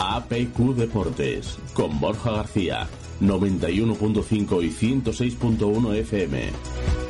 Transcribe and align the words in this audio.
APQ 0.00 0.74
Deportes 0.74 1.58
con 1.74 2.00
Borja 2.00 2.42
García, 2.42 2.88
91.5 3.20 4.64
y 4.64 4.70
106.1 4.70 5.94
FM. 6.00 7.05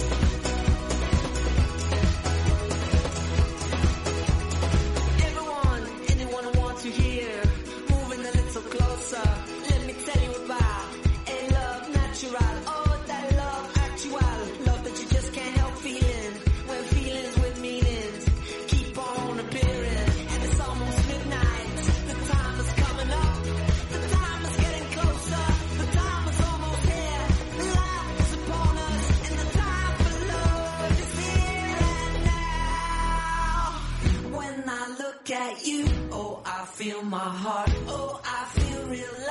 feel 36.76 37.02
my 37.04 37.16
heart. 37.16 37.70
Oh, 37.88 38.20
I 38.22 38.44
feel 38.52 38.82
real. 38.90 39.25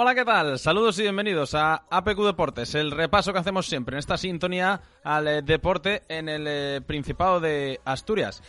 Hola, 0.00 0.14
¿qué 0.14 0.24
tal? 0.24 0.60
Saludos 0.60 0.96
y 1.00 1.02
bienvenidos 1.02 1.56
a 1.56 1.82
APQ 1.90 2.20
Deportes, 2.20 2.76
el 2.76 2.92
repaso 2.92 3.32
que 3.32 3.40
hacemos 3.40 3.66
siempre 3.66 3.96
en 3.96 3.98
esta 3.98 4.16
sintonía 4.16 4.80
al 5.02 5.26
eh, 5.26 5.42
deporte 5.42 6.04
en 6.08 6.28
el 6.28 6.46
eh, 6.46 6.80
Principado 6.86 7.40
de 7.40 7.80
Asturias. 7.84 8.40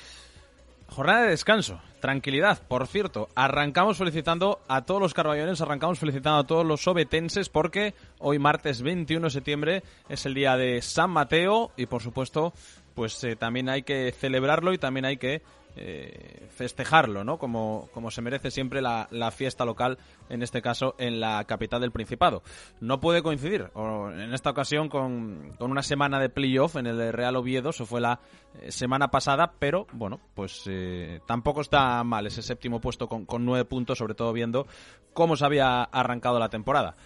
Jornada 0.90 1.24
de 1.24 1.30
descanso, 1.30 1.82
tranquilidad. 2.02 2.62
Por 2.68 2.86
cierto, 2.86 3.30
arrancamos 3.34 3.98
felicitando 3.98 4.60
a 4.68 4.86
todos 4.86 5.02
los 5.02 5.16
carballones, 5.16 5.60
arrancamos 5.60 5.98
felicitando 5.98 6.38
a 6.38 6.46
todos 6.46 6.68
los 6.68 6.84
sobetenses 6.84 7.50
porque 7.50 7.96
hoy 8.20 8.38
martes 8.38 8.84
21 8.84 9.26
de 9.26 9.32
septiembre 9.32 9.84
es 10.08 10.28
el 10.28 10.36
día 10.36 10.56
de 10.56 10.84
San 10.84 11.10
Mateo 11.10 11.72
y 11.76 11.88
por 11.88 12.04
supuesto 12.04 12.54
pues 12.94 13.24
eh, 13.24 13.36
también 13.36 13.70
hay 13.70 13.82
que 13.82 14.12
celebrarlo 14.12 14.72
y 14.72 14.78
también 14.78 15.06
hay 15.06 15.18
que 15.18 15.42
eh, 15.82 16.48
festejarlo, 16.50 17.24
¿no? 17.24 17.38
Como, 17.38 17.88
como 17.94 18.12
se 18.12 18.22
merece 18.22 18.52
siempre 18.52 18.82
la, 18.82 19.08
fiesta 19.32 19.64
local, 19.64 19.98
en 20.28 20.44
este 20.44 20.62
caso 20.62 20.94
en 20.98 21.22
la 21.22 21.46
capital 21.46 21.80
del 21.80 21.92
Principado. 21.92 22.44
No 22.82 23.00
puede 23.00 23.24
coincidir, 23.24 23.72
en 23.76 24.34
esta 24.34 24.50
ocasión, 24.50 24.90
con, 24.90 25.54
con 25.58 25.72
una 25.72 25.82
semana 25.82 26.20
de 26.20 26.30
playoff 26.30 26.76
en 26.76 26.88
el 26.88 27.14
Real 27.14 27.38
Oviedo, 27.38 27.70
eso 27.70 27.86
fue 27.86 28.02
la 28.02 28.20
eh, 28.62 28.74
semana 28.74 29.10
pasada, 29.10 29.54
pero 29.58 29.88
bueno, 29.94 30.20
pues 30.34 30.64
eh, 30.68 31.22
tampoco 31.26 31.62
está 31.62 32.04
mal 32.04 32.28
ese 32.28 32.42
séptimo 32.42 32.82
puesto 32.82 33.08
con 33.08 33.46
nueve 33.46 33.64
puntos, 33.64 33.98
sobre 33.98 34.16
todo 34.16 34.34
viendo 34.34 34.68
cómo 35.14 35.38
se 35.38 35.46
había 35.46 35.84
arrancado 35.84 36.40
la 36.40 36.50
temporada. 36.50 36.98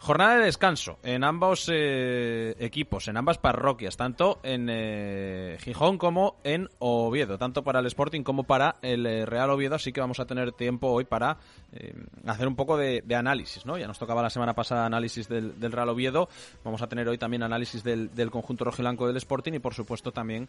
Jornada 0.00 0.36
de 0.36 0.44
descanso 0.44 1.00
en 1.02 1.24
ambos 1.24 1.68
eh, 1.72 2.54
equipos, 2.60 3.08
en 3.08 3.16
ambas 3.16 3.38
parroquias, 3.38 3.96
tanto 3.96 4.38
en 4.44 4.68
eh, 4.70 5.58
Gijón 5.60 5.98
como 5.98 6.36
en 6.44 6.68
Oviedo, 6.78 7.36
tanto 7.36 7.64
para 7.64 7.80
el 7.80 7.86
Sporting 7.86 8.22
como 8.22 8.44
para 8.44 8.76
el 8.80 9.04
eh, 9.06 9.26
Real 9.26 9.50
Oviedo, 9.50 9.74
así 9.74 9.92
que 9.92 10.00
vamos 10.00 10.20
a 10.20 10.24
tener 10.24 10.52
tiempo 10.52 10.86
hoy 10.92 11.04
para 11.04 11.38
eh, 11.72 11.94
hacer 12.26 12.46
un 12.46 12.54
poco 12.54 12.76
de, 12.76 13.02
análisis, 13.12 13.66
¿no? 13.66 13.76
Ya 13.76 13.88
nos 13.88 13.98
tocaba 13.98 14.22
la 14.22 14.30
semana 14.30 14.54
pasada 14.54 14.86
análisis 14.86 15.28
del, 15.28 15.58
del 15.58 15.72
Real 15.72 15.88
Oviedo, 15.88 16.28
vamos 16.62 16.80
a 16.80 16.86
tener 16.86 17.08
hoy 17.08 17.18
también 17.18 17.42
análisis 17.42 17.82
del, 17.82 18.14
del 18.14 18.30
conjunto 18.30 18.64
rojiblanco 18.64 19.08
del 19.08 19.16
Sporting 19.16 19.54
y 19.54 19.58
por 19.58 19.74
supuesto 19.74 20.12
también 20.12 20.48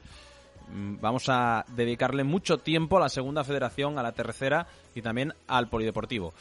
mm, 0.72 0.98
vamos 1.02 1.28
a 1.28 1.66
dedicarle 1.70 2.24
mucho 2.24 2.60
tiempo 2.60 2.98
a 2.98 3.00
la 3.00 3.10
segunda 3.10 3.44
federación, 3.44 3.98
a 3.98 4.04
la 4.04 4.12
tercera 4.12 4.68
y 4.94 5.02
también 5.02 5.34
al 5.48 5.70
polideportivo. 5.70 6.36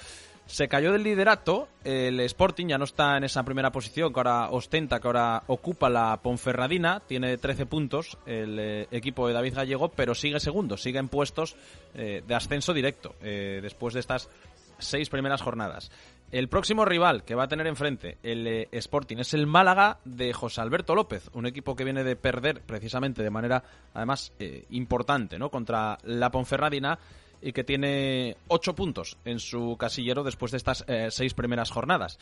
Se 0.48 0.66
cayó 0.66 0.92
del 0.92 1.02
liderato, 1.02 1.68
el 1.84 2.20
Sporting 2.20 2.68
ya 2.68 2.78
no 2.78 2.84
está 2.84 3.18
en 3.18 3.24
esa 3.24 3.42
primera 3.42 3.70
posición 3.70 4.14
que 4.14 4.18
ahora 4.18 4.48
ostenta, 4.48 4.98
que 4.98 5.06
ahora 5.06 5.42
ocupa 5.46 5.90
la 5.90 6.18
Ponferradina, 6.22 7.00
tiene 7.00 7.36
13 7.36 7.66
puntos 7.66 8.16
el 8.24 8.58
eh, 8.58 8.88
equipo 8.90 9.28
de 9.28 9.34
David 9.34 9.54
Gallego, 9.54 9.90
pero 9.90 10.14
sigue 10.14 10.40
segundo, 10.40 10.78
sigue 10.78 11.00
en 11.00 11.08
puestos 11.08 11.54
eh, 11.94 12.22
de 12.26 12.34
ascenso 12.34 12.72
directo 12.72 13.14
eh, 13.20 13.60
después 13.60 13.92
de 13.92 14.00
estas 14.00 14.30
seis 14.78 15.10
primeras 15.10 15.42
jornadas. 15.42 15.90
El 16.32 16.48
próximo 16.48 16.86
rival 16.86 17.24
que 17.24 17.34
va 17.34 17.44
a 17.44 17.48
tener 17.48 17.66
enfrente 17.66 18.16
el 18.22 18.68
Sporting 18.72 19.18
es 19.18 19.34
el 19.34 19.46
Málaga 19.46 19.98
de 20.06 20.32
José 20.32 20.62
Alberto 20.62 20.94
López, 20.94 21.28
un 21.34 21.44
equipo 21.44 21.76
que 21.76 21.84
viene 21.84 22.04
de 22.04 22.16
perder 22.16 22.62
precisamente 22.62 23.22
de 23.22 23.30
manera 23.30 23.62
además 23.92 24.32
importante 24.70 25.38
¿no? 25.38 25.50
contra 25.50 25.98
la 26.04 26.30
Ponferradina 26.30 26.98
y 27.40 27.52
que 27.52 27.64
tiene 27.64 28.36
ocho 28.48 28.74
puntos 28.74 29.18
en 29.24 29.38
su 29.38 29.76
casillero 29.78 30.24
después 30.24 30.52
de 30.52 30.58
estas 30.58 30.84
eh, 30.88 31.08
seis 31.10 31.34
primeras 31.34 31.70
jornadas. 31.70 32.18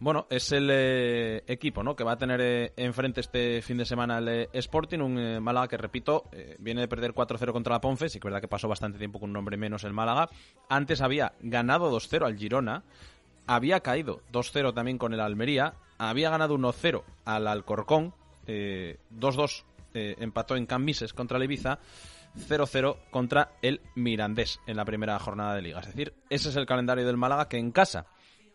Bueno, 0.00 0.26
es 0.28 0.52
el 0.52 0.68
eh, 0.70 1.44
equipo 1.46 1.82
¿no? 1.82 1.94
que 1.94 2.04
va 2.04 2.12
a 2.12 2.18
tener 2.18 2.40
eh, 2.40 2.72
enfrente 2.76 3.20
este 3.20 3.62
fin 3.62 3.76
de 3.76 3.84
semana 3.84 4.18
el 4.18 4.28
eh, 4.28 4.48
Sporting, 4.52 4.98
un 4.98 5.18
eh, 5.18 5.40
Málaga 5.40 5.68
que, 5.68 5.76
repito, 5.76 6.24
viene 6.58 6.82
de 6.82 6.88
perder 6.88 7.14
4-0 7.14 7.52
contra 7.52 7.74
la 7.74 7.80
Ponfe, 7.80 8.08
sí 8.08 8.18
que 8.18 8.26
es 8.28 8.30
verdad 8.30 8.40
que 8.40 8.48
pasó 8.48 8.68
bastante 8.68 8.98
tiempo 8.98 9.20
con 9.20 9.30
un 9.30 9.34
nombre 9.34 9.56
menos 9.56 9.84
el 9.84 9.92
Málaga. 9.92 10.28
Antes 10.68 11.00
había 11.00 11.34
ganado 11.40 11.90
2-0 11.92 12.26
al 12.26 12.36
Girona, 12.36 12.82
había 13.46 13.80
caído 13.80 14.20
2-0 14.32 14.74
también 14.74 14.98
con 14.98 15.14
el 15.14 15.20
Almería, 15.20 15.74
había 15.98 16.30
ganado 16.30 16.56
1-0 16.58 17.02
al 17.24 17.46
Alcorcón, 17.46 18.14
2-2 18.46 19.64
empató 19.94 20.56
en 20.56 20.66
Cambises 20.66 21.14
contra 21.14 21.38
el 21.38 21.44
Ibiza, 21.44 21.78
0-0 22.36 22.96
contra 23.10 23.52
el 23.62 23.80
Mirandés 23.94 24.60
en 24.66 24.76
la 24.76 24.84
primera 24.84 25.18
jornada 25.18 25.54
de 25.54 25.62
liga. 25.62 25.80
Es 25.80 25.86
decir, 25.86 26.14
ese 26.30 26.48
es 26.48 26.56
el 26.56 26.66
calendario 26.66 27.06
del 27.06 27.16
Málaga 27.16 27.48
que 27.48 27.58
en 27.58 27.70
casa 27.70 28.06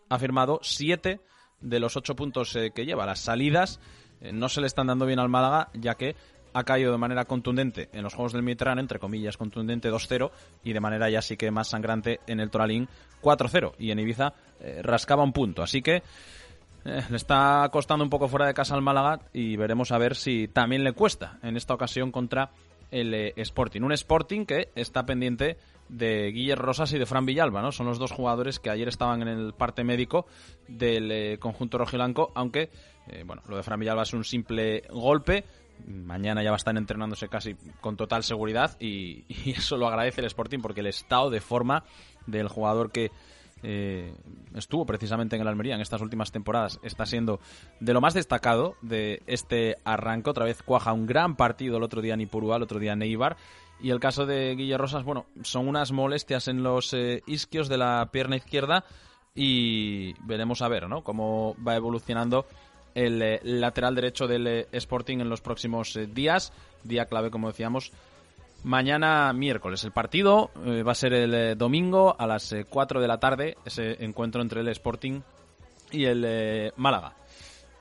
ha 0.09 0.19
firmado 0.19 0.59
7 0.61 1.19
de 1.61 1.79
los 1.79 1.95
8 1.95 2.15
puntos 2.15 2.55
eh, 2.55 2.71
que 2.73 2.85
lleva. 2.85 3.05
Las 3.05 3.19
salidas 3.19 3.79
eh, 4.21 4.31
no 4.31 4.49
se 4.49 4.61
le 4.61 4.67
están 4.67 4.87
dando 4.87 5.05
bien 5.05 5.19
al 5.19 5.29
Málaga, 5.29 5.69
ya 5.73 5.95
que 5.95 6.15
ha 6.53 6.63
caído 6.63 6.91
de 6.91 6.97
manera 6.97 7.25
contundente 7.25 7.89
en 7.93 8.03
los 8.03 8.15
Juegos 8.15 8.33
del 8.33 8.41
Mediterráneo, 8.41 8.81
entre 8.81 8.99
comillas, 8.99 9.37
contundente 9.37 9.91
2-0, 9.91 10.31
y 10.63 10.73
de 10.73 10.79
manera 10.79 11.09
ya 11.09 11.21
sí 11.21 11.37
que 11.37 11.51
más 11.51 11.67
sangrante 11.67 12.21
en 12.27 12.39
el 12.39 12.49
Toralín 12.49 12.87
4-0. 13.21 13.73
Y 13.77 13.91
en 13.91 13.99
Ibiza 13.99 14.33
eh, 14.59 14.81
rascaba 14.83 15.23
un 15.23 15.33
punto. 15.33 15.61
Así 15.61 15.81
que 15.81 16.01
le 16.83 17.17
está 17.17 17.67
costando 17.71 18.03
un 18.03 18.09
poco 18.09 18.27
fuera 18.27 18.47
de 18.47 18.53
casa 18.53 18.73
al 18.73 18.81
Málaga 18.81 19.19
y 19.33 19.57
veremos 19.57 19.91
a 19.91 19.97
ver 19.97 20.15
si 20.15 20.47
también 20.47 20.83
le 20.83 20.93
cuesta 20.93 21.37
en 21.43 21.57
esta 21.57 21.73
ocasión 21.73 22.11
contra 22.11 22.51
el 22.91 23.13
eh, 23.13 23.33
Sporting. 23.37 23.81
Un 23.81 23.91
Sporting 23.91 24.45
que 24.45 24.69
está 24.75 25.05
pendiente 25.05 25.57
de 25.89 26.31
Guillermo 26.31 26.65
Rosas 26.65 26.93
y 26.93 26.99
de 26.99 27.05
Fran 27.05 27.25
Villalba, 27.25 27.61
¿no? 27.61 27.71
Son 27.71 27.87
los 27.87 27.99
dos 27.99 28.11
jugadores 28.11 28.59
que 28.59 28.69
ayer 28.69 28.87
estaban 28.87 29.21
en 29.21 29.27
el 29.27 29.53
parte 29.53 29.83
médico 29.83 30.27
del 30.67 31.11
eh, 31.11 31.37
conjunto 31.39 31.77
rojiblanco, 31.77 32.31
aunque, 32.35 32.69
eh, 33.07 33.23
bueno, 33.25 33.41
lo 33.47 33.57
de 33.57 33.63
Fran 33.63 33.79
Villalba 33.79 34.03
es 34.03 34.13
un 34.13 34.23
simple 34.23 34.83
golpe. 34.89 35.45
Mañana 35.87 36.43
ya 36.43 36.51
va 36.51 36.55
a 36.55 36.57
estar 36.57 36.75
entrenándose 36.77 37.29
casi 37.29 37.55
con 37.81 37.95
total 37.95 38.23
seguridad 38.23 38.77
y, 38.79 39.25
y 39.45 39.51
eso 39.51 39.77
lo 39.77 39.87
agradece 39.87 40.21
el 40.21 40.27
Sporting 40.27 40.59
porque 40.59 40.81
el 40.81 40.87
estado 40.87 41.29
de 41.29 41.41
forma 41.41 41.83
del 42.27 42.47
jugador 42.47 42.91
que 42.91 43.11
eh, 43.63 44.13
estuvo 44.55 44.85
precisamente 44.85 45.35
en 45.35 45.41
el 45.41 45.47
Almería 45.47 45.75
en 45.75 45.81
estas 45.81 46.01
últimas 46.01 46.31
temporadas, 46.31 46.79
está 46.83 47.05
siendo 47.05 47.39
de 47.79 47.93
lo 47.93 48.01
más 48.01 48.13
destacado 48.13 48.75
de 48.81 49.21
este 49.27 49.77
arranque. 49.83 50.29
Otra 50.29 50.45
vez 50.45 50.63
cuaja 50.63 50.93
un 50.93 51.05
gran 51.05 51.35
partido 51.35 51.77
el 51.77 51.83
otro 51.83 52.01
día 52.01 52.13
en 52.13 52.21
Ipurúa, 52.21 52.57
el 52.57 52.63
otro 52.63 52.79
día 52.79 52.93
en 52.93 53.01
Eibar. 53.01 53.37
Y 53.81 53.91
el 53.91 53.99
caso 53.99 54.25
de 54.25 54.55
Guille 54.55 54.77
Rosas, 54.77 55.03
bueno, 55.03 55.25
son 55.41 55.67
unas 55.67 55.91
molestias 55.91 56.47
en 56.49 56.63
los 56.63 56.93
eh, 56.93 57.23
isquios 57.27 57.69
de 57.69 57.77
la 57.77 58.09
pierna 58.11 58.35
izquierda 58.35 58.83
y 59.33 60.13
veremos 60.25 60.61
a 60.61 60.67
ver, 60.67 60.89
¿no? 60.89 61.01
Cómo 61.03 61.55
va 61.65 61.77
evolucionando 61.77 62.45
el 62.93 63.21
eh, 63.21 63.39
lateral 63.43 63.95
derecho 63.95 64.27
del 64.27 64.67
Sporting 64.71 65.19
en 65.19 65.29
los 65.29 65.41
próximos 65.41 65.97
días. 66.13 66.51
Día 66.83 67.05
clave, 67.05 67.31
como 67.31 67.47
decíamos, 67.47 67.93
mañana 68.63 69.31
miércoles. 69.33 69.83
El 69.83 69.91
partido 69.91 70.51
va 70.55 70.91
a 70.91 70.95
ser 70.95 71.13
el 71.13 71.57
domingo 71.57 72.15
a 72.17 72.27
las 72.27 72.55
4 72.69 73.01
de 73.01 73.07
la 73.07 73.19
tarde, 73.19 73.57
ese 73.65 74.03
encuentro 74.03 74.41
entre 74.41 74.61
el 74.61 74.67
Sporting 74.69 75.21
y 75.91 76.05
el 76.05 76.71
Málaga. 76.77 77.15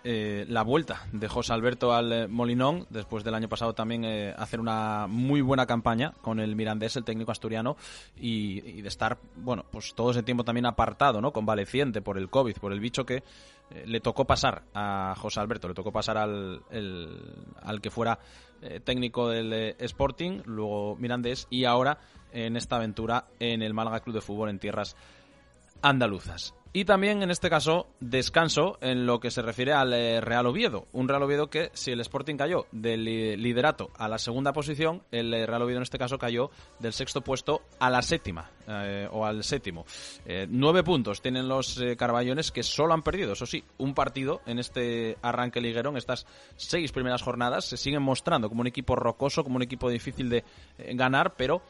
Eh, 0.05 0.47
la 0.49 0.63
vuelta 0.63 1.07
de 1.13 1.27
José 1.29 1.53
Alberto 1.53 1.93
al 1.93 2.13
eh, 2.13 2.29
Molinón, 2.29 2.87
después 2.89 3.25
del 3.25 3.35
año 3.35 3.49
pasado 3.49 3.75
también 3.75 4.05
eh, 4.05 4.33
hacer 4.39 4.61
una 4.61 5.07
muy 5.09 5.41
buena 5.41 5.67
campaña 5.67 6.15
con 6.23 6.39
el 6.39 6.55
Mirandés, 6.55 6.97
el 6.97 7.05
técnico 7.05 7.33
asturiano, 7.33 7.77
y, 8.17 8.81
de 8.81 8.89
estar, 8.89 9.19
bueno, 9.37 9.65
pues 9.71 9.95
todo 9.95 10.13
ese 10.13 10.23
tiempo 10.23 10.45
también 10.45 10.67
apartado, 10.67 11.21
¿no? 11.21 11.33
Convaleciente 11.33 12.01
por 12.01 12.17
el 12.17 12.31
COVID, 12.31 12.57
por 12.57 12.73
el 12.73 12.81
bicho 12.81 13.05
que 13.05 13.25
le 13.85 14.01
tocó 14.01 14.25
pasar 14.25 14.63
a 14.73 15.15
José 15.19 15.41
Alberto, 15.41 15.69
le 15.69 15.75
tocó 15.75 15.93
pasar 15.93 16.17
al, 16.17 16.63
al 17.61 17.81
que 17.83 17.91
fuera 17.91 18.19
técnico 18.85 19.29
del 19.29 19.77
Sporting, 19.79 20.43
luego 20.45 20.97
Mirandés, 20.97 21.47
y 21.51 21.65
ahora 21.65 21.99
en 22.33 22.57
esta 22.57 22.77
aventura 22.77 23.27
en 23.39 23.63
el 23.63 23.75
Málaga 23.75 24.01
Club 24.01 24.15
de 24.15 24.21
Fútbol 24.21 24.51
en 24.51 24.59
tierras 24.59 24.97
andaluzas. 25.83 26.55
Y 26.73 26.85
también, 26.85 27.23
en 27.23 27.31
este 27.31 27.49
caso, 27.49 27.87
descanso 27.99 28.77
en 28.83 29.07
lo 29.07 29.21
que 29.21 29.31
se 29.31 29.41
refiere 29.41 29.73
al 29.73 29.93
eh, 29.95 30.21
Real 30.21 30.47
Oviedo. 30.47 30.87
Un 30.93 31.09
Real 31.09 31.23
Oviedo 31.23 31.49
que, 31.49 31.71
si 31.73 31.93
el 31.93 32.01
Sporting 32.01 32.37
cayó 32.37 32.67
del 32.73 33.05
liderato 33.05 33.91
a 33.97 34.07
la 34.07 34.19
segunda 34.19 34.53
posición, 34.53 35.03
el 35.11 35.33
eh, 35.33 35.47
Real 35.47 35.63
Oviedo 35.63 35.79
en 35.79 35.85
este 35.85 35.99
caso 35.99 36.19
cayó 36.19 36.51
del 36.79 36.93
sexto 36.93 37.23
puesto 37.23 37.63
a 37.81 37.89
la 37.89 38.03
séptima, 38.03 38.51
eh, 38.69 39.09
o 39.11 39.25
al 39.25 39.45
séptimo. 39.45 39.87
nueve 40.49 40.83
puntos 40.83 41.23
tienen 41.23 41.49
los 41.49 41.83
Carballones 41.97 42.53
que 42.53 42.63
solo 42.63 42.93
han 42.93 43.03
perdido, 43.03 43.33
eso 43.33 43.47
sí, 43.47 43.65
un 43.79 43.95
partido 43.95 44.43
en 44.45 44.59
este 44.59 45.17
arranque 45.23 45.61
liguero, 45.63 45.91
en 45.91 45.97
estas 45.97 46.27
seis 46.57 46.93
primeras 46.93 47.23
jornadas. 47.23 47.65
Se 47.65 47.79
siguen 47.79 48.03
mostrando 48.03 48.49
como 48.49 48.61
un 48.61 48.67
equipo 48.67 48.95
rocoso, 48.95 49.43
como 49.43 49.57
un 49.57 49.63
equipo 49.63 49.89
difícil 49.89 50.29
de 50.29 50.45
ganar, 50.77 51.35
pero 51.35 51.63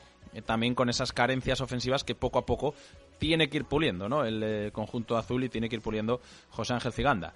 también 0.45 0.75
con 0.75 0.89
esas 0.89 1.13
carencias 1.13 1.61
ofensivas 1.61 2.05
que 2.05 2.15
poco 2.15 2.39
a 2.39 2.47
poco 2.47 2.75
tiene 3.19 3.49
que 3.49 3.59
ir 3.59 3.65
puliendo, 3.65 4.09
¿no? 4.09 4.25
El 4.25 4.43
eh, 4.43 4.71
conjunto 4.73 5.17
azul 5.17 5.45
y 5.45 5.49
tiene 5.49 5.69
que 5.69 5.77
ir 5.77 5.83
puliendo 5.83 6.21
José 6.51 6.75
Ángel 6.75 6.93
Ciganda. 6.93 7.35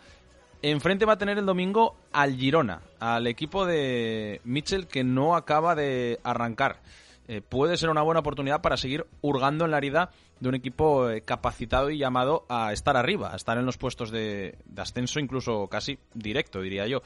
Enfrente 0.62 1.04
va 1.04 1.14
a 1.14 1.18
tener 1.18 1.38
el 1.38 1.46
domingo 1.46 1.96
al 2.12 2.36
Girona, 2.36 2.82
al 3.00 3.26
equipo 3.26 3.66
de 3.66 4.40
Mitchell 4.44 4.86
que 4.86 5.02
no 5.02 5.34
acaba 5.34 5.74
de 5.74 6.20
arrancar. 6.22 6.80
Eh, 7.26 7.40
puede 7.40 7.76
ser 7.76 7.90
una 7.90 8.02
buena 8.02 8.20
oportunidad 8.20 8.62
para 8.62 8.76
seguir 8.76 9.06
hurgando 9.20 9.64
en 9.64 9.72
la 9.72 9.78
herida 9.78 10.10
de 10.42 10.48
un 10.48 10.56
equipo 10.56 11.08
eh, 11.08 11.22
capacitado 11.22 11.88
y 11.88 11.98
llamado 11.98 12.46
a 12.48 12.72
estar 12.72 12.96
arriba, 12.96 13.32
a 13.32 13.36
estar 13.36 13.56
en 13.58 13.64
los 13.64 13.78
puestos 13.78 14.10
de, 14.10 14.58
ascenso, 14.76 15.20
incluso 15.20 15.68
casi 15.68 16.00
directo, 16.14 16.60
diría 16.60 16.84
yo. 16.88 17.00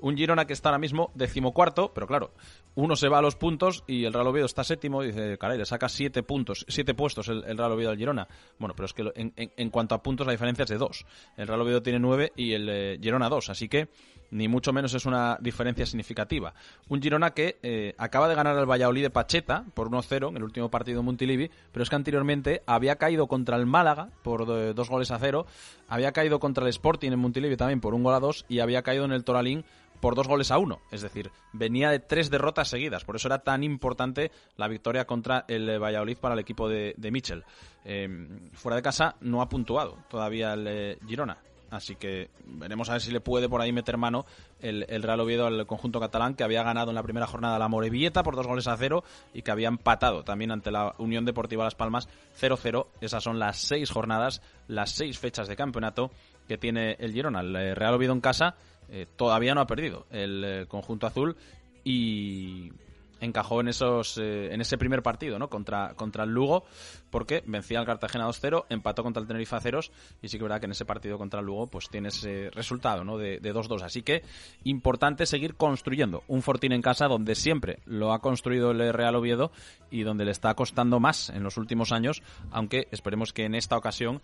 Un 0.00 0.16
Girona 0.16 0.44
que 0.44 0.54
está 0.54 0.70
ahora 0.70 0.80
mismo 0.80 1.12
decimocuarto, 1.14 1.94
pero 1.94 2.08
claro, 2.08 2.32
uno 2.74 2.96
se 2.96 3.08
va 3.08 3.18
a 3.18 3.22
los 3.22 3.36
puntos 3.36 3.84
y 3.86 4.06
el 4.06 4.12
Real 4.12 4.26
Oviedo 4.26 4.46
está 4.46 4.64
séptimo 4.64 5.04
y 5.04 5.08
dice, 5.08 5.38
caray, 5.38 5.56
le 5.56 5.66
saca 5.66 5.88
siete 5.88 6.24
puntos, 6.24 6.66
siete 6.68 6.94
puestos 6.94 7.28
el, 7.28 7.56
Real 7.56 7.70
Oviedo 7.70 7.90
al 7.90 7.96
Girona. 7.96 8.26
Bueno, 8.58 8.74
pero 8.74 8.86
es 8.86 8.92
que 8.92 9.04
en, 9.14 9.70
cuanto 9.70 9.94
a 9.94 10.02
puntos 10.02 10.26
la 10.26 10.32
diferencia 10.32 10.64
es 10.64 10.70
de 10.70 10.78
dos. 10.78 11.06
El 11.36 11.46
Real 11.46 11.60
Oviedo 11.60 11.82
tiene 11.82 12.00
nueve 12.00 12.32
y 12.34 12.54
el 12.54 12.68
eh, 12.68 12.98
Girona 13.00 13.28
dos, 13.28 13.50
así 13.50 13.68
que 13.68 13.88
ni 14.30 14.48
mucho 14.48 14.72
menos 14.72 14.94
es 14.94 15.06
una 15.06 15.38
diferencia 15.40 15.86
significativa. 15.86 16.54
Un 16.88 17.02
Girona 17.02 17.30
que 17.30 17.58
eh, 17.62 17.94
acaba 17.98 18.28
de 18.28 18.34
ganar 18.34 18.56
al 18.56 18.70
Valladolid 18.70 19.02
de 19.02 19.10
Pacheta 19.10 19.64
por 19.74 19.90
1-0 19.90 20.28
en 20.28 20.36
el 20.36 20.44
último 20.44 20.70
partido 20.70 21.00
en 21.00 21.06
Montilivi, 21.06 21.50
pero 21.72 21.82
es 21.82 21.90
que 21.90 21.96
anteriormente 21.96 22.62
había 22.66 22.96
caído 22.96 23.26
contra 23.26 23.56
el 23.56 23.66
Málaga 23.66 24.10
por 24.22 24.46
dos 24.74 24.88
goles 24.88 25.10
a 25.10 25.18
cero, 25.18 25.46
había 25.88 26.12
caído 26.12 26.40
contra 26.40 26.64
el 26.64 26.70
Sporting 26.70 27.12
en 27.12 27.18
Montilivi 27.18 27.56
también 27.56 27.80
por 27.80 27.94
un 27.94 28.02
gol 28.02 28.14
a 28.14 28.20
dos 28.20 28.44
y 28.48 28.60
había 28.60 28.82
caído 28.82 29.04
en 29.04 29.12
el 29.12 29.24
Toralín 29.24 29.64
por 30.00 30.14
dos 30.14 30.26
goles 30.26 30.50
a 30.50 30.58
uno. 30.58 30.80
Es 30.90 31.02
decir, 31.02 31.30
venía 31.52 31.90
de 31.90 32.00
tres 32.00 32.30
derrotas 32.30 32.68
seguidas. 32.68 33.04
Por 33.04 33.16
eso 33.16 33.28
era 33.28 33.40
tan 33.40 33.62
importante 33.62 34.30
la 34.56 34.68
victoria 34.68 35.06
contra 35.06 35.44
el 35.48 35.78
Valladolid 35.78 36.16
para 36.18 36.34
el 36.34 36.40
equipo 36.40 36.68
de, 36.68 36.94
de 36.96 37.10
Mitchell. 37.10 37.44
Eh, 37.84 38.08
fuera 38.52 38.76
de 38.76 38.82
casa 38.82 39.16
no 39.20 39.42
ha 39.42 39.48
puntuado 39.48 39.98
todavía 40.08 40.54
el 40.54 40.66
eh, 40.66 40.98
Girona. 41.06 41.38
Así 41.70 41.94
que 41.94 42.30
veremos 42.44 42.88
a 42.88 42.92
ver 42.92 43.00
si 43.00 43.12
le 43.12 43.20
puede 43.20 43.48
por 43.48 43.60
ahí 43.60 43.72
meter 43.72 43.96
mano 43.96 44.26
el, 44.60 44.84
Real 45.02 45.20
Oviedo 45.20 45.46
al 45.46 45.66
conjunto 45.66 46.00
catalán, 46.00 46.34
que 46.34 46.44
había 46.44 46.62
ganado 46.62 46.90
en 46.90 46.96
la 46.96 47.02
primera 47.02 47.26
jornada 47.26 47.58
la 47.58 47.68
Morevieta 47.68 48.22
por 48.22 48.36
dos 48.36 48.46
goles 48.46 48.66
a 48.66 48.76
cero 48.76 49.04
y 49.32 49.42
que 49.42 49.50
había 49.50 49.68
empatado 49.68 50.24
también 50.24 50.50
ante 50.50 50.70
la 50.70 50.94
Unión 50.98 51.24
Deportiva 51.24 51.64
Las 51.64 51.74
Palmas 51.76 52.08
0-0. 52.40 52.86
Esas 53.00 53.22
son 53.22 53.38
las 53.38 53.58
seis 53.58 53.90
jornadas, 53.90 54.42
las 54.66 54.90
seis 54.90 55.18
fechas 55.18 55.48
de 55.48 55.56
campeonato 55.56 56.10
que 56.48 56.58
tiene 56.58 56.96
el 56.98 57.12
Girona. 57.12 57.40
El 57.40 57.54
eh, 57.54 57.74
Real 57.74 57.94
Oviedo 57.94 58.12
en 58.12 58.20
casa 58.20 58.56
eh, 58.88 59.06
todavía 59.16 59.54
no 59.54 59.60
ha 59.60 59.66
perdido 59.66 60.06
el 60.10 60.44
eh, 60.44 60.66
conjunto 60.66 61.06
azul 61.06 61.36
y 61.84 62.72
encajó 63.20 63.60
en 63.60 63.68
esos 63.68 64.18
eh, 64.18 64.52
en 64.52 64.60
ese 64.60 64.78
primer 64.78 65.02
partido 65.02 65.38
¿no? 65.38 65.48
contra, 65.48 65.94
contra 65.94 66.24
el 66.24 66.30
Lugo 66.30 66.64
porque 67.10 67.42
vencía 67.46 67.78
al 67.78 67.86
Cartagena 67.86 68.26
2-0, 68.26 68.66
empató 68.68 69.02
contra 69.02 69.20
el 69.20 69.26
Tenerife 69.26 69.56
a 69.56 69.60
ceros 69.60 69.92
y 70.22 70.28
sí 70.28 70.38
que 70.38 70.44
verdad 70.44 70.60
que 70.60 70.66
en 70.66 70.72
ese 70.72 70.84
partido 70.84 71.18
contra 71.18 71.40
el 71.40 71.46
Lugo 71.46 71.66
pues 71.66 71.88
tiene 71.88 72.08
ese 72.08 72.50
resultado 72.50 73.04
¿no? 73.04 73.18
de, 73.18 73.40
2-2. 73.40 73.82
Así 73.82 74.02
que 74.02 74.22
importante 74.64 75.26
seguir 75.26 75.54
construyendo 75.54 76.22
un 76.28 76.42
Fortín 76.42 76.72
en 76.72 76.82
casa 76.82 77.06
donde 77.08 77.34
siempre 77.34 77.78
lo 77.86 78.12
ha 78.12 78.20
construido 78.20 78.70
el 78.70 78.92
Real 78.92 79.16
Oviedo 79.16 79.50
y 79.90 80.02
donde 80.02 80.24
le 80.24 80.30
está 80.30 80.54
costando 80.54 81.00
más 81.00 81.30
en 81.30 81.42
los 81.42 81.56
últimos 81.56 81.92
años, 81.92 82.22
aunque 82.50 82.88
esperemos 82.90 83.32
que 83.32 83.44
en 83.44 83.54
esta 83.54 83.76
ocasión 83.76 84.22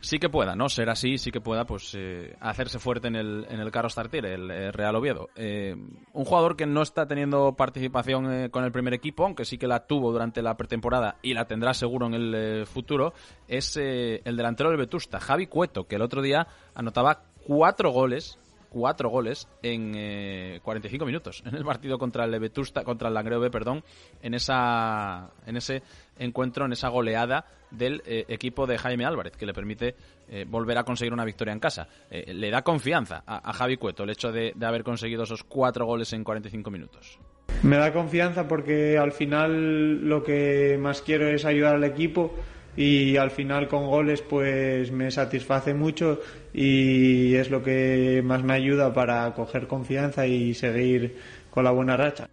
sí 0.00 0.18
que 0.18 0.28
pueda, 0.28 0.54
¿no? 0.54 0.68
Ser 0.68 0.90
así, 0.90 1.18
sí 1.18 1.30
que 1.30 1.40
pueda, 1.40 1.64
pues, 1.64 1.94
eh, 1.96 2.36
hacerse 2.40 2.78
fuerte 2.78 3.08
en 3.08 3.16
el, 3.16 3.46
en 3.48 3.60
el 3.60 3.70
Carlos 3.70 3.94
Tartier, 3.94 4.26
el, 4.26 4.50
eh, 4.50 4.72
Real 4.72 4.96
Oviedo. 4.96 5.28
Eh, 5.36 5.74
un 6.12 6.24
jugador 6.24 6.56
que 6.56 6.66
no 6.66 6.82
está 6.82 7.06
teniendo 7.06 7.54
participación 7.54 8.48
con 8.50 8.64
el 8.64 8.72
primer 8.72 8.94
equipo, 8.94 9.24
aunque 9.24 9.44
sí 9.44 9.58
que 9.58 9.66
la 9.66 9.86
tuvo 9.86 10.12
durante 10.12 10.42
la 10.42 10.56
pretemporada 10.56 11.16
y 11.22 11.34
la 11.34 11.46
tendrá 11.46 11.74
seguro 11.74 12.06
en 12.06 12.14
el 12.14 12.66
futuro, 12.66 13.12
es 13.46 13.76
el 13.76 14.36
delantero 14.36 14.70
del 14.70 14.78
Vetusta, 14.78 15.20
Javi 15.20 15.46
Cueto, 15.46 15.86
que 15.86 15.96
el 15.96 16.02
otro 16.02 16.22
día 16.22 16.46
anotaba 16.74 17.24
cuatro 17.46 17.90
goles 17.90 18.38
cuatro 18.68 19.08
goles 19.08 19.48
en 19.62 20.60
45 20.60 21.06
minutos 21.06 21.42
en 21.46 21.54
el 21.54 21.64
partido 21.64 21.98
contra 21.98 22.24
el 22.24 22.38
Vetusta, 22.38 22.84
contra 22.84 23.08
el 23.08 23.14
Langreo 23.14 23.50
perdón, 23.50 23.82
en 24.22 24.34
esa 24.34 25.30
en 25.46 25.56
ese 25.56 25.82
encuentro, 26.18 26.66
en 26.66 26.72
esa 26.72 26.88
goleada 26.88 27.44
del 27.70 28.02
eh, 28.06 28.24
equipo 28.28 28.66
de 28.66 28.78
Jaime 28.78 29.04
Álvarez, 29.04 29.36
que 29.36 29.46
le 29.46 29.52
permite 29.52 29.94
eh, 30.28 30.44
volver 30.48 30.78
a 30.78 30.84
conseguir 30.84 31.12
una 31.12 31.24
victoria 31.24 31.52
en 31.52 31.60
casa. 31.60 31.88
Eh, 32.10 32.32
le 32.32 32.50
da 32.50 32.62
confianza 32.62 33.22
a, 33.26 33.52
Javi 33.52 33.76
Cueto 33.76 34.04
el 34.04 34.10
hecho 34.10 34.32
de, 34.32 34.54
haber 34.62 34.84
conseguido 34.84 35.24
esos 35.24 35.44
cuatro 35.44 35.86
goles 35.86 36.12
en 36.12 36.24
45 36.24 36.70
minutos. 36.70 37.18
Me 37.62 37.76
da 37.76 37.92
confianza 37.92 38.46
porque 38.46 38.98
al 38.98 39.12
final 39.12 40.08
lo 40.08 40.22
que 40.22 40.78
más 40.80 41.02
quiero 41.02 41.28
es 41.28 41.44
ayudar 41.44 41.76
al 41.76 41.84
equipo 41.84 42.34
y 42.78 43.16
al 43.16 43.32
final 43.32 43.66
con 43.66 43.88
goles 43.88 44.22
pues 44.22 44.92
me 44.92 45.10
satisface 45.10 45.74
mucho 45.74 46.20
y 46.54 47.34
es 47.34 47.50
lo 47.50 47.60
que 47.60 48.22
más 48.24 48.44
me 48.44 48.52
ayuda 48.52 48.94
para 48.94 49.34
coger 49.34 49.66
confianza 49.66 50.28
y 50.28 50.54
seguir 50.54 51.16
con 51.50 51.64
la 51.64 51.72
buena 51.72 51.96
racha 51.96 52.28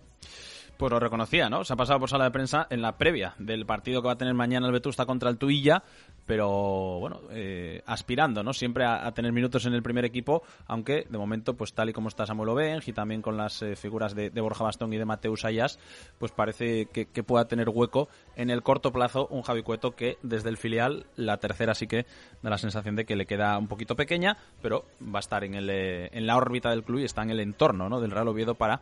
pues 0.77 0.91
lo 0.91 0.99
reconocía, 0.99 1.49
¿no? 1.49 1.63
Se 1.63 1.73
ha 1.73 1.75
pasado 1.75 1.99
por 1.99 2.09
sala 2.09 2.25
de 2.25 2.31
prensa 2.31 2.67
en 2.69 2.81
la 2.81 2.97
previa 2.97 3.35
del 3.39 3.65
partido 3.65 4.01
que 4.01 4.07
va 4.07 4.13
a 4.13 4.17
tener 4.17 4.33
mañana 4.33 4.67
el 4.67 4.73
Vetusta 4.73 5.05
contra 5.05 5.29
el 5.29 5.37
Tuilla, 5.37 5.83
pero 6.25 6.99
bueno, 6.99 7.21
eh, 7.31 7.81
aspirando, 7.85 8.43
¿no? 8.43 8.53
Siempre 8.53 8.85
a, 8.85 9.11
tener 9.11 9.31
minutos 9.31 9.65
en 9.65 9.73
el 9.73 9.83
primer 9.83 10.05
equipo, 10.05 10.43
aunque 10.67 11.05
de 11.09 11.17
momento, 11.17 11.53
pues 11.53 11.73
tal 11.73 11.89
y 11.89 11.93
como 11.93 12.09
está 12.09 12.25
Samuel 12.25 12.49
Obenj 12.49 12.87
y 12.87 12.93
también 12.93 13.21
con 13.21 13.37
las 13.37 13.61
eh, 13.61 13.75
figuras 13.75 14.15
de, 14.15 14.29
Borja 14.29 14.63
Bastón 14.63 14.93
y 14.93 14.97
de 14.97 15.05
Mateus 15.05 15.45
Ayas, 15.45 15.79
pues 16.19 16.31
parece 16.31 16.87
que, 16.87 17.05
pueda 17.25 17.47
tener 17.47 17.69
hueco 17.69 18.07
en 18.35 18.51
el 18.51 18.61
corto 18.61 18.91
plazo 18.91 19.27
un 19.31 19.41
Javi 19.41 19.63
Cueto 19.63 19.95
que 19.95 20.17
desde 20.21 20.49
el 20.49 20.57
filial, 20.57 21.07
la 21.15 21.37
tercera 21.37 21.73
sí 21.73 21.87
que 21.87 22.05
da 22.43 22.51
la 22.51 22.57
sensación 22.59 22.95
de 22.95 23.05
que 23.05 23.15
le 23.15 23.25
queda 23.25 23.57
un 23.57 23.67
poquito 23.67 23.95
pequeña, 23.95 24.37
pero 24.61 24.85
va 25.01 25.19
a 25.19 25.21
estar 25.21 25.43
en, 25.43 25.55
el, 25.55 25.69
eh, 25.71 26.09
en 26.11 26.27
la 26.27 26.37
órbita 26.37 26.69
del 26.69 26.83
club 26.83 26.99
y 26.99 27.05
está 27.05 27.23
en 27.23 27.31
el 27.31 27.39
entorno, 27.39 27.89
¿no? 27.89 27.99
Del 27.99 28.11
Real 28.11 28.27
Oviedo 28.27 28.53
para 28.53 28.81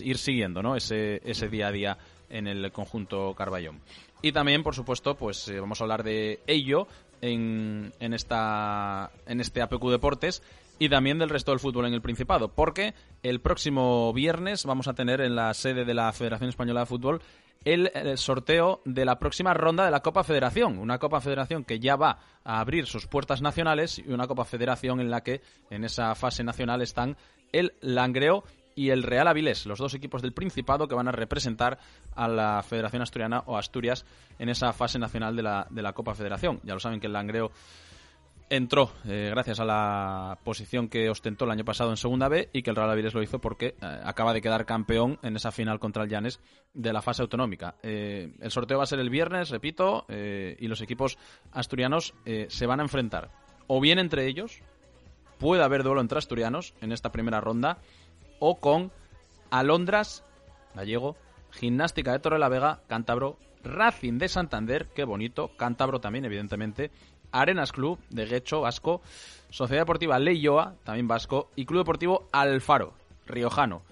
ir 0.00 0.18
siguiendo, 0.18 0.62
¿no? 0.62 0.76
Ese, 0.76 1.20
ese 1.24 1.48
día 1.48 1.68
a 1.68 1.72
día 1.72 1.98
en 2.30 2.46
el 2.46 2.70
conjunto 2.72 3.34
Carballón. 3.34 3.80
Y 4.22 4.32
también, 4.32 4.62
por 4.62 4.74
supuesto, 4.74 5.16
pues 5.16 5.48
eh, 5.48 5.60
vamos 5.60 5.80
a 5.80 5.84
hablar 5.84 6.02
de 6.02 6.40
ello 6.46 6.86
en, 7.20 7.92
en, 8.00 8.14
esta, 8.14 9.10
en 9.26 9.40
este 9.40 9.60
APQ 9.62 9.90
Deportes 9.90 10.42
y 10.78 10.88
también 10.88 11.18
del 11.18 11.28
resto 11.28 11.52
del 11.52 11.60
fútbol 11.60 11.86
en 11.86 11.94
el 11.94 12.02
Principado, 12.02 12.48
porque 12.48 12.94
el 13.22 13.40
próximo 13.40 14.12
viernes 14.12 14.64
vamos 14.64 14.88
a 14.88 14.94
tener 14.94 15.20
en 15.20 15.36
la 15.36 15.52
sede 15.54 15.84
de 15.84 15.94
la 15.94 16.12
Federación 16.12 16.48
Española 16.48 16.80
de 16.80 16.86
Fútbol 16.86 17.22
el, 17.64 17.90
el, 17.94 18.18
sorteo 18.18 18.80
de 18.84 19.04
la 19.04 19.18
próxima 19.18 19.54
ronda 19.54 19.84
de 19.84 19.90
la 19.90 20.00
Copa 20.00 20.24
Federación. 20.24 20.78
Una 20.78 20.98
Copa 20.98 21.20
Federación 21.20 21.64
que 21.64 21.78
ya 21.78 21.96
va 21.96 22.18
a 22.44 22.60
abrir 22.60 22.86
sus 22.86 23.06
puertas 23.06 23.40
nacionales 23.40 23.98
y 23.98 24.12
una 24.12 24.26
Copa 24.26 24.44
Federación 24.44 25.00
en 25.00 25.10
la 25.10 25.22
que 25.22 25.40
en 25.70 25.84
esa 25.84 26.14
fase 26.14 26.44
nacional 26.44 26.82
están 26.82 27.16
el 27.52 27.72
Langreo 27.80 28.44
y 28.74 28.90
el 28.90 29.02
Real 29.02 29.28
Avilés, 29.28 29.66
los 29.66 29.78
dos 29.78 29.94
equipos 29.94 30.22
del 30.22 30.32
Principado 30.32 30.88
que 30.88 30.94
van 30.94 31.08
a 31.08 31.12
representar 31.12 31.78
a 32.14 32.28
la 32.28 32.62
Federación 32.62 33.02
Asturiana 33.02 33.42
o 33.46 33.56
Asturias 33.56 34.04
en 34.38 34.48
esa 34.48 34.72
fase 34.72 34.98
nacional 34.98 35.36
de 35.36 35.42
la, 35.42 35.66
de 35.70 35.82
la 35.82 35.92
Copa 35.92 36.14
Federación. 36.14 36.60
Ya 36.64 36.74
lo 36.74 36.80
saben 36.80 37.00
que 37.00 37.06
el 37.06 37.12
Langreo 37.12 37.50
entró 38.50 38.92
eh, 39.06 39.28
gracias 39.30 39.58
a 39.58 39.64
la 39.64 40.38
posición 40.44 40.88
que 40.88 41.08
ostentó 41.08 41.44
el 41.44 41.50
año 41.50 41.64
pasado 41.64 41.90
en 41.90 41.96
Segunda 41.96 42.28
B 42.28 42.50
y 42.52 42.62
que 42.62 42.70
el 42.70 42.76
Real 42.76 42.90
Avilés 42.90 43.14
lo 43.14 43.22
hizo 43.22 43.40
porque 43.40 43.74
eh, 43.80 44.00
acaba 44.04 44.32
de 44.32 44.42
quedar 44.42 44.66
campeón 44.66 45.18
en 45.22 45.36
esa 45.36 45.50
final 45.50 45.78
contra 45.78 46.04
el 46.04 46.10
Llanes 46.10 46.40
de 46.74 46.92
la 46.92 47.02
fase 47.02 47.22
autonómica. 47.22 47.76
Eh, 47.82 48.34
el 48.40 48.50
sorteo 48.50 48.78
va 48.78 48.84
a 48.84 48.86
ser 48.86 49.00
el 49.00 49.10
viernes, 49.10 49.50
repito, 49.50 50.06
y 50.08 50.66
los 50.66 50.80
equipos 50.80 51.18
asturianos 51.52 52.14
se 52.48 52.66
van 52.66 52.80
a 52.80 52.82
enfrentar 52.82 53.30
o 53.66 53.80
bien 53.80 53.98
entre 53.98 54.26
ellos, 54.26 54.60
puede 55.38 55.62
haber 55.62 55.82
duelo 55.82 56.00
entre 56.00 56.18
asturianos 56.18 56.74
en 56.80 56.92
esta 56.92 57.12
primera 57.12 57.40
ronda, 57.40 57.78
o 58.38 58.56
con 58.56 58.92
Alondras, 59.50 60.24
Gallego, 60.74 61.16
Gimnástica 61.50 62.12
de 62.12 62.18
Torre 62.18 62.38
la 62.38 62.48
Vega, 62.48 62.80
Cántabro, 62.88 63.38
Racing 63.62 64.18
de 64.18 64.28
Santander, 64.28 64.88
qué 64.94 65.04
bonito, 65.04 65.50
Cántabro 65.56 66.00
también, 66.00 66.24
evidentemente, 66.24 66.90
Arenas 67.32 67.72
Club 67.72 67.98
de 68.10 68.26
Guecho, 68.26 68.60
Vasco, 68.60 69.00
Sociedad 69.50 69.82
Deportiva 69.82 70.18
Leyoa, 70.18 70.74
también 70.84 71.08
Vasco, 71.08 71.50
y 71.56 71.64
Club 71.64 71.80
Deportivo 71.80 72.28
Alfaro, 72.32 72.94
Riojano. 73.26 73.82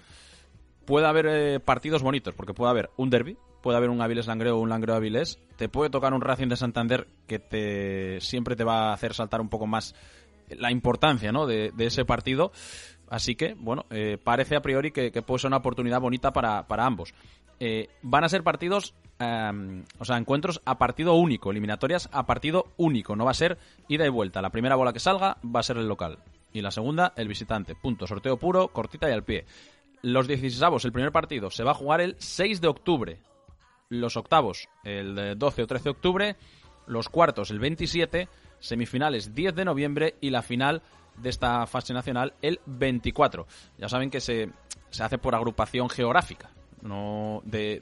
Puede 0.85 1.07
haber 1.07 1.27
eh, 1.27 1.59
partidos 1.59 2.03
bonitos, 2.03 2.33
porque 2.35 2.53
puede 2.53 2.71
haber 2.71 2.89
un 2.97 3.09
derby, 3.09 3.37
puede 3.61 3.77
haber 3.77 3.89
un 3.89 4.01
Avilés 4.01 4.27
Langreo 4.27 4.57
o 4.57 4.61
un 4.61 4.69
Langreo 4.69 4.95
Avilés, 4.95 5.39
te 5.55 5.69
puede 5.69 5.89
tocar 5.89 6.13
un 6.13 6.21
Racing 6.21 6.49
de 6.49 6.57
Santander 6.57 7.07
que 7.27 7.39
te 7.39 8.19
siempre 8.19 8.55
te 8.55 8.65
va 8.65 8.89
a 8.89 8.93
hacer 8.93 9.13
saltar 9.13 9.39
un 9.39 9.49
poco 9.49 9.65
más 9.65 9.95
la 10.49 10.71
importancia 10.71 11.31
¿no? 11.31 11.47
de 11.47 11.71
ese 11.79 12.03
partido. 12.03 12.51
Así 13.09 13.35
que, 13.35 13.53
bueno, 13.53 13.85
eh, 13.89 14.17
parece 14.23 14.55
a 14.55 14.61
priori 14.61 14.91
que, 14.91 15.11
puede 15.21 15.39
ser 15.39 15.49
una 15.49 15.57
oportunidad 15.57 16.01
bonita 16.01 16.33
para, 16.33 16.65
ambos. 16.85 17.13
Eh, 17.59 17.89
van 18.01 18.23
a 18.23 18.29
ser 18.29 18.43
partidos, 18.43 18.93
em, 19.19 19.83
o 19.99 20.05
sea, 20.05 20.17
encuentros 20.17 20.61
a 20.65 20.77
partido 20.77 21.13
único, 21.13 21.51
eliminatorias 21.51 22.09
a 22.11 22.25
partido 22.25 22.65
único, 22.77 23.15
no 23.15 23.25
va 23.25 23.31
a 23.31 23.35
ser 23.35 23.57
ida 23.87 24.05
y 24.05 24.09
vuelta. 24.09 24.41
La 24.41 24.49
primera 24.49 24.75
bola 24.75 24.93
que 24.93 24.99
salga 24.99 25.37
va 25.43 25.59
a 25.59 25.63
ser 25.63 25.77
el 25.77 25.87
local 25.87 26.17
y 26.53 26.61
la 26.61 26.71
segunda 26.71 27.13
el 27.15 27.27
visitante. 27.27 27.75
Punto, 27.75 28.07
sorteo 28.07 28.37
puro, 28.37 28.69
cortita 28.69 29.09
y 29.09 29.13
al 29.13 29.23
pie. 29.23 29.45
Los 30.01 30.27
16 30.27 30.85
el 30.85 30.91
primer 30.91 31.11
partido, 31.11 31.49
se 31.49 31.63
va 31.63 31.71
a 31.71 31.75
jugar 31.75 32.01
el 32.01 32.15
6 32.19 32.61
de 32.61 32.67
octubre. 32.67 33.19
Los 33.89 34.17
octavos, 34.17 34.69
el 34.83 35.37
12 35.37 35.63
o 35.63 35.67
13 35.67 35.83
de 35.83 35.89
octubre. 35.89 36.35
Los 36.87 37.09
cuartos, 37.09 37.51
el 37.51 37.59
27. 37.59 38.27
Semifinales, 38.59 39.33
10 39.33 39.55
de 39.55 39.65
noviembre. 39.65 40.15
Y 40.19 40.29
la 40.29 40.41
final, 40.41 40.81
de 41.17 41.29
esta 41.29 41.65
fase 41.67 41.93
nacional 41.93 42.33
el 42.41 42.59
24. 42.65 43.47
Ya 43.77 43.89
saben 43.89 44.09
que 44.09 44.21
se, 44.21 44.49
se 44.89 45.03
hace 45.03 45.17
por 45.17 45.35
agrupación 45.35 45.89
geográfica. 45.89 46.49
No 46.81 47.41
de 47.45 47.81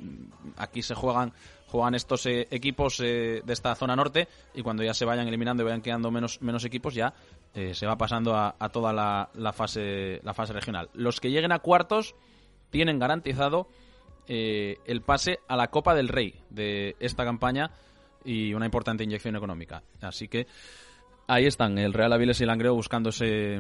aquí 0.58 0.82
se 0.82 0.94
juegan 0.94 1.34
juegan 1.72 1.96
estos 1.96 2.26
eh, 2.26 2.48
equipos 2.52 3.00
eh, 3.00 3.42
de 3.46 3.54
esta 3.54 3.74
zona 3.76 3.96
norte 3.96 4.28
y 4.54 4.62
cuando 4.62 4.84
ya 4.84 4.94
se 4.94 5.06
vayan 5.06 5.28
eliminando 5.28 5.64
y 5.64 5.66
vayan 5.66 5.82
quedando 5.82 6.12
menos, 6.12 6.42
menos 6.42 6.66
equipos 6.66 6.94
ya 6.94 7.14
eh, 7.56 7.74
se 7.74 7.88
va 7.88 7.98
pasando 7.98 8.36
a, 8.36 8.54
toda 8.70 8.92
la, 8.92 9.30
la, 9.36 9.54
fase 9.54 10.20
la 10.24 10.34
fase 10.34 10.52
regional. 10.52 10.90
Los 10.94 11.22
que 11.22 11.32
lleguen 11.32 11.54
a 11.54 11.60
cuartos 11.60 12.14
tienen 12.70 13.00
garantizado 13.00 13.68
el 14.28 15.02
pase 15.02 15.40
a 15.50 15.58
la 15.58 15.68
Copa 15.70 15.94
del 15.94 16.08
Rey 16.08 16.36
de 16.50 16.96
esta 17.02 17.26
campaña 17.26 17.72
y 18.24 18.54
una 18.54 18.66
importante 18.66 19.04
inyección 19.04 19.36
económica. 19.36 19.84
Así 20.00 20.30
que 20.30 20.48
ahí 21.28 21.46
están, 21.46 21.78
el 21.78 21.94
Real 21.94 22.14
Aviles 22.14 22.42
y 22.42 22.46
Langreo 22.46 22.74
buscando 22.74 23.10
ese, 23.10 23.60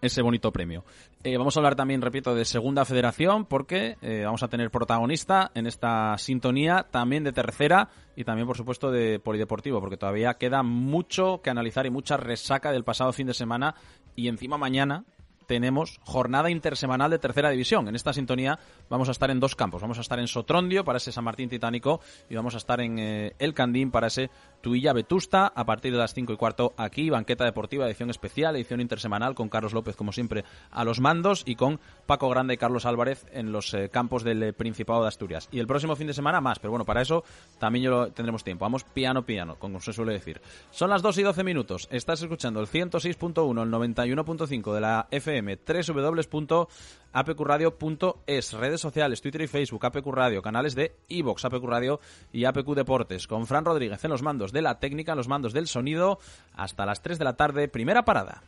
ese 0.00 0.22
bonito 0.22 0.52
premio. 0.52 0.84
Eh, 1.22 1.36
vamos 1.36 1.56
a 1.56 1.60
hablar 1.60 1.76
también, 1.76 2.00
repito, 2.00 2.34
de 2.34 2.44
Segunda 2.44 2.84
Federación, 2.84 3.44
porque 3.44 3.96
eh, 4.00 4.22
vamos 4.24 4.42
a 4.42 4.48
tener 4.48 4.70
protagonista 4.70 5.50
en 5.54 5.66
esta 5.66 6.16
sintonía, 6.18 6.86
también 6.90 7.24
de 7.24 7.32
tercera 7.32 7.88
y 8.16 8.24
también, 8.24 8.46
por 8.46 8.56
supuesto, 8.56 8.90
de 8.90 9.18
polideportivo, 9.20 9.80
porque 9.80 9.96
todavía 9.96 10.34
queda 10.34 10.62
mucho 10.62 11.40
que 11.42 11.50
analizar 11.50 11.86
y 11.86 11.90
mucha 11.90 12.16
resaca 12.16 12.72
del 12.72 12.84
pasado 12.84 13.12
fin 13.12 13.26
de 13.26 13.34
semana 13.34 13.74
y 14.16 14.28
encima 14.28 14.56
mañana 14.56 15.04
tenemos 15.50 15.98
jornada 16.04 16.48
intersemanal 16.48 17.10
de 17.10 17.18
tercera 17.18 17.50
división. 17.50 17.88
En 17.88 17.96
esta 17.96 18.12
sintonía 18.12 18.60
vamos 18.88 19.08
a 19.08 19.10
estar 19.10 19.32
en 19.32 19.40
dos 19.40 19.56
campos. 19.56 19.82
Vamos 19.82 19.98
a 19.98 20.02
estar 20.02 20.20
en 20.20 20.28
Sotrondio 20.28 20.84
para 20.84 20.98
ese 20.98 21.10
San 21.10 21.24
Martín 21.24 21.48
Titánico 21.48 22.00
y 22.28 22.36
vamos 22.36 22.54
a 22.54 22.58
estar 22.58 22.80
en 22.80 23.00
eh, 23.00 23.34
El 23.40 23.52
Candín 23.52 23.90
para 23.90 24.06
ese 24.06 24.30
Tuilla 24.60 24.92
Vetusta 24.92 25.52
a 25.54 25.64
partir 25.64 25.92
de 25.92 25.98
las 25.98 26.14
cinco 26.14 26.32
y 26.32 26.36
cuarto 26.36 26.74
aquí. 26.76 27.10
Banqueta 27.10 27.44
Deportiva, 27.44 27.86
edición 27.86 28.10
especial, 28.10 28.56
edición 28.56 28.80
intersemanal 28.80 29.34
con 29.34 29.48
Carlos 29.48 29.72
López 29.72 29.96
como 29.96 30.12
siempre 30.12 30.44
a 30.70 30.84
los 30.84 31.00
mandos 31.00 31.42
y 31.46 31.56
con 31.56 31.80
Paco 32.06 32.28
Grande 32.28 32.54
y 32.54 32.56
Carlos 32.56 32.86
Álvarez 32.86 33.26
en 33.32 33.52
los 33.52 33.72
eh, 33.74 33.88
campos 33.88 34.24
del 34.24 34.42
eh, 34.42 34.52
Principado 34.52 35.02
de 35.02 35.08
Asturias. 35.08 35.48
Y 35.50 35.58
el 35.58 35.66
próximo 35.66 35.96
fin 35.96 36.06
de 36.06 36.14
semana 36.14 36.40
más, 36.40 36.58
pero 36.58 36.70
bueno, 36.70 36.84
para 36.84 37.02
eso 37.02 37.24
también 37.58 37.84
yo 37.84 38.12
tendremos 38.12 38.44
tiempo. 38.44 38.64
Vamos 38.64 38.84
piano 38.84 39.24
piano, 39.24 39.56
como 39.58 39.80
se 39.80 39.92
suele 39.92 40.12
decir. 40.12 40.40
Son 40.70 40.90
las 40.90 41.02
2 41.02 41.18
y 41.18 41.22
12 41.22 41.44
minutos. 41.44 41.88
Estás 41.90 42.22
escuchando 42.22 42.60
el 42.60 42.66
106.1, 42.66 43.62
el 43.62 43.70
91.5 43.70 44.74
de 44.74 44.80
la 44.80 45.08
FM 45.10 45.58
www.apqradio.es, 45.66 48.52
redes 48.52 48.80
sociales, 48.80 49.20
Twitter 49.20 49.42
y 49.42 49.46
Facebook, 49.46 49.86
APQ 49.86 50.06
Radio, 50.08 50.42
canales 50.42 50.74
de 50.74 50.96
iVox, 51.08 51.44
APQ 51.44 51.64
Radio 51.64 52.00
y 52.32 52.44
APQ 52.44 52.74
Deportes, 52.74 53.26
con 53.26 53.46
Fran 53.46 53.64
Rodríguez 53.64 54.04
en 54.04 54.10
los 54.10 54.22
mandos 54.22 54.49
de 54.52 54.62
la 54.62 54.78
técnica, 54.78 55.14
los 55.14 55.28
mandos 55.28 55.52
del 55.52 55.66
sonido, 55.66 56.18
hasta 56.54 56.86
las 56.86 57.02
3 57.02 57.18
de 57.18 57.24
la 57.24 57.36
tarde, 57.36 57.68
primera 57.68 58.04
parada. 58.04 58.42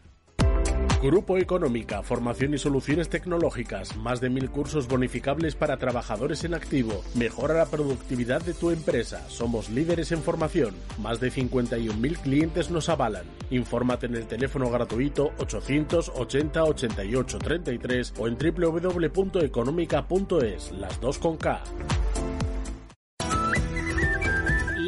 Grupo 1.02 1.36
Económica, 1.36 2.02
formación 2.04 2.54
y 2.54 2.58
soluciones 2.58 3.08
tecnológicas, 3.08 3.96
más 3.96 4.20
de 4.20 4.30
mil 4.30 4.48
cursos 4.50 4.86
bonificables 4.86 5.56
para 5.56 5.76
trabajadores 5.76 6.44
en 6.44 6.54
activo. 6.54 7.02
Mejora 7.16 7.54
la 7.54 7.66
productividad 7.66 8.40
de 8.40 8.54
tu 8.54 8.70
empresa. 8.70 9.28
Somos 9.28 9.68
líderes 9.68 10.12
en 10.12 10.22
formación. 10.22 10.76
Más 11.00 11.18
de 11.18 11.32
51.000 11.32 12.18
clientes 12.18 12.70
nos 12.70 12.88
avalan. 12.88 13.24
Infórmate 13.50 14.06
en 14.06 14.14
el 14.14 14.28
teléfono 14.28 14.70
gratuito 14.70 15.32
880 15.38 16.62
88 16.62 17.38
33 17.40 18.14
o 18.18 18.28
en 18.28 18.38
www.económica.es, 18.38 20.70
las 20.70 21.00
dos 21.00 21.18
con 21.18 21.36
K. 21.36 21.64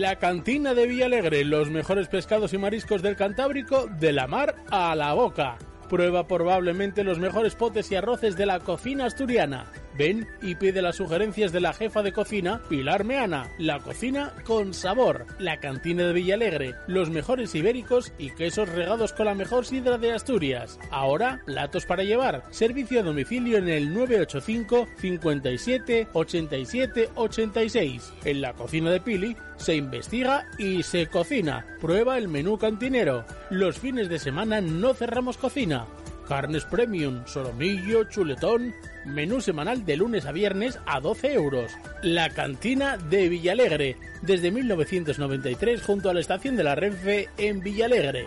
La 0.05 0.17
cantina 0.17 0.75
de 0.75 0.87
Villalegre, 0.87 1.47
los 1.47 1.71
mejores 1.71 2.09
pescados 2.09 2.53
y 2.53 2.59
mariscos 2.59 3.01
del 3.01 3.17
Cantábrico, 3.17 3.87
de 3.87 4.13
la 4.13 4.27
mar 4.27 4.55
a 4.71 4.95
la 4.95 5.15
boca. 5.15 5.57
Prueba 5.89 6.29
probablemente 6.29 7.05
los 7.05 7.19
mejores 7.19 7.55
potes 7.55 7.91
y 7.91 7.95
arroces 7.95 8.37
de 8.37 8.45
la 8.45 8.61
cocina 8.61 9.07
asturiana. 9.07 9.73
Ven 9.97 10.27
y 10.43 10.57
pide 10.57 10.83
las 10.83 10.97
sugerencias 10.97 11.53
de 11.53 11.61
la 11.61 11.73
jefa 11.73 12.03
de 12.03 12.13
cocina, 12.13 12.61
Pilar 12.69 13.05
Meana. 13.05 13.51
La 13.59 13.79
cocina 13.79 14.33
con 14.45 14.75
sabor. 14.75 15.27
La 15.39 15.61
cantina 15.61 16.07
de 16.07 16.13
Villalegre. 16.13 16.75
Los 16.87 17.11
mejores 17.11 17.55
ibéricos 17.55 18.13
y 18.19 18.31
quesos 18.31 18.69
regados 18.69 19.13
con 19.13 19.27
la 19.27 19.35
mejor 19.35 19.67
sidra 19.67 19.99
de 19.99 20.13
Asturias. 20.13 20.79
Ahora, 20.91 21.41
platos 21.47 21.87
para 21.87 22.03
llevar. 22.03 22.43
Servicio 22.51 23.01
a 23.01 23.03
domicilio 23.05 23.59
en 23.59 23.69
el 23.69 23.95
985 23.95 24.89
57 24.97 26.09
87 26.13 27.11
86. 27.15 28.13
En 28.25 28.41
la 28.41 28.53
cocina 28.55 28.91
de 28.91 29.01
Pili 29.01 29.37
se 29.57 29.77
investiga 29.77 30.47
y 30.59 30.83
se 30.83 31.07
cocina. 31.07 31.67
Prueba 31.81 32.19
el 32.19 32.29
menú 32.29 32.59
cantinero. 32.59 33.25
Los 33.51 33.79
fines 33.79 34.09
de 34.09 34.19
semana 34.19 34.61
no 34.61 34.95
cerramos 34.95 35.37
cocina. 35.37 35.87
Carnes 36.29 36.65
Premium, 36.65 37.27
solomillo, 37.27 38.05
chuletón, 38.05 38.75
menú 39.05 39.41
semanal 39.41 39.85
de 39.85 39.97
lunes 39.97 40.27
a 40.27 40.33
viernes 40.33 40.79
a 40.87 41.01
12 41.01 41.33
euros. 41.33 41.73
La 42.03 42.31
cantina 42.31 42.97
de 42.97 43.29
Villalegre, 43.29 43.97
desde 44.23 44.51
1993 44.51 45.83
junto 45.83 46.11
a 46.11 46.15
la 46.15 46.21
estación 46.21 46.57
de 46.57 46.65
la 46.65 46.75
Renfe 46.75 47.29
en 47.39 47.61
Villalegre. 47.61 48.27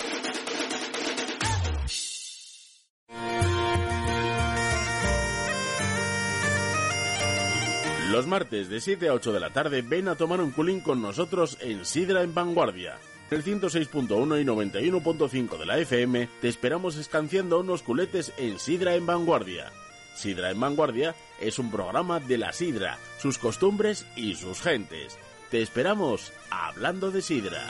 Los 8.11 8.27
martes 8.27 8.67
de 8.67 8.81
7 8.81 9.07
a 9.07 9.13
8 9.13 9.31
de 9.31 9.39
la 9.39 9.51
tarde 9.51 9.81
ven 9.81 10.09
a 10.09 10.15
tomar 10.15 10.41
un 10.41 10.51
culín 10.51 10.81
con 10.81 11.01
nosotros 11.01 11.57
en 11.61 11.85
Sidra 11.85 12.23
en 12.23 12.33
Vanguardia. 12.33 12.97
el 13.29 13.41
106.1 13.41 14.41
y 14.41 14.43
91.5 14.43 15.57
de 15.57 15.65
la 15.65 15.77
FM 15.77 16.27
te 16.41 16.49
esperamos 16.49 16.97
escanciando 16.97 17.61
unos 17.61 17.83
culetes 17.83 18.33
en 18.37 18.59
Sidra 18.59 18.95
en 18.95 19.05
Vanguardia. 19.05 19.71
Sidra 20.13 20.51
en 20.51 20.59
Vanguardia 20.59 21.15
es 21.39 21.57
un 21.57 21.71
programa 21.71 22.19
de 22.19 22.37
la 22.37 22.51
Sidra, 22.51 22.97
sus 23.17 23.37
costumbres 23.37 24.05
y 24.17 24.35
sus 24.35 24.59
gentes. 24.59 25.17
Te 25.49 25.61
esperamos 25.61 26.33
hablando 26.49 27.11
de 27.11 27.21
Sidra. 27.21 27.65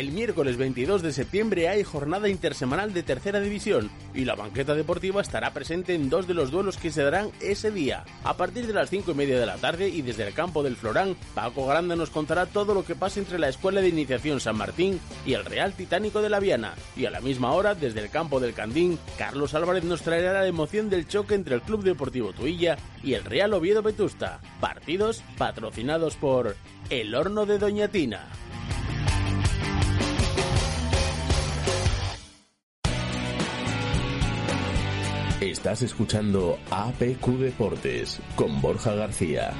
El 0.00 0.12
miércoles 0.12 0.56
22 0.56 1.02
de 1.02 1.12
septiembre 1.12 1.68
hay 1.68 1.84
jornada 1.84 2.30
intersemanal 2.30 2.94
de 2.94 3.02
tercera 3.02 3.38
división 3.38 3.90
y 4.14 4.24
la 4.24 4.34
banqueta 4.34 4.74
deportiva 4.74 5.20
estará 5.20 5.52
presente 5.52 5.94
en 5.94 6.08
dos 6.08 6.26
de 6.26 6.32
los 6.32 6.50
duelos 6.50 6.78
que 6.78 6.90
se 6.90 7.02
darán 7.02 7.30
ese 7.42 7.70
día. 7.70 8.06
A 8.24 8.34
partir 8.38 8.66
de 8.66 8.72
las 8.72 8.88
5 8.88 9.10
y 9.10 9.14
media 9.14 9.38
de 9.38 9.44
la 9.44 9.58
tarde 9.58 9.90
y 9.90 10.00
desde 10.00 10.26
el 10.26 10.32
campo 10.32 10.62
del 10.62 10.76
Florán, 10.76 11.16
Paco 11.34 11.66
Grande 11.66 11.96
nos 11.96 12.08
contará 12.08 12.46
todo 12.46 12.72
lo 12.72 12.82
que 12.82 12.94
pasa 12.94 13.20
entre 13.20 13.38
la 13.38 13.50
Escuela 13.50 13.82
de 13.82 13.90
Iniciación 13.90 14.40
San 14.40 14.56
Martín 14.56 14.98
y 15.26 15.34
el 15.34 15.44
Real 15.44 15.74
Titánico 15.74 16.22
de 16.22 16.30
la 16.30 16.40
Viana. 16.40 16.72
Y 16.96 17.04
a 17.04 17.10
la 17.10 17.20
misma 17.20 17.52
hora, 17.52 17.74
desde 17.74 18.00
el 18.00 18.08
campo 18.08 18.40
del 18.40 18.54
Candín, 18.54 18.98
Carlos 19.18 19.52
Álvarez 19.52 19.84
nos 19.84 20.00
traerá 20.00 20.32
la 20.32 20.46
emoción 20.46 20.88
del 20.88 21.08
choque 21.08 21.34
entre 21.34 21.56
el 21.56 21.60
Club 21.60 21.82
Deportivo 21.82 22.32
Tuilla 22.32 22.78
y 23.04 23.12
el 23.12 23.24
Real 23.26 23.52
Oviedo 23.52 23.82
Vetusta. 23.82 24.40
Partidos 24.60 25.22
patrocinados 25.36 26.16
por 26.16 26.56
El 26.88 27.14
Horno 27.14 27.44
de 27.44 27.58
Doña 27.58 27.88
Tina. 27.88 28.26
Estás 35.40 35.80
escuchando 35.80 36.58
APQ 36.70 37.26
Deportes 37.38 38.20
con 38.36 38.60
Borja 38.60 38.92
García. 38.92 39.54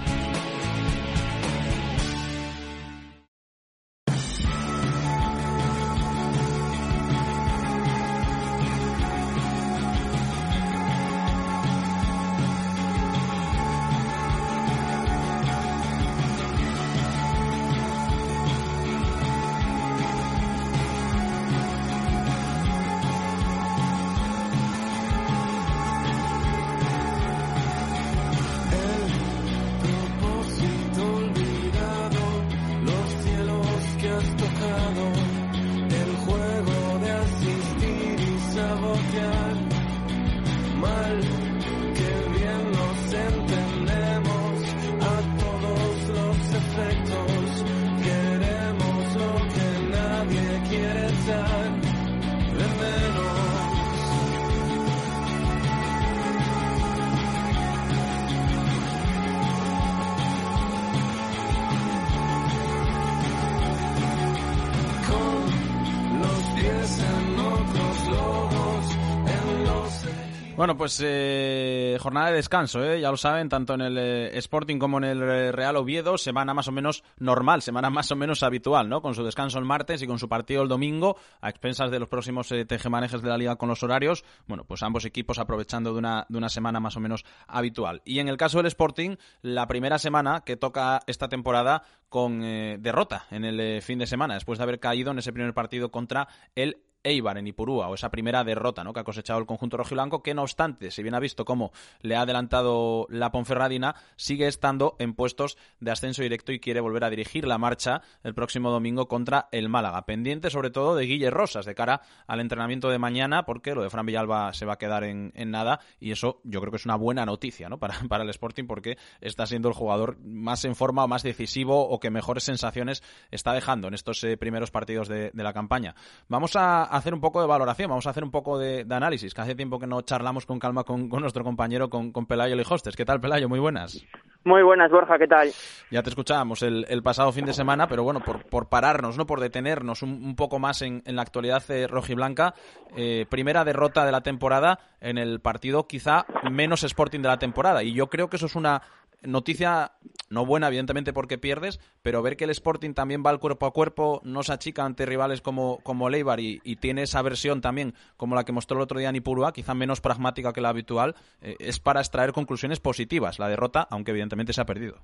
Bueno, 70.60 70.76
pues 70.76 71.00
eh, 71.02 71.96
jornada 72.02 72.26
de 72.26 72.36
descanso, 72.36 72.84
¿eh? 72.84 73.00
ya 73.00 73.10
lo 73.10 73.16
saben, 73.16 73.48
tanto 73.48 73.72
en 73.72 73.80
el 73.80 73.96
eh, 73.96 74.36
Sporting 74.36 74.78
como 74.78 74.98
en 74.98 75.04
el 75.04 75.22
eh, 75.22 75.52
Real 75.52 75.74
Oviedo, 75.76 76.18
semana 76.18 76.52
más 76.52 76.68
o 76.68 76.70
menos 76.70 77.02
normal, 77.16 77.62
semana 77.62 77.88
más 77.88 78.12
o 78.12 78.16
menos 78.16 78.42
habitual, 78.42 78.86
¿no? 78.86 79.00
Con 79.00 79.14
su 79.14 79.24
descanso 79.24 79.58
el 79.58 79.64
martes 79.64 80.02
y 80.02 80.06
con 80.06 80.18
su 80.18 80.28
partido 80.28 80.62
el 80.62 80.68
domingo, 80.68 81.16
a 81.40 81.48
expensas 81.48 81.90
de 81.90 81.98
los 81.98 82.10
próximos 82.10 82.52
eh, 82.52 82.66
tejemanejes 82.66 83.22
de 83.22 83.30
la 83.30 83.38
liga 83.38 83.56
con 83.56 83.70
los 83.70 83.82
horarios, 83.82 84.22
bueno, 84.46 84.64
pues 84.64 84.82
ambos 84.82 85.06
equipos 85.06 85.38
aprovechando 85.38 85.94
de 85.94 85.98
una, 85.98 86.26
de 86.28 86.36
una 86.36 86.50
semana 86.50 86.78
más 86.78 86.94
o 86.94 87.00
menos 87.00 87.24
habitual. 87.46 88.02
Y 88.04 88.18
en 88.18 88.28
el 88.28 88.36
caso 88.36 88.58
del 88.58 88.66
Sporting, 88.66 89.16
la 89.40 89.66
primera 89.66 89.98
semana 89.98 90.42
que 90.44 90.58
toca 90.58 91.00
esta 91.06 91.30
temporada 91.30 91.84
con 92.10 92.40
derrota 92.42 93.24
en 93.30 93.46
el 93.46 93.80
fin 93.80 93.98
de 93.98 94.06
semana, 94.06 94.34
después 94.34 94.58
de 94.58 94.64
haber 94.64 94.78
caído 94.78 95.12
en 95.12 95.20
ese 95.20 95.32
primer 95.32 95.54
partido 95.54 95.90
contra 95.90 96.28
el 96.54 96.82
Eibar 97.02 97.38
en 97.38 97.46
Ipurúa, 97.46 97.88
o 97.88 97.94
esa 97.94 98.10
primera 98.10 98.44
derrota 98.44 98.84
¿no? 98.84 98.92
que 98.92 99.00
ha 99.00 99.04
cosechado 99.04 99.38
el 99.38 99.46
conjunto 99.46 99.76
rojiblanco, 99.76 100.22
que 100.22 100.34
no 100.34 100.42
obstante, 100.42 100.90
si 100.90 101.02
bien 101.02 101.14
ha 101.14 101.20
visto 101.20 101.44
cómo 101.44 101.72
le 102.02 102.16
ha 102.16 102.22
adelantado 102.22 103.06
la 103.08 103.32
Ponferradina, 103.32 103.94
sigue 104.16 104.46
estando 104.46 104.96
en 104.98 105.14
puestos 105.14 105.56
de 105.80 105.90
ascenso 105.90 106.22
directo 106.22 106.52
y 106.52 106.60
quiere 106.60 106.80
volver 106.80 107.04
a 107.04 107.10
dirigir 107.10 107.46
la 107.46 107.58
marcha 107.58 108.02
el 108.22 108.34
próximo 108.34 108.70
domingo 108.70 109.08
contra 109.08 109.48
el 109.52 109.68
Málaga. 109.68 110.04
Pendiente 110.04 110.50
sobre 110.50 110.70
todo 110.70 110.94
de 110.94 111.06
Guille 111.06 111.30
Rosas 111.30 111.64
de 111.64 111.74
cara 111.74 112.02
al 112.26 112.40
entrenamiento 112.40 112.90
de 112.90 112.98
mañana, 112.98 113.44
porque 113.44 113.74
lo 113.74 113.82
de 113.82 113.90
Fran 113.90 114.06
Villalba 114.06 114.52
se 114.52 114.66
va 114.66 114.74
a 114.74 114.78
quedar 114.78 115.04
en, 115.04 115.32
nada 115.50 115.80
y 115.98 116.12
eso 116.12 116.40
yo 116.44 116.60
creo 116.60 116.70
que 116.70 116.76
es 116.76 116.84
una 116.84 116.96
buena 116.96 117.24
noticia 117.24 117.68
¿no? 117.68 117.78
para, 117.78 118.22
el 118.22 118.30
Sporting 118.30 118.64
porque 118.64 118.98
está 119.20 119.46
siendo 119.46 119.68
el 119.68 119.74
jugador 119.74 120.18
más 120.20 120.64
en 120.64 120.74
forma 120.74 121.04
o 121.04 121.08
más 121.08 121.22
decisivo 121.22 121.88
o 121.88 121.98
que 121.98 122.10
mejores 122.10 122.44
sensaciones 122.44 123.02
está 123.30 123.52
dejando 123.52 123.88
en 123.88 123.94
estos 123.94 124.22
eh, 124.24 124.36
primeros 124.36 124.70
partidos 124.70 125.08
de 125.08 125.30
la 125.34 125.52
campaña. 125.52 125.94
Vamos 126.28 126.56
a 126.56 126.89
hacer 126.90 127.14
un 127.14 127.20
poco 127.20 127.40
de 127.40 127.46
valoración, 127.46 127.88
vamos 127.88 128.06
a 128.06 128.10
hacer 128.10 128.24
un 128.24 128.30
poco 128.30 128.58
de, 128.58 128.86
análisis, 128.90 129.34
que 129.34 129.40
hace 129.40 129.54
tiempo 129.54 129.78
que 129.78 129.86
no 129.86 130.02
charlamos 130.02 130.46
con 130.46 130.58
calma 130.58 130.84
con, 130.84 131.08
nuestro 131.08 131.44
compañero, 131.44 131.88
con, 131.88 132.12
con 132.12 132.26
Pelayo 132.26 132.56
Lijostes. 132.56 132.96
¿Qué 132.96 133.04
tal, 133.04 133.20
Pelayo? 133.20 133.48
Muy 133.48 133.60
buenas. 133.60 134.04
Muy 134.42 134.62
buenas, 134.62 134.90
Borja, 134.90 135.18
¿qué 135.18 135.26
tal? 135.26 135.50
Ya 135.90 136.02
te 136.02 136.08
escuchábamos 136.08 136.62
el, 136.62 137.02
pasado 137.02 137.30
fin 137.30 137.44
de 137.44 137.52
semana, 137.52 137.88
pero 137.88 138.04
bueno, 138.04 138.20
por, 138.20 138.44
por 138.46 138.70
pararnos, 138.70 139.18
no 139.18 139.26
por 139.26 139.38
detenernos 139.38 140.02
un, 140.02 140.34
poco 140.34 140.58
más 140.58 140.80
en, 140.80 141.02
la 141.04 141.20
actualidad 141.20 141.62
eh, 141.70 141.86
rojiblanca, 141.86 142.54
eh, 142.96 143.26
primera 143.28 143.64
derrota 143.64 144.06
de 144.06 144.12
la 144.12 144.22
temporada 144.22 144.78
en 145.00 145.18
el 145.18 145.40
partido 145.40 145.86
quizá 145.86 146.24
menos 146.50 146.84
Sporting 146.84 147.20
de 147.20 147.28
la 147.28 147.38
temporada. 147.38 147.82
Y 147.82 147.92
yo 147.92 148.06
creo 148.08 148.30
que 148.30 148.36
eso 148.36 148.46
es 148.46 148.56
una 148.56 148.80
noticia 149.22 149.92
no 150.28 150.46
buena, 150.46 150.68
evidentemente, 150.68 151.12
porque 151.12 151.38
pierdes, 151.38 151.80
pero 152.02 152.22
ver 152.22 152.36
que 152.36 152.44
el 152.44 152.50
Sporting 152.50 152.94
también 152.94 153.22
va 153.24 153.30
al 153.30 153.40
cuerpo 153.40 153.66
a 153.66 153.72
cuerpo, 153.72 154.20
no 154.24 154.42
se 154.42 154.52
achica 154.52 154.84
ante 154.84 155.06
rivales 155.06 155.40
como, 155.40 155.78
como 155.82 156.08
Leibar 156.08 156.40
y, 156.40 156.60
tiene 156.80 157.02
esa 157.02 157.20
versión 157.22 157.60
también 157.60 157.94
como 158.16 158.34
la 158.34 158.44
que 158.44 158.52
mostró 158.52 158.78
el 158.78 158.82
otro 158.82 158.98
día 158.98 159.12
Nipurua, 159.12 159.52
quizá 159.52 159.74
menos 159.74 160.00
pragmática 160.00 160.52
que 160.52 160.60
la 160.60 160.70
habitual, 160.70 161.14
eh, 161.42 161.56
es 161.58 161.80
para 161.80 162.00
extraer 162.00 162.32
conclusiones 162.32 162.80
positivas. 162.80 163.38
La 163.38 163.48
derrota, 163.48 163.86
aunque 163.90 164.12
evidentemente 164.12 164.52
se 164.52 164.60
ha 164.60 164.66
perdido. 164.66 165.02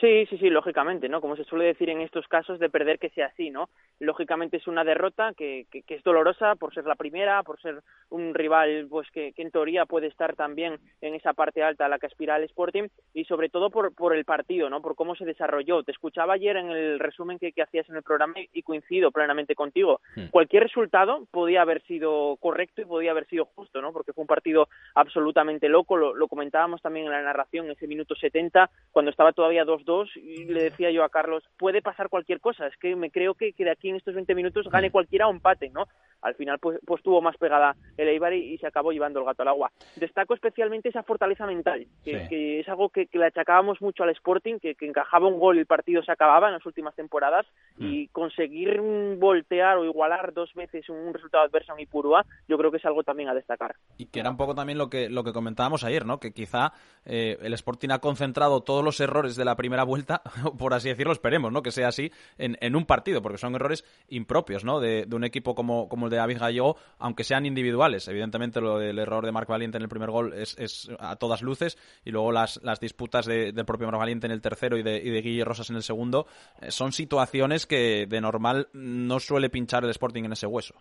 Sí, 0.00 0.26
sí, 0.26 0.38
sí, 0.38 0.48
lógicamente, 0.48 1.08
¿no? 1.08 1.20
Como 1.20 1.34
se 1.34 1.42
suele 1.42 1.64
decir 1.64 1.90
en 1.90 2.00
estos 2.00 2.28
casos, 2.28 2.60
de 2.60 2.70
perder 2.70 3.00
que 3.00 3.10
sea 3.10 3.26
así, 3.26 3.50
¿no? 3.50 3.68
Lógicamente 3.98 4.58
es 4.58 4.68
una 4.68 4.84
derrota 4.84 5.32
que, 5.36 5.66
que, 5.72 5.82
es 5.88 6.04
dolorosa 6.04 6.54
por 6.54 6.72
ser 6.72 6.84
la 6.84 6.94
primera, 6.94 7.42
por 7.42 7.60
ser 7.60 7.82
un 8.10 8.32
rival, 8.32 8.86
pues 8.88 9.10
que, 9.10 9.32
en 9.36 9.50
teoría 9.50 9.86
puede 9.86 10.06
estar 10.06 10.36
también 10.36 10.78
en 11.00 11.14
esa 11.16 11.32
parte 11.32 11.64
alta 11.64 11.86
a 11.86 11.88
la 11.88 11.98
que 11.98 12.06
aspira 12.06 12.36
el 12.36 12.44
Sporting 12.44 12.86
y 13.12 13.24
sobre 13.24 13.48
todo 13.48 13.70
por, 13.70 13.92
por 13.92 14.14
el 14.14 14.24
partido, 14.24 14.70
¿no? 14.70 14.80
Por 14.80 14.94
cómo 14.94 15.16
se 15.16 15.24
desarrolló. 15.24 15.82
Te 15.82 15.90
escuchaba 15.90 16.34
ayer 16.34 16.56
en 16.56 16.70
el 16.70 17.00
resumen 17.00 17.40
que, 17.40 17.50
que 17.50 17.62
hacías 17.62 17.88
en 17.88 17.96
el 17.96 18.04
programa 18.04 18.34
y 18.52 18.62
coincido 18.62 19.10
plenamente 19.10 19.56
contigo. 19.56 20.00
Hmm. 20.14 20.26
Cualquier 20.30 20.62
resultado 20.62 21.26
podía 21.32 21.62
haber 21.62 21.82
sido 21.82 22.36
correcto 22.36 22.82
y 22.82 22.84
podía 22.84 23.10
haber 23.10 23.26
sido 23.26 23.46
justo, 23.46 23.82
¿no? 23.82 23.92
Porque 23.92 24.12
fue 24.12 24.22
un 24.22 24.28
partido 24.28 24.68
absolutamente 24.94 25.68
loco. 25.68 25.96
Lo, 25.96 26.14
lo 26.14 26.28
comentábamos 26.28 26.80
también 26.82 27.06
en 27.06 27.12
la 27.12 27.22
narración, 27.22 27.68
ese 27.68 27.88
minuto 27.88 28.14
70, 28.14 28.70
cuando 28.92 29.10
estaba 29.10 29.32
todavía 29.32 29.64
dos 29.64 29.84
y 30.16 30.44
le 30.44 30.64
decía 30.64 30.90
yo 30.90 31.02
a 31.02 31.08
Carlos, 31.08 31.42
puede 31.56 31.80
pasar 31.80 32.08
cualquier 32.08 32.40
cosa, 32.40 32.66
es 32.66 32.76
que 32.76 32.94
me 32.94 33.10
creo 33.10 33.34
que, 33.34 33.52
que 33.52 33.64
de 33.64 33.70
aquí 33.70 33.88
en 33.88 33.96
estos 33.96 34.14
20 34.14 34.34
minutos 34.34 34.68
gane 34.70 34.90
cualquiera 34.90 35.26
o 35.26 35.30
empate, 35.30 35.70
¿no? 35.70 35.86
Al 36.22 36.34
final 36.34 36.58
pues, 36.58 36.78
pues 36.86 37.02
tuvo 37.02 37.20
más 37.20 37.36
pegada 37.36 37.76
el 37.96 38.08
Eibar 38.08 38.32
y, 38.32 38.58
se 38.58 38.66
acabó 38.66 38.92
llevando 38.92 39.20
el 39.20 39.26
gato 39.26 39.42
al 39.42 39.48
agua. 39.48 39.70
Destaco 39.96 40.34
especialmente 40.34 40.88
esa 40.88 41.02
fortaleza 41.02 41.46
mental, 41.46 41.86
que, 42.04 42.60
es 42.60 42.68
algo 42.68 42.88
que, 42.88 43.08
le 43.12 43.26
achacábamos 43.26 43.80
mucho 43.80 44.02
al 44.02 44.10
Sporting, 44.10 44.58
que, 44.58 44.76
encajaba 44.80 45.28
un 45.28 45.38
gol 45.38 45.56
y 45.56 45.60
el 45.60 45.66
partido 45.66 46.02
se 46.02 46.12
acababa 46.12 46.48
en 46.48 46.54
las 46.54 46.66
últimas 46.66 46.94
temporadas 46.94 47.46
y 47.78 48.04
mm. 48.04 48.08
conseguir 48.12 48.80
voltear 49.18 49.78
o 49.78 49.84
igualar 49.84 50.32
dos 50.32 50.52
veces 50.54 50.88
un 50.88 51.12
resultado 51.12 51.44
adverso 51.44 51.72
en 51.74 51.80
Ipurúa, 51.80 52.24
yo 52.48 52.56
creo 52.56 52.70
que 52.70 52.78
es 52.78 52.84
algo 52.84 53.02
también 53.02 53.28
a 53.28 53.34
destacar. 53.34 53.76
Y 53.96 54.06
que 54.06 54.20
era 54.20 54.30
un 54.30 54.36
poco 54.36 54.54
también 54.54 54.78
lo 54.78 54.88
que, 54.88 55.08
lo 55.08 55.24
que 55.24 55.32
comentábamos 55.32 55.84
ayer, 55.84 56.06
¿no? 56.06 56.18
Que 56.18 56.32
quizá 56.32 56.72
eh, 57.04 57.36
el 57.42 57.52
Sporting 57.54 57.90
ha 57.90 57.98
concentrado 57.98 58.62
todos 58.62 58.84
los 58.84 59.00
errores 59.00 59.36
de 59.36 59.44
la 59.44 59.56
primera 59.56 59.84
vuelta, 59.84 60.22
por 60.58 60.74
así 60.74 60.88
decirlo, 60.88 61.12
esperemos, 61.12 61.52
¿no? 61.52 61.62
Que 61.62 61.70
sea 61.70 61.88
así 61.88 62.10
en, 62.38 62.56
en 62.60 62.76
un 62.76 62.86
partido, 62.86 63.22
porque 63.22 63.38
son 63.38 63.54
errores 63.54 63.84
impropios, 64.08 64.64
¿no? 64.64 64.80
De, 64.80 65.06
un 65.18 65.24
equipo 65.24 65.54
como, 65.54 65.88
como 65.88 66.07
de 66.08 66.16
David 66.16 66.38
Gallego, 66.38 66.76
aunque 66.98 67.24
sean 67.24 67.46
individuales. 67.46 68.08
Evidentemente, 68.08 68.60
lo 68.60 68.78
del 68.78 68.98
error 68.98 69.24
de 69.24 69.32
Marc 69.32 69.48
Valiente 69.48 69.78
en 69.78 69.82
el 69.82 69.88
primer 69.88 70.10
gol 70.10 70.34
es, 70.34 70.88
a 70.98 71.16
todas 71.16 71.42
luces, 71.42 71.78
y 72.04 72.10
luego 72.10 72.32
las, 72.32 72.60
las 72.62 72.80
disputas 72.80 73.26
del 73.26 73.64
propio 73.64 73.86
Marc 73.86 73.98
Valiente 73.98 74.26
en 74.26 74.32
el 74.32 74.40
tercero 74.40 74.76
y 74.76 74.82
de, 74.82 74.98
y 74.98 75.10
de 75.10 75.22
Guille 75.22 75.44
Rosas 75.44 75.70
en 75.70 75.76
el 75.76 75.82
segundo, 75.82 76.26
eh, 76.60 76.70
son 76.70 76.92
situaciones 76.92 77.66
que 77.66 78.06
de 78.06 78.20
normal 78.20 78.68
no 78.72 79.20
suele 79.20 79.50
pinchar 79.50 79.84
el 79.84 79.90
Sporting 79.90 80.24
en 80.24 80.32
ese 80.32 80.46
hueso. 80.46 80.74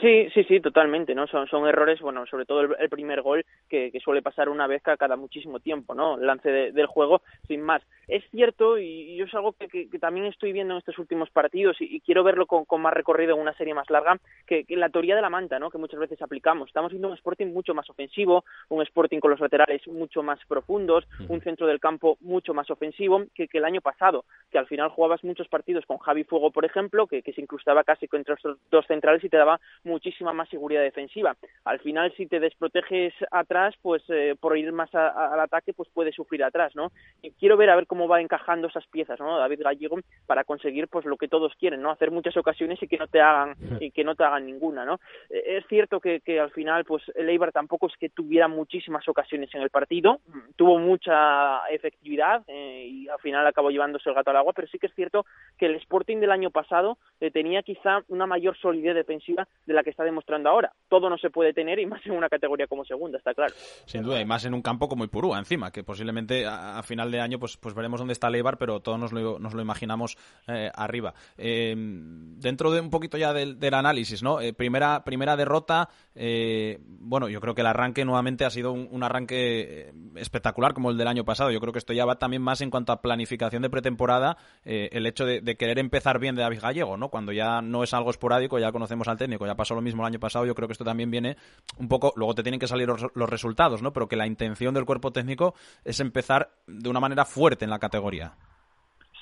Sí, 0.00 0.28
sí, 0.34 0.44
sí, 0.44 0.60
totalmente, 0.60 1.14
¿no? 1.14 1.26
Son, 1.26 1.46
son 1.46 1.66
errores, 1.68 2.00
bueno, 2.00 2.26
sobre 2.26 2.44
todo 2.44 2.62
el, 2.62 2.88
primer 2.88 3.22
gol 3.22 3.44
que, 3.68 3.92
suele 4.02 4.22
pasar 4.22 4.48
una 4.48 4.66
vez 4.66 4.82
cada, 4.82 5.16
muchísimo 5.16 5.60
tiempo, 5.60 5.94
¿no? 5.94 6.18
El 6.18 6.26
lance 6.26 6.50
del 6.50 6.86
juego, 6.86 7.22
sin 7.46 7.62
más. 7.62 7.82
Es 8.08 8.24
cierto, 8.30 8.78
y, 8.78 9.16
yo 9.16 9.24
es 9.24 9.34
algo 9.34 9.52
que, 9.52 9.88
también 9.98 10.26
estoy 10.26 10.52
viendo 10.52 10.74
en 10.74 10.78
estos 10.78 10.98
últimos 10.98 11.30
partidos 11.30 11.76
y, 11.80 12.00
quiero 12.00 12.24
verlo 12.24 12.46
con, 12.46 12.64
más 12.80 12.92
recorrido 12.92 13.34
en 13.34 13.40
una 13.40 13.54
serie 13.54 13.72
más 13.72 13.88
larga, 13.88 14.18
que, 14.46 14.64
la 14.70 14.88
teoría 14.88 15.14
de 15.14 15.22
la 15.22 15.30
manta, 15.30 15.58
¿no? 15.58 15.70
Que 15.70 15.78
muchas 15.78 16.00
veces 16.00 16.20
aplicamos. 16.20 16.68
Estamos 16.68 16.90
viendo 16.90 17.08
un 17.08 17.14
Sporting 17.14 17.52
mucho 17.52 17.72
más 17.74 17.88
ofensivo, 17.88 18.44
un 18.68 18.82
Sporting 18.82 19.20
con 19.20 19.30
los 19.30 19.40
laterales 19.40 19.86
mucho 19.86 20.22
más 20.22 20.40
profundos, 20.46 21.06
un 21.28 21.40
centro 21.40 21.66
del 21.66 21.80
campo 21.80 22.18
mucho 22.20 22.52
más 22.52 22.70
ofensivo 22.70 23.22
que, 23.34 23.48
el 23.52 23.64
año 23.64 23.80
pasado, 23.80 24.24
que 24.50 24.58
al 24.58 24.66
final 24.66 24.90
jugabas 24.90 25.22
muchos 25.22 25.48
partidos 25.48 25.86
con 25.86 25.98
Javi 25.98 26.24
Fuego, 26.24 26.50
por 26.50 26.64
ejemplo, 26.64 27.06
que, 27.06 27.22
se 27.22 27.40
incrustaba 27.40 27.84
casi 27.84 28.06
contra 28.06 28.34
estos 28.34 28.58
dos 28.70 28.86
centrales 28.86 29.22
y 29.24 29.28
te 29.28 29.36
daba 29.36 29.60
muchísima 29.84 30.32
más 30.32 30.48
seguridad 30.48 30.82
defensiva. 30.82 31.36
Al 31.64 31.80
final, 31.80 32.12
si 32.16 32.26
te 32.26 32.40
desproteges 32.40 33.14
atrás, 33.30 33.74
pues 33.82 34.02
eh, 34.08 34.34
por 34.38 34.56
ir 34.56 34.72
más 34.72 34.94
al 34.94 35.40
ataque, 35.40 35.72
pues 35.72 35.88
puedes 35.92 36.14
sufrir 36.14 36.42
atrás, 36.44 36.74
¿no? 36.74 36.92
Y 37.22 37.30
quiero 37.32 37.56
ver 37.56 37.70
a 37.70 37.76
ver 37.76 37.86
cómo 37.86 38.08
va 38.08 38.20
encajando 38.20 38.68
esas 38.68 38.86
piezas, 38.86 39.20
¿no? 39.20 39.38
David 39.38 39.62
Gallego 39.62 39.98
para 40.26 40.44
conseguir 40.44 40.88
pues 40.88 41.04
lo 41.04 41.16
que 41.16 41.28
todos 41.28 41.54
quieren, 41.56 41.82
¿no? 41.82 41.90
Hacer 41.90 42.10
muchas 42.10 42.36
ocasiones 42.36 42.82
y 42.82 42.88
que 42.88 42.98
no 42.98 43.06
te 43.06 43.20
hagan 43.20 43.54
y 43.80 43.90
que 43.90 44.04
no 44.04 44.14
te 44.14 44.24
hagan 44.24 44.46
ninguna, 44.46 44.84
¿no? 44.84 45.00
Eh, 45.30 45.58
es 45.58 45.66
cierto 45.68 46.00
que, 46.00 46.20
al 46.40 46.50
final, 46.50 46.84
pues 46.84 47.02
el 47.14 47.28
Eibar 47.28 47.52
tampoco 47.52 47.86
es 47.86 47.96
que 47.98 48.08
tuviera 48.08 48.48
muchísimas 48.48 49.06
ocasiones 49.08 49.54
en 49.54 49.62
el 49.62 49.70
partido, 49.70 50.20
tuvo 50.56 50.78
mucha 50.78 51.66
efectividad 51.70 52.42
eh, 52.48 52.86
y 52.88 53.08
al 53.08 53.18
final 53.20 53.46
acabó 53.46 53.70
llevándose 53.70 54.08
el 54.08 54.14
gato 54.14 54.30
al 54.30 54.36
agua, 54.36 54.52
pero 54.54 54.68
sí 54.68 54.78
que 54.78 54.86
es 54.86 54.94
cierto 54.94 55.24
que 55.58 55.66
el 55.66 55.76
Sporting 55.76 56.18
del 56.18 56.30
año 56.30 56.50
pasado 56.50 56.98
tenía 57.32 57.62
quizá 57.62 58.02
una 58.08 58.26
mayor 58.26 58.56
solidez 58.58 58.94
defensiva 58.94 59.46
de 59.66 59.73
la 59.74 59.82
que 59.82 59.90
está 59.90 60.04
demostrando 60.04 60.48
ahora. 60.48 60.72
Todo 60.88 61.10
no 61.10 61.18
se 61.18 61.30
puede 61.30 61.52
tener 61.52 61.78
y 61.78 61.86
más 61.86 62.04
en 62.06 62.12
una 62.12 62.28
categoría 62.28 62.66
como 62.66 62.84
segunda, 62.84 63.18
está 63.18 63.34
claro. 63.34 63.54
Sin 63.86 64.02
duda, 64.02 64.20
y 64.20 64.24
más 64.24 64.44
en 64.44 64.54
un 64.54 64.62
campo 64.62 64.88
como 64.88 65.04
Ipurúa 65.04 65.38
encima, 65.38 65.70
que 65.70 65.84
posiblemente 65.84 66.46
a, 66.46 66.82
final 66.82 67.10
de 67.10 67.20
año 67.20 67.38
pues, 67.38 67.56
pues 67.56 67.74
veremos 67.74 68.00
dónde 68.00 68.12
está 68.12 68.30
Leibar, 68.30 68.58
pero 68.58 68.80
todos 68.80 68.98
nos 68.98 69.12
lo, 69.12 69.38
nos 69.38 69.54
lo 69.54 69.62
imaginamos 69.62 70.16
eh, 70.46 70.70
arriba. 70.74 71.14
Eh, 71.36 71.74
dentro 71.76 72.70
de 72.70 72.80
un 72.80 72.90
poquito 72.90 73.16
ya 73.16 73.32
del, 73.32 73.58
análisis, 73.74 74.22
¿no? 74.22 74.40
Eh, 74.40 74.52
primera, 74.52 75.04
primera 75.04 75.36
derrota, 75.36 75.88
bueno, 76.14 77.28
yo 77.28 77.40
creo 77.40 77.54
que 77.54 77.62
el 77.62 77.66
arranque 77.66 78.04
nuevamente 78.04 78.44
ha 78.44 78.50
sido 78.50 78.72
un, 78.72 79.02
arranque 79.02 79.92
espectacular 80.16 80.74
como 80.74 80.90
el 80.90 80.96
del 80.96 81.08
año 81.08 81.24
pasado. 81.24 81.50
Yo 81.50 81.60
creo 81.60 81.72
que 81.72 81.78
esto 81.78 81.92
ya 81.92 82.04
va 82.04 82.18
también 82.18 82.42
más 82.42 82.60
en 82.60 82.70
cuanto 82.70 82.92
a 82.92 83.02
planificación 83.02 83.62
de 83.62 83.70
pretemporada, 83.70 84.36
el 84.64 85.06
hecho 85.06 85.24
de, 85.24 85.40
de, 85.40 85.56
querer 85.56 85.78
empezar 85.78 86.18
bien 86.18 86.36
de 86.36 86.42
David 86.42 86.60
Gallego, 86.62 86.96
¿no? 86.96 87.08
Cuando 87.08 87.32
ya 87.32 87.60
no 87.62 87.82
es 87.82 87.92
algo 87.94 88.10
esporádico, 88.10 88.58
ya 88.58 88.70
conocemos 88.70 89.08
al 89.08 89.18
técnico, 89.18 89.46
ya 89.46 89.56
pasó 89.64 89.74
lo 89.74 89.80
mismo 89.80 90.02
el 90.02 90.08
año 90.08 90.20
pasado, 90.20 90.44
yo 90.44 90.54
creo 90.54 90.68
que 90.68 90.72
esto 90.72 90.84
también 90.84 91.10
viene 91.10 91.38
un 91.78 91.88
poco, 91.88 92.12
luego 92.16 92.34
te 92.34 92.42
tienen 92.42 92.60
que 92.60 92.66
salir 92.66 92.86
los, 92.86 93.30
resultados, 93.30 93.80
¿no? 93.80 93.94
Pero 93.94 94.06
que 94.06 94.16
la 94.16 94.26
intención 94.26 94.74
del 94.74 94.84
cuerpo 94.84 95.10
técnico 95.10 95.54
es 95.84 96.00
empezar 96.00 96.50
de 96.66 96.90
una 96.90 97.00
manera 97.00 97.24
fuerte 97.24 97.64
en 97.64 97.70
la 97.70 97.78
categoría. 97.78 98.34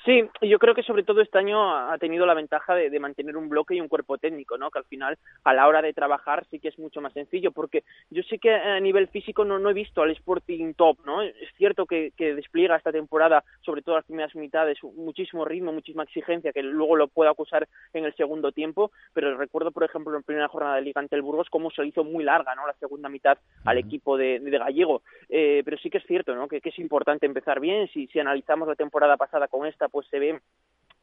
Sí, 0.05 0.21
yo 0.41 0.59
creo 0.59 0.75
que 0.75 0.83
sobre 0.83 1.03
todo 1.03 1.21
este 1.21 1.37
año 1.37 1.73
ha 1.73 1.97
tenido 1.97 2.25
la 2.25 2.33
ventaja 2.33 2.75
de, 2.75 2.99
mantener 2.99 3.37
un 3.37 3.47
bloque 3.47 3.75
y 3.75 3.79
un 3.79 3.87
cuerpo 3.87 4.17
técnico, 4.17 4.57
¿no? 4.57 4.69
Que 4.69 4.79
al 4.79 4.85
final, 4.85 5.17
a 5.45 5.53
la 5.53 5.65
hora 5.65 5.81
de 5.81 5.93
trabajar, 5.93 6.45
sí 6.51 6.59
que 6.59 6.67
es 6.67 6.77
mucho 6.77 6.99
más 6.99 7.13
sencillo, 7.13 7.53
porque 7.53 7.83
yo 8.09 8.21
sé 8.23 8.37
que 8.37 8.53
a 8.53 8.79
nivel 8.81 9.07
físico 9.07 9.45
no, 9.45 9.59
no 9.59 9.69
he 9.69 9.73
visto 9.73 10.01
al 10.01 10.11
Sporting 10.11 10.73
top, 10.73 10.97
¿no? 11.05 11.21
Es 11.21 11.33
cierto 11.55 11.85
que, 11.85 12.11
que 12.17 12.35
despliega 12.35 12.75
esta 12.75 12.91
temporada, 12.91 13.45
sobre 13.61 13.81
todo 13.81 13.95
las 13.95 14.05
primeras 14.05 14.35
mitades, 14.35 14.77
muchísimo 14.83 15.45
ritmo, 15.45 15.71
muchísima 15.71 16.03
exigencia, 16.03 16.51
que 16.51 16.63
luego 16.63 16.97
lo 16.97 17.07
puede 17.07 17.29
acusar 17.29 17.69
en 17.93 18.03
el 18.03 18.13
segundo 18.15 18.51
tiempo, 18.51 18.91
pero 19.13 19.37
recuerdo, 19.37 19.71
por 19.71 19.85
ejemplo, 19.85 20.11
en 20.11 20.19
la 20.19 20.25
primera 20.25 20.47
jornada 20.49 20.75
de 20.75 20.81
Liga 20.81 20.99
ante 20.99 21.15
el 21.15 21.21
Burgos, 21.21 21.49
cómo 21.49 21.71
se 21.71 21.85
hizo 21.85 22.03
muy 22.03 22.25
larga, 22.25 22.55
¿no? 22.55 22.67
La 22.67 22.73
segunda 22.73 23.07
mitad 23.07 23.37
al 23.63 23.77
equipo 23.77 24.17
de, 24.17 24.41
de 24.41 24.57
Gallego. 24.57 25.01
Eh, 25.29 25.61
pero 25.63 25.77
sí 25.77 25.89
que 25.89 25.99
es 25.99 26.05
cierto, 26.05 26.35
¿no? 26.35 26.49
Que, 26.49 26.59
que, 26.59 26.69
es 26.69 26.79
importante 26.79 27.25
empezar 27.25 27.61
bien. 27.61 27.87
Si, 27.93 28.07
si 28.07 28.19
analizamos 28.19 28.67
la 28.67 28.75
temporada 28.75 29.15
pasada 29.15 29.47
con 29.47 29.65
esta, 29.65 29.87
pues 29.93 30.07
se 30.07 30.17
ve 30.17 30.41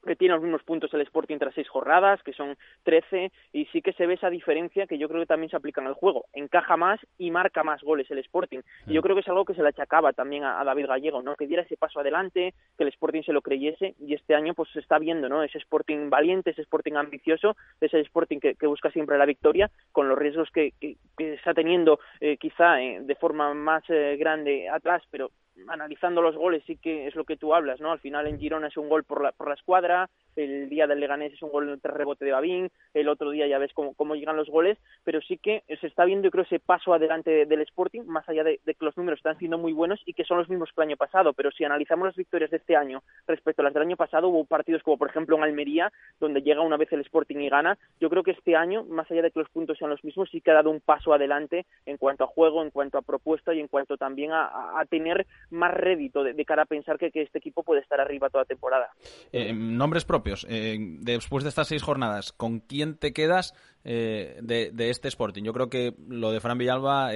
que 0.05 0.17
tiene 0.17 0.35
los 0.35 0.43
mismos 0.43 0.63
puntos 0.63 0.93
el 0.95 1.03
Sporting 1.03 1.39
tras 1.39 1.55
seis 1.55 1.69
jornadas, 1.69 2.23
que 2.23 2.33
son 2.33 2.57
13, 2.85 3.31
y 3.53 3.67
sí 3.67 3.83
que 3.83 3.93
se 3.93 4.07
ve 4.07 4.15
esa 4.15 4.31
diferencia 4.31 4.87
que 4.87 4.99
yo 4.99 5.09
creo 5.09 5.21
que 5.21 5.27
también 5.27 5.51
se 5.51 5.57
aplica 5.57 5.81
en 5.81 5.89
el 5.89 5.95
juego. 5.95 6.27
Encaja 6.33 6.77
más 6.77 7.01
y 7.19 7.31
marca 7.31 7.63
más 7.63 7.83
goles 7.83 8.11
el 8.11 8.19
Sporting. 8.19 8.61
Y 8.87 8.95
yo 8.95 9.03
creo 9.03 9.15
que 9.15 9.21
es 9.21 9.29
algo 9.29 9.45
que 9.45 9.55
se 9.55 9.63
le 9.63 9.69
achacaba 9.69 10.13
también 10.13 10.45
a, 10.45 10.65
David 10.65 10.87
Gallego, 10.87 11.23
¿no? 11.23 11.37
Que 11.37 11.47
diera 11.47 11.63
ese 11.63 11.77
paso 11.77 12.01
adelante, 12.01 12.55
que 12.77 12.85
el 12.85 12.89
Sporting 12.89 13.23
se 13.23 13.33
lo 13.33 13.43
creyese, 13.43 13.95
y 13.99 14.15
este 14.15 14.35
año 14.35 14.55
pues 14.55 14.71
se 14.73 14.81
está 14.81 14.99
viendo, 14.99 15.29
¿no? 15.29 15.43
Ese 15.43 15.59
Sporting 15.59 16.09
valiente, 16.11 16.51
ese 16.51 16.63
Sporting 16.63 16.95
ambicioso, 16.95 17.57
ese 17.81 18.01
Sporting 18.01 18.39
que, 18.39 18.67
busca 18.71 18.91
siempre 18.93 19.19
la 19.19 19.27
victoria, 19.27 19.71
con 19.93 20.09
los 20.09 20.19
riesgos 20.19 20.49
que, 20.51 20.73
que, 20.81 20.97
está 21.19 21.55
teniendo 21.55 21.99
eh, 22.21 22.37
quizá 22.37 22.81
eh, 22.81 23.01
de 23.03 23.15
forma 23.17 23.53
más 23.53 23.83
eh, 23.89 24.17
grande 24.17 24.69
atrás, 24.69 25.03
pero 25.11 25.31
analizando 25.69 26.23
los 26.23 26.37
goles 26.37 26.63
sí 26.67 26.77
que 26.77 27.07
es 27.07 27.15
lo 27.15 27.25
que 27.25 27.37
tú 27.37 27.55
hablas, 27.55 27.81
¿no? 27.81 27.93
Al 27.93 28.01
final 28.01 28.27
en 28.27 28.39
Girona 28.39 28.69
es 28.69 28.77
un 28.77 28.89
gol 28.89 29.05
por 29.05 29.23
la, 29.23 29.33
por 29.33 29.49
la 29.49 29.55
escuadra, 29.55 30.09
el 30.37 30.69
día 30.69 30.87
del 30.87 31.01
Leganés 31.01 31.33
es 31.33 31.43
un 31.43 31.51
gol 31.51 31.69
entre 31.69 31.93
rebote 31.93 32.25
de 32.25 32.33
Babín, 32.33 32.71
el 32.95 33.09
otro 33.09 33.31
día 33.31 33.47
ya 33.47 33.59
ves 33.59 33.73
cómo, 33.75 33.95
cómo, 33.95 34.15
llegan 34.15 34.37
los 34.37 34.49
goles, 34.49 34.79
pero 35.05 35.21
sí 35.21 35.39
que 35.39 35.63
se 35.81 35.87
está 35.87 36.05
viendo, 36.05 36.25
yo 36.25 36.31
creo, 36.31 36.45
ese 36.45 36.61
paso 36.61 36.95
adelante 36.95 37.47
del 37.47 37.61
Sporting, 37.63 38.03
más 38.07 38.29
allá 38.29 38.45
de, 38.45 38.61
que 38.65 38.85
los 38.85 38.97
números 38.97 39.19
están 39.19 39.39
siendo 39.39 39.59
muy 39.59 39.73
buenos 39.73 40.01
y 40.07 40.15
que 40.15 40.25
son 40.25 40.39
los 40.39 40.49
mismos 40.49 40.71
que 40.71 40.81
el 40.81 40.89
año 40.89 40.97
pasado, 40.97 41.33
pero 41.33 41.51
si 41.51 41.65
analizamos 41.65 42.07
las 42.07 42.17
victorias 42.17 42.51
de 42.51 42.59
este 42.59 42.77
año 42.77 43.03
respecto 43.27 43.63
a 43.63 43.65
las 43.65 43.75
del 43.75 43.83
año 43.83 43.97
pasado, 43.97 44.29
hubo 44.29 44.45
partidos 44.45 44.83
como, 44.83 44.99
por 44.99 45.11
ejemplo, 45.11 45.37
en 45.37 45.43
Almería, 45.43 45.93
donde 46.19 46.43
llega 46.43 46.61
una 46.63 46.77
vez 46.77 46.93
el 46.93 47.01
Sporting 47.01 47.39
y 47.39 47.49
gana, 47.49 47.79
yo 48.01 48.09
creo 48.11 48.23
que 48.23 48.33
este 48.33 48.57
año, 48.57 48.85
más 48.85 49.11
allá 49.11 49.23
de 49.23 49.31
que 49.31 49.41
los 49.41 49.51
puntos 49.51 49.79
sean 49.79 49.91
los 49.91 50.05
mismos, 50.05 50.29
sí 50.31 50.41
que 50.41 50.51
ha 50.51 50.55
dado 50.55 50.71
un 50.71 50.81
paso 50.81 51.13
adelante 51.13 51.67
en 51.87 51.97
cuanto 51.97 52.25
a 52.25 52.29
juego, 52.29 52.63
en 52.63 52.71
cuanto 52.71 52.99
a 52.99 53.03
propuesta 53.03 53.55
y 53.55 53.61
en 53.61 53.69
cuanto 53.69 53.97
también 53.97 54.31
a 54.33 54.85
tener 54.89 55.27
más 55.51 55.73
rédito 55.75 56.23
de, 56.23 56.45
cara 56.45 56.63
a 56.63 56.67
pensar 56.67 56.99
que, 56.99 57.11
que, 57.11 57.23
este 57.23 57.39
equipo 57.39 57.63
puede 57.63 57.81
estar 57.81 58.01
arriba 58.01 58.31
toda 58.31 58.45
temporada. 58.45 58.91
Eh, 59.33 59.53
nombres 59.53 60.05
propios. 60.05 60.47
Eh, 60.49 60.79
después 61.01 61.45
de 61.45 61.51
estas 61.51 61.69
seis 61.69 61.83
jornadas, 61.83 62.33
¿con 62.33 62.61
quién 62.61 62.97
te 62.97 63.13
quedas 63.13 63.55
eh, 63.85 64.39
de, 64.43 64.71
de, 64.73 64.91
este 64.91 65.09
Sporting? 65.09 65.43
Yo 65.43 65.53
creo 65.53 65.69
que 65.69 65.95
lo 66.09 66.33
de 66.33 66.41
Fran 66.41 66.59
Villalba, 66.59 67.11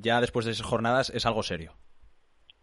ya 0.00 0.20
después 0.20 0.46
de 0.46 0.54
seis 0.54 0.66
jornadas, 0.66 1.10
es 1.10 1.26
algo 1.26 1.42
serio. 1.42 1.72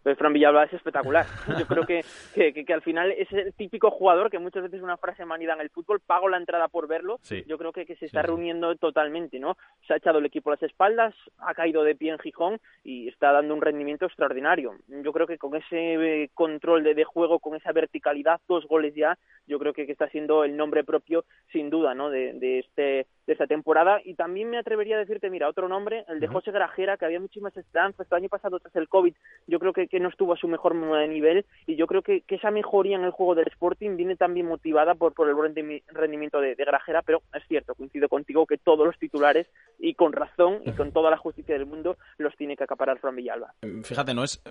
Pues 0.04 0.18
Fran 0.18 0.34
Villalba 0.34 0.66
es 0.66 0.74
espectacular. 0.74 1.26
Yo 1.60 1.66
creo 1.66 1.86
que, 1.86 2.04
que, 2.36 2.54
que, 2.66 2.74
al 2.74 2.82
final 2.82 3.12
es 3.12 3.32
el 3.32 3.54
típico 3.54 3.90
jugador 3.90 4.30
que 4.30 4.38
muchas 4.38 4.64
veces 4.64 4.78
es 4.78 4.84
una 4.84 4.98
frase 4.98 5.26
manida 5.26 5.54
en 5.54 5.62
el 5.62 5.70
fútbol, 5.70 6.02
pago 6.02 6.28
la 6.28 6.38
entrada 6.38 6.68
por 6.68 6.88
verlo. 6.88 7.20
Yo 7.48 7.58
creo 7.58 7.72
que, 7.72 7.86
que 7.86 7.96
se 7.96 8.06
está 8.06 8.22
reuniendo 8.22 8.76
totalmente, 8.76 9.40
¿no? 9.40 9.58
Se 9.88 9.94
ha 9.94 9.98
echado 9.98 10.20
el 10.20 10.26
equipo 10.26 10.50
a 10.50 10.54
las 10.54 10.64
espaldas, 10.64 11.16
ha 11.38 11.54
caído 11.54 11.84
de 11.84 11.96
pie 11.96 12.12
en 12.12 12.20
Gijón 12.20 12.60
y 12.84 13.08
está 13.08 13.32
dando 13.32 13.54
un 13.54 13.62
rendimiento 13.62 14.06
extraordinario. 14.06 14.76
Yo 14.88 15.14
creo 15.14 15.26
que 15.26 15.38
con 15.38 15.56
ese 15.56 16.24
eh, 16.24 16.30
control 16.34 16.84
de, 16.84 16.96
de 16.96 17.06
juego, 17.06 17.40
con 17.40 17.56
esa 17.56 17.72
verticalidad, 17.72 18.42
dos 18.48 18.68
goles 18.68 18.94
ya, 18.96 19.18
yo 19.48 19.58
creo 19.60 19.74
que, 19.74 19.86
que 19.86 19.94
está 19.94 20.10
siendo 20.10 20.44
el 20.44 20.58
nombre 20.58 20.84
propio, 20.84 21.26
sin 21.52 21.70
duda, 21.70 21.94
¿no? 21.94 22.10
De, 22.10 22.34
de 22.34 22.60
este 22.60 23.08
de 23.26 23.34
esta 23.34 23.48
temporada. 23.48 24.00
Y 24.04 24.16
también 24.16 24.50
me 24.50 24.58
atrevería 24.58 24.96
a 24.96 25.00
decirte, 25.00 25.30
mira, 25.30 25.50
otro 25.50 25.68
nombre, 25.68 26.06
el 26.08 26.20
de 26.20 26.28
José 26.28 26.52
Grajera, 26.52 26.98
que 26.98 27.06
había 27.06 27.20
muchísimas 27.20 27.56
esperanzas. 27.56 28.08
El 28.10 28.18
año 28.18 28.30
pasado, 28.30 28.60
tras 28.60 28.76
el 28.76 28.88
COVID, 28.88 29.14
yo 29.48 29.60
creo 29.60 29.74
que, 29.74 29.88
que 29.88 30.00
no 30.00 30.10
estuvo 30.10 30.34
a 30.34 30.38
su 30.38 30.48
mejor 30.48 30.76
nivel. 30.76 31.46
Y 31.66 31.76
yo 31.76 31.88
creo 31.88 32.02
que, 32.02 32.22
que, 32.22 32.36
esa 32.36 32.52
mejoría 32.52 32.98
en 32.98 33.04
el 33.04 33.12
juego 33.12 33.36
del 33.36 33.48
Sporting 33.48 33.96
viene 33.96 34.16
también 34.16 34.48
motivada 34.48 34.96
por, 34.96 35.14
por 35.14 35.28
el 35.28 35.36
buen 35.36 35.54
rendimiento 35.88 36.42
de, 36.42 36.56
de, 36.56 36.66
Grajera. 36.66 37.02
Pero 37.02 37.22
es 37.34 37.44
cierto, 37.48 37.76
coincido 37.76 38.10
contigo 38.10 38.46
que 38.46 38.58
todos 38.58 38.86
los 38.86 38.98
titulares, 38.98 39.48
y 39.80 39.96
con 39.96 40.14
razón 40.14 40.62
y 40.66 40.72
con 40.72 40.92
toda 40.92 41.10
la 41.10 41.18
justicia 41.18 41.56
del 41.56 41.66
mundo, 41.66 41.98
los 42.18 42.36
tiene 42.36 42.56
que 42.56 42.64
acaparar 42.64 43.00
Fran 43.00 43.16
Villalba. 43.16 43.54
Fíjate, 43.84 44.14
no 44.14 44.24
es 44.24 44.42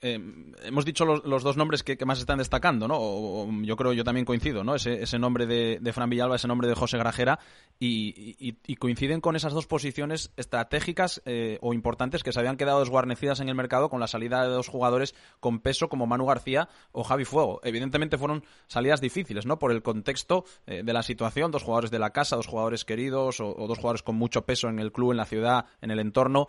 eh, 0.00 0.20
hemos 0.62 0.84
dicho 0.84 1.04
los, 1.04 1.42
dos 1.42 1.56
nombres 1.56 1.82
que, 1.82 1.96
más 2.04 2.20
están 2.20 2.38
destacando, 2.38 2.86
¿no? 2.86 3.48
yo 3.62 3.76
creo, 3.76 3.92
yo 3.92 4.04
también 4.04 4.24
coincido, 4.24 4.62
¿no? 4.62 4.76
Ese, 4.76 5.18
nombre 5.18 5.46
de, 5.46 5.78
de, 5.80 5.92
Fran 5.92 6.08
Villalba, 6.08 6.36
ese 6.36 6.46
nombre 6.46 6.68
de 6.68 6.74
José 6.74 6.98
Grajera, 6.98 7.40
y, 7.80 8.76
coinciden 8.76 9.20
con 9.20 9.36
esas 9.36 9.52
dos 9.52 9.66
posiciones 9.66 10.32
estratégicas 10.36 11.22
eh, 11.24 11.58
o 11.62 11.74
importantes 11.74 12.22
que 12.22 12.32
se 12.32 12.38
habían 12.38 12.56
quedado 12.56 12.80
desguarnecidas 12.80 13.40
en 13.40 13.48
el 13.48 13.54
mercado 13.54 13.88
con 13.88 14.00
la 14.00 14.06
salida 14.06 14.42
de 14.42 14.50
dos 14.50 14.68
jugadores 14.68 15.14
con 15.40 15.60
peso 15.60 15.88
como 15.88 16.06
Manu 16.06 16.26
García 16.26 16.68
o 16.92 17.02
Javi 17.02 17.24
Fuego. 17.24 17.60
Evidentemente 17.64 18.18
fueron 18.18 18.44
salidas 18.66 19.00
difíciles, 19.00 19.46
¿no? 19.46 19.58
Por 19.58 19.72
el 19.72 19.82
contexto 19.82 20.44
eh, 20.66 20.82
de 20.84 20.92
la 20.92 21.02
situación, 21.02 21.50
dos 21.50 21.62
jugadores 21.62 21.90
de 21.90 21.98
la 21.98 22.10
casa, 22.10 22.36
dos 22.36 22.46
jugadores 22.46 22.84
queridos 22.84 23.40
o 23.40 23.66
dos 23.66 23.78
jugadores 23.78 24.02
con 24.02 24.16
mucho 24.16 24.44
peso 24.44 24.68
en 24.68 24.78
el 24.78 24.92
club, 24.92 25.12
en 25.12 25.16
la 25.16 25.24
ciudad, 25.24 25.66
en 25.80 25.90
el 25.90 25.98
entorno 25.98 26.48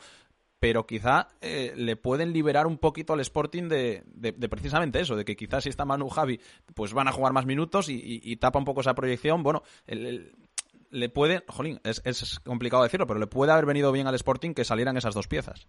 pero 0.60 0.86
quizá 0.86 1.30
eh, 1.42 1.74
le 1.76 1.96
pueden 1.96 2.34
liberar 2.34 2.68
un 2.68 2.78
poquito 2.78 3.14
al 3.14 3.20
Sporting 3.22 3.70
de, 3.70 4.04
precisamente 4.50 5.00
eso, 5.00 5.16
de 5.16 5.26
que 5.26 5.36
quizás 5.36 5.64
si 5.64 5.70
está 5.70 5.86
Manu 5.86 6.10
Javi, 6.10 6.40
pues 6.76 6.94
van 6.94 7.08
a 7.08 7.12
jugar 7.12 7.34
más 7.34 7.46
minutos 7.46 7.88
y, 7.90 8.36
tapa 8.38 8.60
un 8.60 8.66
poco 8.66 8.82
esa 8.82 8.96
proyección. 8.96 9.44
Bueno, 9.44 9.64
le 9.88 11.10
puede, 11.10 11.44
jolín, 11.48 11.80
es, 11.84 12.02
es 12.06 12.40
complicado 12.40 12.84
decirlo, 12.84 13.08
pero 13.08 13.20
le 13.20 13.28
puede 13.28 13.52
haber 13.52 13.66
venido 13.66 13.92
bien 13.92 14.08
al 14.08 14.16
Sporting 14.16 14.54
que 14.54 14.66
salieran 14.66 14.98
esas 14.98 15.14
dos 15.14 15.28
piezas. 15.28 15.68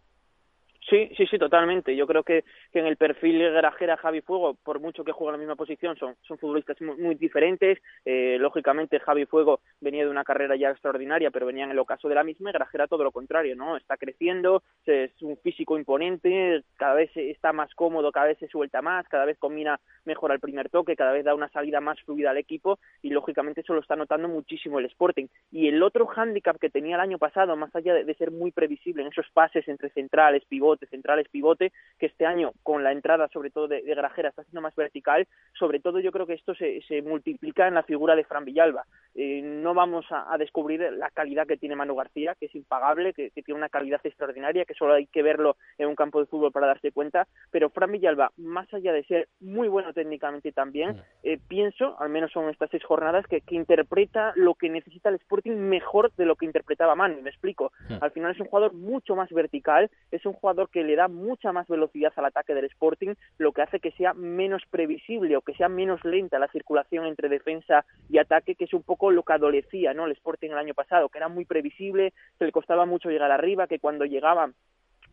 Sí, 0.90 1.08
sí, 1.16 1.24
sí, 1.28 1.38
totalmente. 1.38 1.94
Yo 1.94 2.04
creo 2.04 2.24
que, 2.24 2.42
que 2.72 2.80
en 2.80 2.86
el 2.86 2.96
perfil 2.96 3.38
Grajera, 3.52 3.96
Javi 3.96 4.22
Fuego, 4.22 4.54
por 4.54 4.80
mucho 4.80 5.04
que 5.04 5.12
jueguen 5.12 5.34
en 5.34 5.40
la 5.40 5.44
misma 5.44 5.56
posición, 5.56 5.96
son, 5.96 6.16
son 6.26 6.36
futbolistas 6.36 6.80
muy, 6.80 6.96
muy 6.96 7.14
diferentes. 7.14 7.78
Eh, 8.04 8.38
lógicamente, 8.40 8.98
Javi 8.98 9.24
Fuego 9.24 9.60
venía 9.80 10.02
de 10.02 10.10
una 10.10 10.24
carrera 10.24 10.56
ya 10.56 10.70
extraordinaria, 10.70 11.30
pero 11.30 11.46
venía 11.46 11.64
en 11.64 11.70
el 11.70 11.78
ocaso 11.78 12.08
de 12.08 12.16
la 12.16 12.24
misma 12.24 12.50
y 12.50 12.52
Grajera 12.54 12.88
todo 12.88 13.04
lo 13.04 13.12
contrario, 13.12 13.54
¿no? 13.54 13.76
Está 13.76 13.96
creciendo, 13.96 14.64
es 14.84 15.12
un 15.22 15.36
físico 15.36 15.78
imponente, 15.78 16.64
cada 16.76 16.94
vez 16.94 17.16
está 17.16 17.52
más 17.52 17.72
cómodo, 17.76 18.10
cada 18.10 18.26
vez 18.26 18.38
se 18.38 18.48
suelta 18.48 18.82
más, 18.82 19.06
cada 19.06 19.26
vez 19.26 19.38
combina 19.38 19.78
mejor 20.04 20.32
al 20.32 20.40
primer 20.40 20.70
toque, 20.70 20.96
cada 20.96 21.12
vez 21.12 21.24
da 21.24 21.36
una 21.36 21.50
salida 21.50 21.80
más 21.80 22.00
fluida 22.00 22.30
al 22.30 22.38
equipo 22.38 22.80
y, 23.00 23.10
lógicamente, 23.10 23.60
eso 23.60 23.74
lo 23.74 23.80
está 23.80 23.94
notando 23.94 24.26
muchísimo 24.26 24.80
el 24.80 24.86
Sporting. 24.86 25.28
Y 25.52 25.68
el 25.68 25.80
otro 25.84 26.06
hándicap 26.06 26.58
que 26.58 26.68
tenía 26.68 26.96
el 26.96 27.00
año 27.00 27.18
pasado, 27.18 27.54
más 27.54 27.74
allá 27.76 27.94
de 27.94 28.14
ser 28.14 28.32
muy 28.32 28.50
previsible 28.50 29.02
en 29.02 29.08
esos 29.08 29.30
pases 29.32 29.68
entre 29.68 29.90
centrales, 29.90 30.44
pivotes, 30.46 30.79
centrales 30.86 31.28
pivote, 31.28 31.72
que 31.98 32.06
este 32.06 32.26
año 32.26 32.52
con 32.62 32.84
la 32.84 32.92
entrada 32.92 33.28
sobre 33.28 33.50
todo 33.50 33.68
de, 33.68 33.82
de, 33.82 33.94
Grajera 33.94 34.30
está 34.30 34.42
siendo 34.44 34.60
más 34.60 34.74
vertical, 34.74 35.26
sobre 35.58 35.80
todo 35.80 36.00
yo 36.00 36.12
creo 36.12 36.26
que 36.26 36.34
esto 36.34 36.54
se, 36.54 36.80
se 36.82 37.02
multiplica 37.02 37.68
en 37.68 37.74
la 37.74 37.82
figura 37.82 38.16
de 38.16 38.24
Fran 38.24 38.44
Villalba. 38.44 38.84
Eh, 39.14 39.42
no 39.42 39.74
vamos 39.74 40.06
a, 40.10 40.32
a, 40.32 40.38
descubrir 40.38 40.80
la 40.92 41.10
calidad 41.10 41.46
que 41.46 41.56
tiene 41.56 41.76
Manu 41.76 41.96
García, 41.96 42.36
que 42.38 42.46
es 42.46 42.54
impagable, 42.54 43.12
que, 43.12 43.30
que, 43.30 43.42
tiene 43.42 43.58
una 43.58 43.68
calidad 43.68 44.00
extraordinaria, 44.04 44.64
que 44.64 44.74
solo 44.74 44.94
hay 44.94 45.06
que 45.06 45.22
verlo 45.22 45.56
en 45.78 45.88
un 45.88 45.96
campo 45.96 46.20
de 46.20 46.26
fútbol 46.26 46.52
para 46.52 46.68
darse 46.68 46.92
cuenta, 46.92 47.26
pero 47.50 47.70
Fran 47.70 47.90
Villalba, 47.90 48.30
más 48.36 48.72
allá 48.72 48.92
de 48.92 49.04
ser 49.04 49.28
muy 49.40 49.68
bueno 49.68 49.92
técnicamente 49.92 50.52
también, 50.52 51.02
eh, 51.22 51.38
pienso, 51.48 52.00
al 52.00 52.08
menos 52.08 52.30
son 52.32 52.48
estas 52.48 52.70
seis 52.70 52.84
jornadas, 52.84 53.26
que, 53.26 53.40
que, 53.40 53.56
interpreta 53.56 54.32
lo 54.36 54.54
que 54.54 54.68
necesita 54.68 55.08
el 55.08 55.16
Sporting 55.16 55.52
mejor 55.52 56.12
de 56.16 56.24
lo 56.24 56.36
que 56.36 56.46
interpretaba 56.46 56.94
Manu, 56.94 57.20
me 57.22 57.30
explico. 57.30 57.72
Al 58.00 58.10
final 58.12 58.32
es 58.32 58.40
un 58.40 58.46
jugador 58.46 58.72
mucho 58.72 59.16
más 59.16 59.28
vertical, 59.30 59.90
es 60.10 60.24
un 60.24 60.32
jugador 60.32 60.69
que 60.70 60.84
le 60.84 60.96
da 60.96 61.08
mucha 61.08 61.52
más 61.52 61.68
velocidad 61.68 62.12
al 62.16 62.26
ataque 62.26 62.54
del 62.54 62.66
Sporting, 62.66 63.14
lo 63.38 63.52
que 63.52 63.62
hace 63.62 63.80
que 63.80 63.92
sea 63.92 64.14
menos 64.14 64.62
previsible 64.70 65.36
o 65.36 65.42
que 65.42 65.54
sea 65.54 65.68
menos 65.68 66.04
lenta 66.04 66.38
la 66.38 66.48
circulación 66.48 67.06
entre 67.06 67.28
defensa 67.28 67.84
y 68.08 68.18
ataque, 68.18 68.54
que 68.54 68.64
es 68.64 68.74
un 68.74 68.82
poco 68.82 69.10
lo 69.10 69.22
que 69.22 69.32
adolecía 69.32 69.94
¿no? 69.94 70.06
el 70.06 70.12
Sporting 70.12 70.50
el 70.50 70.58
año 70.58 70.74
pasado, 70.74 71.08
que 71.08 71.18
era 71.18 71.28
muy 71.28 71.44
previsible, 71.44 72.12
que 72.38 72.44
le 72.44 72.52
costaba 72.52 72.86
mucho 72.86 73.10
llegar 73.10 73.30
arriba, 73.30 73.66
que 73.66 73.78
cuando 73.78 74.04
llegaba 74.04 74.50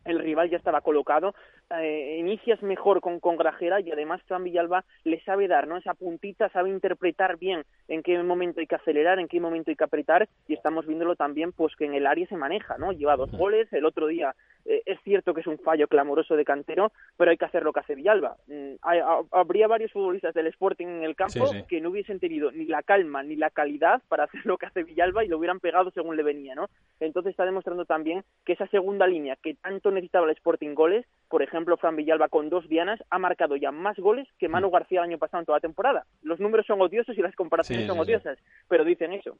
el 0.07 0.19
rival 0.19 0.49
ya 0.49 0.57
estaba 0.57 0.81
colocado, 0.81 1.35
eh, 1.79 2.17
inicias 2.19 2.61
mejor 2.63 3.01
con, 3.01 3.19
con 3.19 3.37
Grajera 3.37 3.79
y 3.81 3.91
además 3.91 4.21
Fran 4.23 4.43
Villalba 4.43 4.85
le 5.03 5.21
sabe 5.21 5.47
dar, 5.47 5.67
¿no? 5.67 5.77
Esa 5.77 5.93
puntita, 5.93 6.49
sabe 6.49 6.69
interpretar 6.69 7.37
bien 7.37 7.63
en 7.87 8.03
qué 8.03 8.21
momento 8.23 8.59
hay 8.59 8.67
que 8.67 8.75
acelerar, 8.75 9.19
en 9.19 9.27
qué 9.27 9.39
momento 9.39 9.71
hay 9.71 9.75
que 9.75 9.83
apretar 9.83 10.27
y 10.47 10.53
estamos 10.53 10.85
viéndolo 10.85 11.15
también 11.15 11.51
pues 11.51 11.75
que 11.75 11.85
en 11.85 11.93
el 11.93 12.07
área 12.07 12.27
se 12.27 12.37
maneja, 12.37 12.77
¿no? 12.77 12.91
Lleva 12.91 13.15
dos 13.15 13.31
goles, 13.31 13.71
el 13.73 13.85
otro 13.85 14.07
día 14.07 14.35
eh, 14.65 14.83
es 14.85 14.99
cierto 15.03 15.33
que 15.33 15.41
es 15.41 15.47
un 15.47 15.57
fallo 15.59 15.87
clamoroso 15.87 16.35
de 16.35 16.43
Cantero, 16.43 16.91
pero 17.15 17.31
hay 17.31 17.37
que 17.37 17.45
hacer 17.45 17.63
lo 17.63 17.71
que 17.71 17.79
hace 17.79 17.95
Villalba. 17.95 18.35
Mm, 18.47 18.75
hay, 18.81 18.99
habría 19.31 19.67
varios 19.67 19.91
futbolistas 19.91 20.33
del 20.33 20.47
Sporting 20.47 20.87
en 20.87 21.03
el 21.03 21.15
campo 21.15 21.47
sí, 21.47 21.59
sí. 21.59 21.63
que 21.69 21.81
no 21.81 21.89
hubiesen 21.89 22.19
tenido 22.19 22.51
ni 22.51 22.65
la 22.65 22.83
calma 22.83 23.23
ni 23.23 23.35
la 23.35 23.49
calidad 23.49 24.01
para 24.09 24.25
hacer 24.25 24.45
lo 24.45 24.57
que 24.57 24.65
hace 24.65 24.83
Villalba 24.83 25.23
y 25.23 25.29
lo 25.29 25.37
hubieran 25.37 25.59
pegado 25.59 25.91
según 25.91 26.17
le 26.17 26.23
venía, 26.23 26.53
¿no? 26.55 26.69
Entonces 26.99 27.31
está 27.31 27.45
demostrando 27.45 27.85
también 27.85 28.23
que 28.45 28.53
esa 28.53 28.67
segunda 28.67 29.07
línea 29.07 29.37
que 29.41 29.53
tanto 29.55 29.91
necesitaba 29.97 30.25
el 30.25 30.31
Sporting 30.31 30.73
goles, 30.73 31.05
por 31.29 31.43
ejemplo, 31.43 31.77
Fran 31.77 31.95
Villalba 31.95 32.29
con 32.29 32.49
dos 32.49 32.67
dianas 32.69 32.99
ha 33.09 33.19
marcado 33.19 33.55
ya 33.55 33.71
más 33.71 33.97
goles 33.97 34.27
que 34.39 34.47
Manu 34.47 34.69
García 34.69 34.99
el 34.99 35.09
año 35.09 35.17
pasado 35.17 35.41
en 35.41 35.45
toda 35.45 35.57
la 35.57 35.61
temporada. 35.61 36.05
Los 36.21 36.39
números 36.39 36.65
son 36.65 36.81
odiosos 36.81 37.17
y 37.17 37.21
las 37.21 37.35
comparaciones 37.35 37.83
sí, 37.83 37.87
son 37.87 37.97
sí, 37.97 38.01
odiosas, 38.01 38.37
pero 38.67 38.85
dicen 38.85 39.13
eso. 39.13 39.37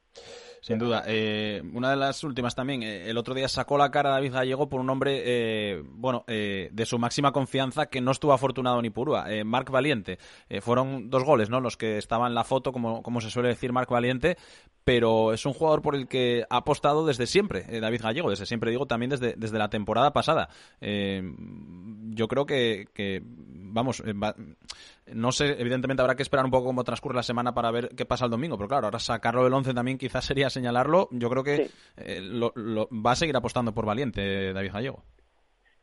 Sin 0.60 0.78
duda. 0.78 1.04
Eh, 1.06 1.62
una 1.72 1.90
de 1.90 1.96
las 1.96 2.22
últimas 2.24 2.54
también, 2.54 2.82
eh, 2.82 3.08
el 3.08 3.16
otro 3.16 3.34
día 3.34 3.48
sacó 3.48 3.78
la 3.78 3.90
cara 3.90 4.10
David 4.10 4.32
Gallego 4.32 4.68
por 4.68 4.80
un 4.80 4.90
hombre, 4.90 5.22
eh, 5.24 5.82
bueno, 5.84 6.24
eh, 6.26 6.68
de 6.72 6.86
su 6.86 6.98
máxima 6.98 7.32
confianza 7.32 7.86
que 7.86 8.00
no 8.00 8.10
estuvo 8.10 8.32
afortunado 8.32 8.82
ni 8.82 8.90
purúa, 8.90 9.26
Marc 9.44 9.70
Valiente. 9.70 10.18
Fueron 10.60 11.10
dos 11.10 11.24
goles, 11.24 11.50
¿no? 11.50 11.60
Los 11.60 11.76
que 11.76 11.98
estaban 11.98 12.28
en 12.28 12.34
la 12.34 12.44
foto, 12.44 12.72
como, 12.72 13.02
como 13.02 13.20
se 13.20 13.30
suele 13.30 13.48
decir 13.48 13.72
Marc 13.72 13.90
Valiente, 13.90 14.36
pero 14.84 15.32
es 15.32 15.46
un 15.46 15.52
jugador 15.52 15.82
por 15.82 15.94
el 15.94 16.08
que 16.08 16.44
ha 16.50 16.58
apostado 16.58 17.06
desde 17.06 17.26
siempre 17.26 17.62
David 17.80 18.02
Gallego, 18.02 18.30
desde 18.30 18.46
siempre 18.46 18.70
digo, 18.70 18.86
también 18.86 19.10
desde, 19.10 19.34
desde 19.36 19.58
la 19.58 19.68
temporada 19.68 20.12
pasada. 20.12 20.48
Yo 22.10 22.28
creo 22.28 22.46
que, 22.46 22.86
que 22.94 23.20
vamos, 23.22 24.02
va, 24.02 24.34
no 25.12 25.32
sé, 25.32 25.60
evidentemente 25.60 26.02
habrá 26.02 26.14
que 26.14 26.22
esperar 26.22 26.44
un 26.44 26.50
poco 26.50 26.66
cómo 26.66 26.84
transcurre 26.84 27.14
la 27.14 27.22
semana 27.22 27.54
para 27.54 27.70
ver 27.70 27.90
qué 27.96 28.04
pasa 28.04 28.24
el 28.24 28.30
domingo, 28.30 28.56
pero 28.56 28.68
claro, 28.68 28.86
ahora 28.86 28.98
sacarlo 28.98 29.44
del 29.44 29.52
11 29.52 29.74
también 29.74 29.98
quizás 29.98 30.24
sería 30.26 30.50
señalarlo. 30.50 31.08
Yo 31.10 31.30
creo 31.30 31.44
que 31.44 31.56
sí. 31.56 31.74
eh, 31.96 32.20
lo, 32.20 32.52
lo, 32.54 32.88
va 32.90 33.12
a 33.12 33.16
seguir 33.16 33.36
apostando 33.36 33.72
por 33.72 33.86
Valiente 33.86 34.52
David 34.52 34.72
Gallego. 34.72 35.02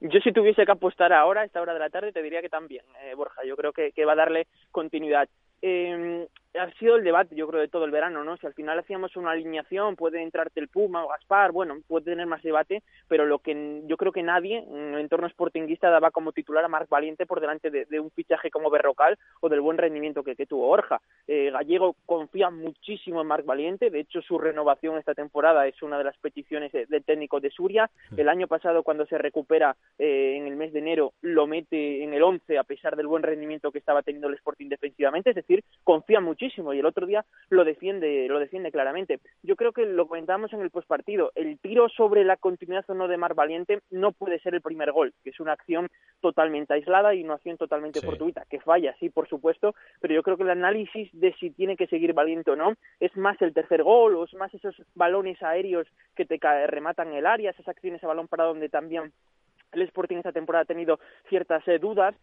Yo 0.02 0.20
si 0.20 0.32
tuviese 0.34 0.66
que 0.66 0.72
apostar 0.72 1.14
ahora, 1.14 1.42
a 1.42 1.46
esta 1.46 1.62
hora 1.62 1.74
de 1.74 1.80
la 1.80 1.90
tarde, 1.90 2.12
te 2.12 2.22
diría 2.22 2.42
que 2.42 2.50
también, 2.50 2.84
eh, 3.02 3.16
Borja. 3.16 3.42
Yo 3.48 3.56
creo 3.56 3.72
que, 3.72 3.92
que 3.92 4.06
va 4.06 4.14
a 4.14 4.18
darle 4.18 4.48
continuidad. 4.72 5.28
Eh, 5.62 6.28
ha 6.58 6.72
sido 6.74 6.96
el 6.96 7.04
debate, 7.04 7.36
yo 7.36 7.48
creo, 7.48 7.62
de 7.62 7.68
todo 7.68 7.86
el 7.86 7.92
verano, 7.92 8.24
¿no? 8.24 8.38
Si 8.38 8.48
al 8.48 8.54
final 8.54 8.80
hacíamos 8.80 9.16
una 9.16 9.32
alineación, 9.32 9.96
puede 9.96 10.22
entrarte 10.22 10.60
el 10.60 10.68
Puma 10.68 11.04
o 11.04 11.10
Gaspar, 11.10 11.52
bueno, 11.52 11.76
puede 11.88 12.06
tener 12.06 12.28
más 12.28 12.42
debate, 12.42 12.84
pero 13.08 13.26
lo 13.26 13.40
que 13.40 13.82
yo 13.86 13.98
creo 13.98 14.12
que 14.12 14.24
nadie 14.24 14.60
en 14.60 14.94
el 14.94 15.02
entorno 15.02 15.30
sportinguista 15.30 15.90
daba 15.90 16.12
como 16.12 16.32
titular 16.32 16.64
a 16.64 16.70
Marc 16.70 16.90
Valiente 16.90 17.26
por 17.26 17.42
delante 17.42 17.70
de, 17.70 17.86
de 17.86 18.00
un 18.00 18.12
fichaje 18.12 18.50
como 18.50 18.70
Berrocal 18.70 19.18
o 19.42 19.50
del 19.50 19.62
buen 19.62 19.78
rendimiento 19.78 20.24
que, 20.24 20.36
que 20.36 20.46
tuvo 20.46 20.70
Orja. 20.70 21.02
Eh, 21.28 21.50
Gallego 21.52 21.96
confía 22.06 22.50
muchísimo 22.50 23.22
en 23.22 23.28
Marc 23.28 23.46
Valiente, 23.46 23.90
de 23.90 24.00
hecho 24.00 24.22
su 24.22 24.38
renovación 24.38 24.98
esta 24.98 25.14
temporada 25.14 25.68
es 25.68 25.82
una 25.82 25.98
de 25.98 26.06
las 26.06 26.18
peticiones 26.18 26.72
del 26.72 26.88
de 26.88 27.02
técnico 27.02 27.40
de 27.40 27.50
Suria. 27.50 27.90
El 28.16 28.30
año 28.30 28.48
pasado 28.48 28.84
cuando 28.84 29.06
se 29.06 29.18
recupera 29.18 29.76
eh, 30.00 30.36
en 30.38 30.48
el 30.48 30.56
mes 30.56 30.72
de 30.74 30.80
enero 30.80 31.14
lo 31.22 31.48
mete 31.48 32.04
en 32.04 32.14
el 32.14 32.24
11 32.24 32.58
a 32.58 32.64
pesar 32.64 32.96
del 32.96 33.08
buen 33.08 33.24
rendimiento 33.24 33.72
que 33.72 33.80
estaba 33.80 34.02
teniendo 34.02 34.28
el 34.28 34.36
Sporting 34.36 34.70
defensivamente, 34.70 35.32
es 35.32 35.36
decir, 35.36 35.64
confía 35.84 36.22
muchísimo 36.22 36.45
y 36.74 36.80
el 36.80 36.86
otro 36.86 37.06
día 37.06 37.26
lo 37.50 37.64
defiende, 37.64 38.28
lo 38.28 38.40
defiende 38.40 38.72
claramente. 38.72 39.20
Yo 39.44 39.56
creo 39.56 39.72
que 39.72 39.86
lo 39.86 40.08
comentamos 40.08 40.54
en 40.54 40.62
el 40.62 40.70
postpartido, 40.70 41.32
el 41.36 41.60
tiro 41.60 41.90
sobre 41.90 42.24
la 42.24 42.38
continuidad 42.38 42.86
o 42.88 42.94
no 42.94 43.08
de 43.08 43.18
Mar 43.18 43.34
Valiente 43.34 43.80
no 43.92 44.12
puede 44.12 44.40
ser 44.40 44.56
el 44.56 44.62
primer 44.62 44.92
gol, 44.92 45.14
que 45.24 45.32
es 45.32 45.40
una 45.40 45.54
acción 45.54 45.90
totalmente 46.22 46.74
aislada 46.74 47.14
y 47.14 47.24
una 47.24 47.36
acción 47.36 47.58
totalmente 47.58 48.00
sí. 48.00 48.06
fortuita, 48.06 48.46
que 48.50 48.60
falla, 48.60 48.96
sí, 49.00 49.10
por 49.10 49.28
supuesto, 49.28 49.76
pero 50.00 50.14
yo 50.14 50.24
creo 50.24 50.38
que 50.38 50.44
el 50.44 50.52
análisis 50.52 51.10
de 51.14 51.34
si 51.34 51.50
tiene 51.52 51.76
que 51.76 51.88
seguir 51.88 52.14
Valiente 52.14 52.52
o 52.52 52.56
no 52.56 52.74
es 53.00 53.16
más 53.18 53.42
el 53.42 53.54
tercer 53.54 53.84
gol 53.84 54.16
o 54.16 54.26
es 54.26 54.34
más 54.36 54.54
esos 54.54 54.76
balones 54.94 55.42
aéreos 55.42 55.88
que 56.16 56.26
te 56.26 56.38
rematan 56.68 57.14
el 57.14 57.26
área, 57.26 57.52
esas 57.52 57.68
acciones 57.68 58.04
a 58.04 58.08
balón 58.08 58.28
para 58.28 58.46
donde 58.46 58.70
también 58.70 59.12
el 59.72 59.82
Sporting 59.84 60.18
esta 60.18 60.32
temporada 60.32 60.64
ha 60.64 60.66
tenido 60.66 61.00
ciertas 61.30 61.68
eh, 61.68 61.80
dudas. 61.80 62.16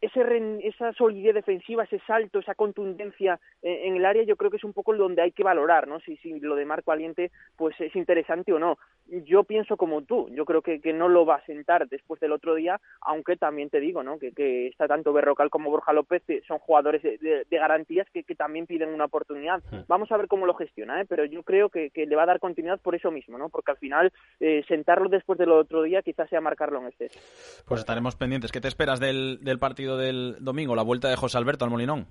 Ese, 0.00 0.58
esa 0.62 0.92
solidez 0.94 1.34
defensiva, 1.34 1.84
ese 1.84 2.00
salto, 2.06 2.38
esa 2.38 2.54
contundencia 2.54 3.38
eh, 3.62 3.82
en 3.84 3.96
el 3.96 4.06
área, 4.06 4.22
yo 4.22 4.36
creo 4.36 4.50
que 4.50 4.56
es 4.56 4.64
un 4.64 4.72
poco 4.72 4.96
donde 4.96 5.20
hay 5.20 5.32
que 5.32 5.42
valorar, 5.42 5.86
¿no? 5.86 6.00
Si, 6.00 6.16
si 6.16 6.40
lo 6.40 6.56
de 6.56 6.64
Marco 6.64 6.90
Valiente 6.90 7.30
pues 7.56 7.78
es 7.80 7.94
interesante 7.94 8.54
o 8.54 8.58
no. 8.58 8.78
Yo 9.06 9.44
pienso 9.44 9.76
como 9.76 10.02
tú, 10.02 10.28
yo 10.30 10.46
creo 10.46 10.62
que, 10.62 10.80
que 10.80 10.94
no 10.94 11.08
lo 11.08 11.26
va 11.26 11.36
a 11.36 11.44
sentar 11.44 11.88
después 11.88 12.20
del 12.20 12.32
otro 12.32 12.54
día, 12.54 12.80
aunque 13.02 13.36
también 13.36 13.68
te 13.68 13.78
digo, 13.78 14.02
¿no? 14.02 14.18
Que, 14.18 14.32
que 14.32 14.68
está 14.68 14.88
tanto 14.88 15.12
Berrocal 15.12 15.50
como 15.50 15.70
Borja 15.70 15.92
López, 15.92 16.22
que 16.26 16.40
son 16.48 16.58
jugadores 16.58 17.02
de, 17.02 17.18
de, 17.18 17.44
de 17.48 17.58
garantías 17.58 18.08
que, 18.10 18.24
que, 18.24 18.34
también 18.34 18.66
piden 18.66 18.88
una 18.88 19.04
oportunidad. 19.04 19.62
Vamos 19.88 20.10
a 20.10 20.16
ver 20.16 20.26
cómo 20.26 20.46
lo 20.46 20.54
gestiona, 20.54 21.02
¿eh? 21.02 21.04
Pero 21.06 21.26
yo 21.26 21.42
creo 21.42 21.68
que, 21.68 21.90
que, 21.90 22.06
le 22.06 22.16
va 22.16 22.22
a 22.22 22.26
dar 22.26 22.40
continuidad 22.40 22.80
por 22.80 22.94
eso 22.94 23.10
mismo, 23.10 23.36
¿no? 23.36 23.50
Porque 23.50 23.72
al 23.72 23.78
final 23.78 24.12
eh, 24.40 24.64
sentarlo 24.66 25.10
después 25.10 25.38
del 25.38 25.50
otro 25.50 25.82
día 25.82 26.02
quizás 26.02 26.30
sea 26.30 26.40
marcarlo 26.40 26.80
en 26.80 26.86
este. 26.86 27.10
Pues 27.66 27.80
estaremos 27.80 28.16
pendientes. 28.16 28.50
¿Qué 28.50 28.60
te 28.60 28.68
esperas 28.68 29.00
del, 29.00 29.38
del 29.42 29.58
partido 29.58 29.65
del 29.74 30.36
domingo, 30.40 30.76
la 30.76 30.82
vuelta 30.82 31.08
de 31.08 31.16
José 31.16 31.38
Alberto 31.38 31.64
al 31.64 31.70
Molinón? 31.70 32.06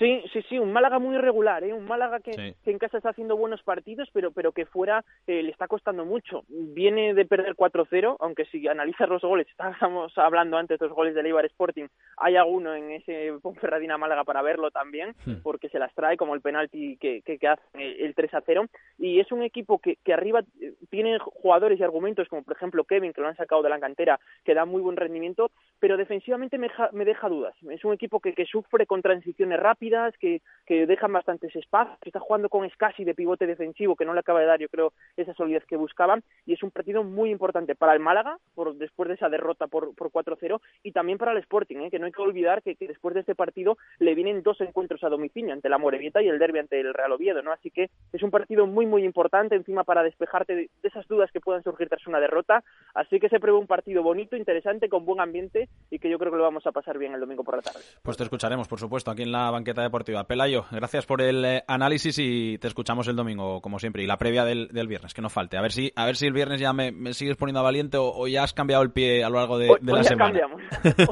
Sí, 0.00 0.22
sí, 0.32 0.40
sí, 0.48 0.58
un 0.58 0.72
Málaga 0.72 0.98
muy 0.98 1.14
irregular, 1.16 1.62
¿eh? 1.62 1.74
un 1.74 1.84
Málaga 1.84 2.20
que, 2.20 2.32
sí. 2.32 2.54
que 2.64 2.70
en 2.70 2.78
casa 2.78 2.96
está 2.96 3.10
haciendo 3.10 3.36
buenos 3.36 3.62
partidos, 3.62 4.08
pero, 4.14 4.30
pero 4.32 4.52
que 4.52 4.64
fuera 4.64 5.04
eh, 5.26 5.42
le 5.42 5.50
está 5.50 5.68
costando 5.68 6.06
mucho. 6.06 6.42
Viene 6.48 7.12
de 7.12 7.26
perder 7.26 7.54
4-0, 7.54 8.16
aunque 8.18 8.46
si 8.46 8.66
analizas 8.66 9.10
los 9.10 9.20
goles, 9.20 9.46
estábamos 9.50 10.16
hablando 10.16 10.56
antes 10.56 10.78
de 10.78 10.86
los 10.86 10.96
goles 10.96 11.14
del 11.14 11.26
Eibar 11.26 11.44
Sporting, 11.44 11.86
hay 12.16 12.36
alguno 12.36 12.74
en 12.74 12.92
ese 12.92 13.34
Ponferradina 13.42 13.98
Málaga 13.98 14.24
para 14.24 14.40
verlo 14.40 14.70
también, 14.70 15.14
sí. 15.22 15.36
porque 15.42 15.68
se 15.68 15.78
las 15.78 15.94
trae 15.94 16.16
como 16.16 16.34
el 16.34 16.40
penalti 16.40 16.96
que, 16.96 17.20
que, 17.20 17.36
que 17.36 17.48
hace 17.48 17.62
el 18.02 18.14
3-0, 18.14 18.70
y 18.98 19.20
es 19.20 19.30
un 19.32 19.42
equipo 19.42 19.80
que, 19.80 19.96
que 20.02 20.14
arriba 20.14 20.40
eh, 20.62 20.72
tiene 20.88 21.18
jugadores 21.18 21.78
y 21.78 21.82
argumentos, 21.82 22.26
como 22.28 22.42
por 22.42 22.56
ejemplo 22.56 22.84
Kevin, 22.84 23.12
que 23.12 23.20
lo 23.20 23.28
han 23.28 23.36
sacado 23.36 23.62
de 23.62 23.68
la 23.68 23.78
cantera, 23.78 24.18
que 24.44 24.54
da 24.54 24.64
muy 24.64 24.80
buen 24.80 24.96
rendimiento, 24.96 25.50
pero 25.78 25.98
defensivamente 25.98 26.56
me, 26.56 26.70
me 26.92 27.04
deja 27.04 27.28
dudas. 27.28 27.54
Es 27.68 27.84
un 27.84 27.92
equipo 27.92 28.18
que, 28.20 28.32
que 28.32 28.46
sufre 28.46 28.86
con 28.86 29.02
transiciones 29.02 29.60
rápidas, 29.60 29.89
que, 30.18 30.42
que 30.66 30.86
dejan 30.86 31.12
bastantes 31.12 31.54
espacios, 31.56 31.98
que 32.00 32.10
está 32.10 32.20
jugando 32.20 32.48
con 32.48 32.68
Scassi 32.70 33.04
de 33.04 33.14
pivote 33.14 33.46
defensivo, 33.46 33.96
que 33.96 34.04
no 34.04 34.14
le 34.14 34.20
acaba 34.20 34.40
de 34.40 34.46
dar, 34.46 34.60
yo 34.60 34.68
creo, 34.68 34.92
esa 35.16 35.34
solidez 35.34 35.64
que 35.66 35.76
buscaban, 35.76 36.22
y 36.46 36.52
es 36.52 36.62
un 36.62 36.70
partido 36.70 37.02
muy 37.02 37.30
importante 37.30 37.74
para 37.74 37.92
el 37.92 38.00
Málaga, 38.00 38.38
por, 38.54 38.76
después 38.76 39.08
de 39.08 39.16
esa 39.16 39.28
derrota 39.28 39.66
por, 39.66 39.94
por 39.94 40.10
4-0, 40.12 40.60
y 40.82 40.92
también 40.92 41.18
para 41.18 41.32
el 41.32 41.38
Sporting, 41.38 41.78
¿eh? 41.78 41.90
que 41.90 41.98
no 41.98 42.06
hay 42.06 42.12
que 42.12 42.22
olvidar 42.22 42.62
que, 42.62 42.76
que, 42.76 42.86
después 42.86 43.14
de 43.14 43.20
este 43.20 43.34
partido 43.34 43.78
le 43.98 44.14
vienen 44.14 44.42
dos 44.42 44.60
encuentros 44.60 45.02
a 45.02 45.08
domicilio, 45.08 45.52
ante 45.52 45.68
la 45.68 45.78
Morevieta 45.78 46.22
y 46.22 46.28
el 46.28 46.38
derby 46.38 46.60
ante 46.60 46.80
el 46.80 46.94
Real 46.94 47.12
Oviedo, 47.12 47.42
¿no? 47.42 47.52
Así 47.52 47.70
que 47.70 47.90
es 48.12 48.22
un 48.22 48.30
partido 48.30 48.66
muy, 48.66 48.86
muy 48.86 49.04
importante, 49.04 49.56
encima 49.56 49.84
para 49.84 50.02
despejarte 50.02 50.54
de, 50.54 50.70
de 50.82 50.88
esas 50.88 51.06
dudas 51.08 51.30
que 51.32 51.40
puedan 51.40 51.64
surgir 51.64 51.88
tras 51.88 52.06
una 52.06 52.20
derrota, 52.20 52.62
así 52.94 53.18
que 53.18 53.28
se 53.28 53.40
prevé 53.40 53.58
un 53.58 53.66
partido 53.66 54.02
bonito, 54.02 54.36
interesante, 54.36 54.88
con 54.88 55.04
buen 55.04 55.20
ambiente, 55.20 55.68
y 55.90 55.98
que 55.98 56.08
yo 56.08 56.18
creo 56.18 56.30
que 56.30 56.38
lo 56.38 56.44
vamos 56.44 56.66
a 56.66 56.72
pasar 56.72 56.98
bien 56.98 57.14
el 57.14 57.20
domingo 57.20 57.44
por 57.44 57.56
la 57.56 57.62
tarde. 57.62 57.80
Pues 58.02 58.16
te 58.16 58.22
escucharemos, 58.22 58.68
por 58.68 58.78
supuesto, 58.78 59.10
aquí 59.10 59.22
en 59.22 59.32
la 59.32 59.50
banqueta 59.50 59.79
deportiva. 59.82 60.24
Pelayo, 60.24 60.64
gracias 60.70 61.06
por 61.06 61.22
el 61.22 61.44
eh, 61.44 61.64
análisis 61.66 62.18
y 62.18 62.58
te 62.58 62.68
escuchamos 62.68 63.08
el 63.08 63.16
domingo, 63.16 63.60
como 63.60 63.78
siempre, 63.78 64.02
y 64.02 64.06
la 64.06 64.16
previa 64.16 64.44
del, 64.44 64.68
del 64.68 64.88
viernes, 64.88 65.14
que 65.14 65.22
no 65.22 65.28
falte. 65.28 65.56
A 65.56 65.62
ver 65.62 65.72
si, 65.72 65.92
a 65.96 66.06
ver 66.06 66.16
si 66.16 66.26
el 66.26 66.32
viernes 66.32 66.60
ya 66.60 66.72
me, 66.72 66.92
me 66.92 67.12
sigues 67.14 67.36
poniendo 67.36 67.62
valiente 67.62 67.96
o, 67.96 68.12
o, 68.12 68.28
ya 68.28 68.42
has 68.42 68.52
cambiado 68.52 68.82
el 68.82 68.90
pie 68.90 69.24
a 69.24 69.28
lo 69.28 69.38
largo 69.38 69.58
de, 69.58 69.68
la 69.82 70.02
ya 70.02 70.04
semana. 70.04 70.40
Cambiamos. 70.40 70.62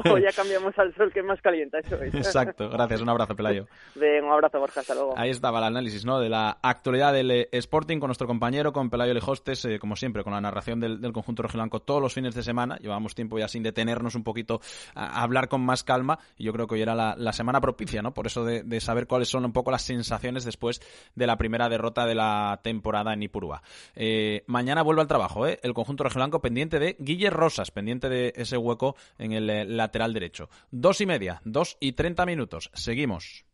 o 0.11 0.17
ya 0.17 0.31
cambiamos 0.31 0.77
al 0.77 0.93
sol 0.95 1.11
que 1.11 1.19
es 1.19 1.25
más 1.25 1.41
calienta, 1.41 1.79
eso 1.79 1.95
es. 2.01 2.13
Exacto, 2.13 2.69
gracias, 2.69 3.01
un 3.01 3.09
abrazo, 3.09 3.35
Pelayo. 3.35 3.67
Un 3.95 4.31
abrazo, 4.31 4.59
Borja, 4.59 4.81
hasta 4.81 4.93
luego. 4.93 5.13
Ahí 5.17 5.29
estaba 5.29 5.59
el 5.59 5.65
análisis 5.65 6.05
¿no? 6.05 6.19
de 6.19 6.29
la 6.29 6.57
actualidad 6.61 7.13
del 7.13 7.31
eh, 7.31 7.49
Sporting 7.51 7.99
con 7.99 8.07
nuestro 8.07 8.27
compañero, 8.27 8.73
con 8.73 8.89
Pelayo 8.89 9.13
Lejostes, 9.13 9.65
eh, 9.65 9.79
como 9.79 9.95
siempre, 9.95 10.23
con 10.23 10.33
la 10.33 10.41
narración 10.41 10.79
del, 10.79 11.01
del 11.01 11.13
conjunto 11.13 11.43
rojiblanco 11.43 11.81
todos 11.81 12.01
los 12.01 12.13
fines 12.13 12.35
de 12.35 12.43
semana. 12.43 12.77
Llevamos 12.77 13.15
tiempo 13.15 13.37
ya 13.39 13.47
sin 13.47 13.63
detenernos 13.63 14.15
un 14.15 14.23
poquito 14.23 14.61
a, 14.95 15.19
a 15.19 15.23
hablar 15.23 15.47
con 15.47 15.61
más 15.61 15.83
calma 15.83 16.19
y 16.37 16.45
yo 16.45 16.53
creo 16.53 16.67
que 16.67 16.75
hoy 16.75 16.81
era 16.81 16.95
la, 16.95 17.15
la 17.17 17.33
semana 17.33 17.61
propicia, 17.61 18.01
¿no? 18.01 18.13
Por 18.13 18.27
eso 18.27 18.43
de, 18.43 18.48
de, 18.49 18.81
saber 18.81 19.07
cuáles 19.07 19.29
son 19.29 19.45
un 19.45 19.53
poco 19.53 19.71
las 19.71 19.83
sensaciones 19.83 20.43
después 20.43 20.81
de 21.15 21.27
la 21.27 21.37
primera 21.37 21.69
derrota 21.69 22.05
de 22.05 22.15
la 22.15 22.59
temporada 22.63 23.13
en 23.13 23.23
Ipurúa. 23.23 23.61
Eh, 23.95 24.43
mañana 24.47 24.81
vuelve 24.81 25.01
al 25.01 25.07
trabajo, 25.07 25.47
¿eh? 25.47 25.59
El 25.63 25.73
conjunto 25.73 26.03
rojiblanco 26.03 26.41
pendiente 26.41 26.79
de 26.79 26.95
Guille 26.99 27.29
Rosas, 27.29 27.71
pendiente 27.71 28.09
de 28.09 28.33
ese 28.35 28.57
hueco 28.57 28.95
en 29.17 29.33
el 29.33 29.49
eh, 29.49 29.65
lateral 29.65 30.13
derecho. 30.13 30.49
Dos 30.71 31.01
y 31.01 31.05
media, 31.05 31.41
dos 31.45 31.77
y 31.79 31.93
treinta 31.93 32.25
minutos. 32.25 32.71
Seguimos. 32.73 33.48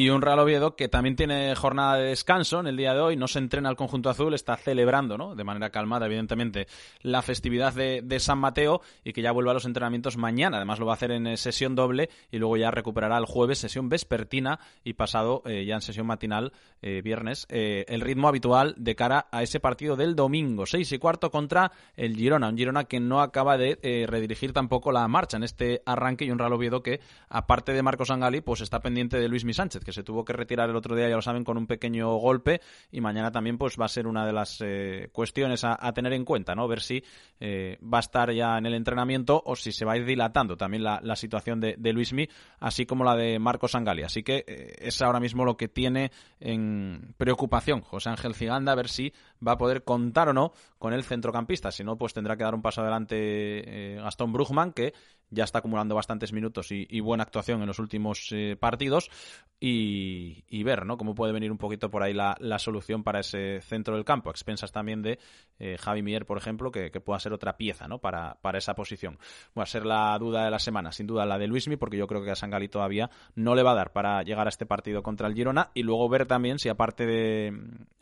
Y 0.00 0.08
un 0.08 0.22
Real 0.22 0.38
Oviedo 0.38 0.76
que 0.76 0.88
también 0.88 1.14
tiene 1.14 1.54
jornada 1.54 1.96
de 1.96 2.04
descanso 2.04 2.58
en 2.58 2.66
el 2.66 2.78
día 2.78 2.94
de 2.94 3.00
hoy, 3.00 3.16
no 3.16 3.28
se 3.28 3.38
entrena 3.38 3.68
al 3.68 3.76
conjunto 3.76 4.08
azul, 4.08 4.32
está 4.32 4.56
celebrando, 4.56 5.18
¿no? 5.18 5.34
De 5.34 5.44
manera 5.44 5.68
calmada, 5.68 6.06
evidentemente, 6.06 6.68
la 7.02 7.20
festividad 7.20 7.74
de, 7.74 8.18
San 8.18 8.38
Mateo 8.38 8.80
y 9.04 9.12
que 9.12 9.20
ya 9.20 9.30
vuelve 9.30 9.50
a 9.50 9.52
los 9.52 9.66
entrenamientos 9.66 10.16
mañana. 10.16 10.56
Además, 10.56 10.78
lo 10.78 10.86
va 10.86 10.92
a 10.92 10.94
hacer 10.94 11.10
en 11.10 11.36
sesión 11.36 11.74
doble 11.74 12.08
y 12.30 12.38
luego 12.38 12.56
ya 12.56 12.70
recuperará 12.70 13.18
el 13.18 13.26
jueves 13.26 13.58
sesión 13.58 13.90
vespertina 13.90 14.58
y 14.84 14.94
pasado 14.94 15.42
eh, 15.44 15.66
ya 15.66 15.74
en 15.74 15.82
sesión 15.82 16.06
matinal, 16.06 16.54
eh, 16.80 17.02
viernes, 17.04 17.46
eh, 17.50 17.84
el 17.88 18.00
ritmo 18.00 18.26
habitual 18.26 18.74
de 18.78 18.96
cara 18.96 19.26
a 19.30 19.42
ese 19.42 19.60
partido 19.60 19.96
del 19.96 20.16
domingo, 20.16 20.64
seis 20.64 20.90
y 20.92 20.98
cuarto 20.98 21.30
contra 21.30 21.72
el 21.94 22.16
Girona. 22.16 22.48
Un 22.48 22.56
Girona 22.56 22.84
que 22.84 23.00
no 23.00 23.20
acaba 23.20 23.58
de 23.58 23.78
eh, 23.82 24.06
redirigir 24.08 24.54
tampoco 24.54 24.92
la 24.92 25.06
marcha 25.08 25.36
en 25.36 25.42
este 25.42 25.82
arranque 25.84 26.24
y 26.24 26.30
un 26.30 26.38
Real 26.38 26.54
Oviedo 26.54 26.82
que, 26.82 27.00
aparte 27.28 27.74
de 27.74 27.82
Marcos 27.82 28.10
Angali, 28.10 28.40
pues 28.40 28.62
está 28.62 28.80
pendiente 28.80 29.20
de 29.20 29.28
Luis 29.28 29.44
Mi 29.44 29.52
Sánchez 29.52 29.84
se 29.92 30.02
tuvo 30.02 30.24
que 30.24 30.32
retirar 30.32 30.68
el 30.70 30.76
otro 30.76 30.94
día, 30.96 31.08
ya 31.08 31.16
lo 31.16 31.22
saben, 31.22 31.44
con 31.44 31.56
un 31.56 31.66
pequeño 31.66 32.14
golpe 32.16 32.60
y 32.90 33.00
mañana 33.00 33.30
también 33.30 33.58
pues 33.58 33.76
va 33.80 33.86
a 33.86 33.88
ser 33.88 34.06
una 34.06 34.26
de 34.26 34.32
las 34.32 34.58
eh, 34.60 35.08
cuestiones 35.12 35.64
a, 35.64 35.76
tener 35.92 36.12
en 36.12 36.24
cuenta, 36.24 36.54
¿no? 36.54 36.68
Ver 36.68 36.80
si 36.80 37.02
eh, 37.40 37.78
va 37.82 37.98
a 37.98 38.00
estar 38.00 38.32
ya 38.32 38.58
en 38.58 38.66
el 38.66 38.74
entrenamiento 38.74 39.42
o 39.44 39.56
si 39.56 39.72
se 39.72 39.84
va 39.84 39.92
a 39.92 39.96
ir 39.96 40.04
dilatando 40.04 40.56
también 40.56 40.84
la, 40.84 41.16
situación 41.16 41.60
de, 41.60 41.74
de 41.76 41.92
Luismi, 41.92 42.28
así 42.60 42.86
como 42.86 43.04
la 43.04 43.16
de 43.16 43.38
Marcos 43.38 43.74
Angali. 43.74 44.02
Así 44.02 44.22
que 44.22 44.44
eh, 44.46 44.74
es 44.78 45.02
ahora 45.02 45.20
mismo 45.20 45.44
lo 45.44 45.56
que 45.56 45.68
tiene 45.68 46.12
en 46.38 47.14
preocupación 47.16 47.80
José 47.80 48.10
Ángel 48.10 48.34
Ciganda, 48.34 48.72
a 48.72 48.76
ver 48.76 48.88
si 48.88 49.12
va 49.46 49.52
a 49.52 49.58
poder 49.58 49.84
contar 49.84 50.28
o 50.28 50.32
no 50.32 50.52
con 50.78 50.92
el 50.92 51.04
centrocampista. 51.04 51.70
Si 51.70 51.84
no, 51.84 51.96
pues 51.96 52.14
tendrá 52.14 52.36
que 52.36 52.44
dar 52.44 52.54
un 52.54 52.62
paso 52.62 52.80
adelante 52.80 53.96
Gastón 53.96 54.32
Brugman, 54.32 54.72
que 54.72 54.94
ya 55.30 55.44
está 55.44 55.60
acumulando 55.60 55.94
bastantes 55.94 56.32
minutos 56.32 56.68
y, 56.70 57.00
buena 57.00 57.22
actuación 57.22 57.60
en 57.60 57.66
los 57.66 57.78
últimos 57.78 58.28
eh, 58.32 58.56
partidos 58.58 59.10
y, 59.58 60.44
y, 60.48 60.62
ver 60.62 60.86
¿no? 60.86 60.96
cómo 60.96 61.14
puede 61.14 61.32
venir 61.32 61.50
un 61.50 61.58
poquito 61.58 61.90
por 61.90 62.02
ahí 62.02 62.12
la, 62.12 62.36
la, 62.40 62.58
solución 62.58 63.02
para 63.02 63.20
ese 63.20 63.60
centro 63.60 63.94
del 63.94 64.04
campo, 64.04 64.30
expensas 64.30 64.72
también 64.72 65.02
de 65.02 65.18
eh, 65.58 65.76
Javi 65.78 66.02
Mier, 66.02 66.26
por 66.26 66.38
ejemplo, 66.38 66.70
que, 66.70 66.90
pueda 67.00 67.18
ser 67.18 67.32
otra 67.32 67.56
pieza 67.56 67.88
¿no? 67.88 67.98
para, 67.98 68.38
para 68.42 68.58
esa 68.58 68.74
posición. 68.74 69.18
Va 69.58 69.62
a 69.62 69.66
ser 69.66 69.86
la 69.86 70.16
duda 70.18 70.44
de 70.44 70.50
la 70.50 70.58
semana, 70.58 70.92
sin 70.92 71.06
duda 71.06 71.26
la 71.26 71.38
de 71.38 71.46
Luismi, 71.46 71.76
porque 71.76 71.96
yo 71.96 72.06
creo 72.06 72.22
que 72.22 72.30
a 72.30 72.36
Sangali 72.36 72.68
todavía 72.68 73.10
no 73.34 73.54
le 73.54 73.62
va 73.62 73.72
a 73.72 73.76
dar 73.76 73.92
para 73.92 74.22
llegar 74.22 74.46
a 74.46 74.50
este 74.50 74.66
partido 74.66 75.02
contra 75.02 75.28
el 75.28 75.34
Girona 75.34 75.70
y 75.74 75.82
luego 75.82 76.08
ver 76.08 76.26
también 76.26 76.58
si 76.58 76.68
aparte 76.68 77.06
de 77.06 77.52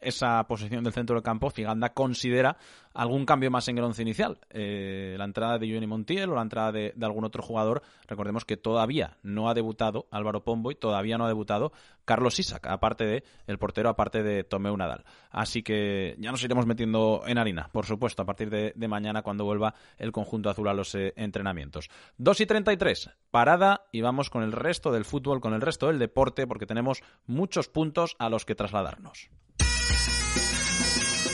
esa 0.01 0.45
posición 0.47 0.85
del 0.85 0.93
centro 0.93 1.15
del 1.15 1.23
campo, 1.23 1.51
Ciganda 1.51 1.93
considera 1.93 2.57
algún 2.99 3.25
cambio 3.27 3.49
más 3.49 3.69
en 3.69 3.79
el 3.79 3.85
once 3.85 4.03
inicial. 4.03 4.39
Eh, 4.51 5.15
la 5.17 5.25
entrada 5.25 5.57
de 5.59 5.73
Johnny 5.73 5.87
Montiel 5.87 6.31
o 6.31 6.35
la 6.35 6.43
entrada 6.43 6.73
de, 6.73 6.93
algún 7.01 7.25
otro 7.25 7.45
jugador. 7.45 7.83
Recordemos 8.09 8.45
que 8.45 8.57
todavía 8.57 9.19
no 9.23 9.49
ha 9.49 9.55
debutado 9.55 10.09
Álvaro 10.11 10.43
Pombo 10.43 10.73
y 10.73 10.75
todavía 10.75 11.17
no 11.17 11.25
ha 11.25 11.29
debutado 11.29 11.73
Carlos 12.05 12.41
Isaac, 12.41 12.67
aparte 12.67 13.05
de 13.05 13.25
el 13.47 13.57
portero, 13.57 13.89
aparte 13.89 14.25
de 14.25 14.43
Tomeu 14.43 14.77
Nadal. 14.77 15.05
Así 15.31 15.63
que 15.63 16.17
ya 16.19 16.33
nos 16.33 16.43
iremos 16.43 16.67
metiendo 16.67 17.23
en 17.25 17.39
harina, 17.39 17.69
por 17.71 17.87
supuesto, 17.87 18.23
a 18.23 18.27
partir 18.27 18.51
de, 18.51 18.73
de 18.75 18.89
mañana 18.89 19.23
cuando 19.23 19.45
vuelva 19.45 19.75
el 19.97 20.11
conjunto 20.11 20.51
azul 20.51 20.67
a 20.67 20.75
los 20.75 20.93
eh, 20.97 21.13
entrenamientos. 21.15 21.91
2 22.17 22.41
y 22.41 22.47
33, 22.47 23.11
parada 23.31 23.83
y 23.93 24.01
vamos 24.01 24.29
con 24.29 24.43
el 24.43 24.51
resto 24.51 24.91
del 24.91 25.05
fútbol, 25.05 25.41
con 25.41 25.55
el 25.55 25.61
resto 25.61 25.87
del 25.87 26.01
deporte, 26.01 26.49
porque 26.49 26.67
tenemos 26.67 27.05
muchos 27.29 27.69
puntos 27.69 28.17
a 28.19 28.29
los 28.29 28.45
que 28.45 28.57
trasladarnos. 28.57 29.31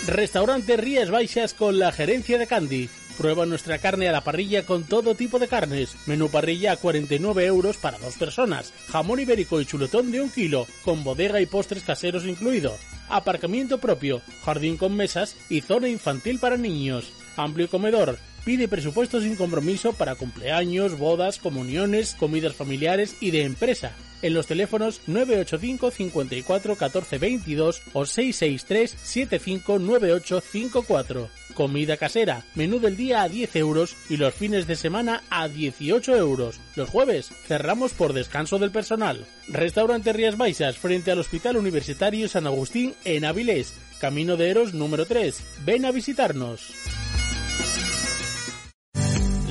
Restaurante 0.07 0.77
Rías 0.77 1.11
Baixas 1.11 1.55
con 1.55 1.79
la 1.79 1.91
gerencia 1.91 2.37
de 2.37 2.47
Candy. 2.47 2.91
Prueba 3.17 3.47
nuestra 3.47 3.79
carne 3.79 4.07
a 4.07 4.13
la 4.13 4.23
parrilla 4.23 4.67
con 4.67 4.85
todo 4.85 5.15
tipo 5.15 5.39
de 5.39 5.49
carnes. 5.49 5.97
Menú 6.05 6.29
parrilla 6.29 6.73
a 6.73 6.77
49 6.77 7.47
euros 7.47 7.79
para 7.79 7.99
dos 7.99 8.17
personas. 8.17 8.75
Jamón 8.89 9.21
ibérico 9.21 9.63
y 9.63 9.67
chuletón 9.67 10.13
de 10.13 10.21
un 10.21 10.31
kilo, 10.31 10.67
con 10.85 11.05
bodega 11.05 11.41
y 11.41 11.47
postres 11.47 11.85
caseros 11.85 12.27
incluidos. 12.27 12.79
Aparcamiento 13.09 13.79
propio, 13.79 14.21
jardín 14.45 14.77
con 14.77 14.95
mesas 14.95 15.37
y 15.49 15.63
zona 15.63 15.89
infantil 15.89 16.39
para 16.39 16.59
niños. 16.59 17.11
Amplio 17.37 17.71
comedor. 17.71 18.19
Pide 18.45 18.69
presupuesto 18.69 19.23
sin 19.23 19.37
compromiso 19.37 19.95
para 19.95 20.17
cumpleaños, 20.17 20.99
bodas, 20.99 21.39
comuniones, 21.39 22.15
comidas 22.15 22.55
familiares 22.55 23.17
y 23.21 23.31
de 23.31 23.45
empresa. 23.45 23.93
En 24.25 24.33
los 24.33 24.47
teléfonos 24.47 25.03
985 25.07 25.91
54 25.91 26.77
14 26.77 27.19
22 27.19 27.83
o 27.93 28.07
663 28.07 28.97
75 29.03 29.79
98 29.79 30.41
54. 30.41 31.29
Comida 31.53 31.99
casera, 31.99 32.43
menú 32.55 32.81
del 32.81 32.97
día 32.97 33.21
a 33.21 33.29
10 33.29 33.55
euros 33.57 33.95
y 34.09 34.17
los 34.17 34.33
fines 34.33 34.67
de 34.67 34.77
semana 34.77 35.23
a 35.29 35.49
18 35.49 36.17
euros. 36.17 36.59
Los 36.75 36.89
jueves 36.89 37.33
cerramos 37.47 37.93
por 37.93 38.15
descanso 38.15 38.59
del 38.59 38.71
personal. 38.71 39.27
Restaurante 39.49 40.15
Rías 40.15 40.39
Baixas 40.39 40.79
frente 40.79 41.11
al 41.11 41.19
Hospital 41.19 41.59
Universitario 41.59 42.27
San 42.27 42.47
Agustín 42.47 42.95
en 43.05 43.27
Avilés, 43.27 43.75
Camino 44.01 44.39
de 44.39 44.49
Eros 44.49 44.73
número 44.73 45.05
3. 45.05 45.39
Ven 45.67 45.85
a 45.85 45.91
visitarnos. 45.93 46.73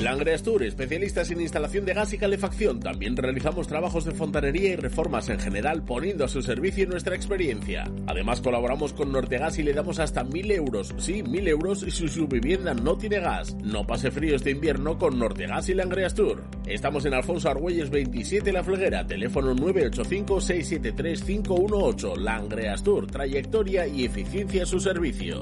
Langreas 0.03 0.43
Tour, 0.43 0.63
especialistas 0.63 1.31
en 1.31 1.39
instalación 1.39 1.85
de 1.85 1.93
gas 1.93 2.11
y 2.11 2.17
calefacción. 2.17 2.81
También 2.81 3.15
realizamos 3.15 3.69
trabajos 3.69 4.03
de 4.03 4.11
fontanería 4.11 4.71
y 4.71 4.75
reformas 4.75 5.29
en 5.29 5.39
general, 5.39 5.85
poniendo 5.85 6.25
a 6.25 6.27
su 6.27 6.41
servicio 6.41 6.85
nuestra 6.87 7.15
experiencia. 7.15 7.89
Además, 8.05 8.41
colaboramos 8.41 8.91
con 8.91 9.13
Nortegas 9.13 9.57
y 9.59 9.63
le 9.63 9.71
damos 9.71 9.99
hasta 9.99 10.25
mil 10.25 10.51
euros. 10.51 10.93
Sí, 10.97 11.23
mil 11.23 11.47
euros 11.47 11.79
si 11.79 12.09
su 12.09 12.27
vivienda 12.27 12.73
no 12.73 12.97
tiene 12.97 13.21
gas. 13.21 13.55
No 13.63 13.87
pase 13.87 14.11
frío 14.11 14.35
este 14.35 14.51
invierno 14.51 14.97
con 14.97 15.17
Nortegas 15.17 15.69
y 15.69 15.73
Langreas 15.73 16.13
Tour. 16.13 16.43
Estamos 16.67 17.05
en 17.05 17.13
Alfonso 17.13 17.49
Argüelles 17.49 17.89
27 17.89 18.51
La 18.51 18.61
Fleguera, 18.61 19.07
teléfono 19.07 19.55
985-673-518. 19.55 22.17
Langreas 22.17 22.83
Tour, 22.83 23.07
trayectoria 23.07 23.87
y 23.87 24.03
eficiencia 24.03 24.63
a 24.63 24.65
su 24.65 24.81
servicio. 24.81 25.41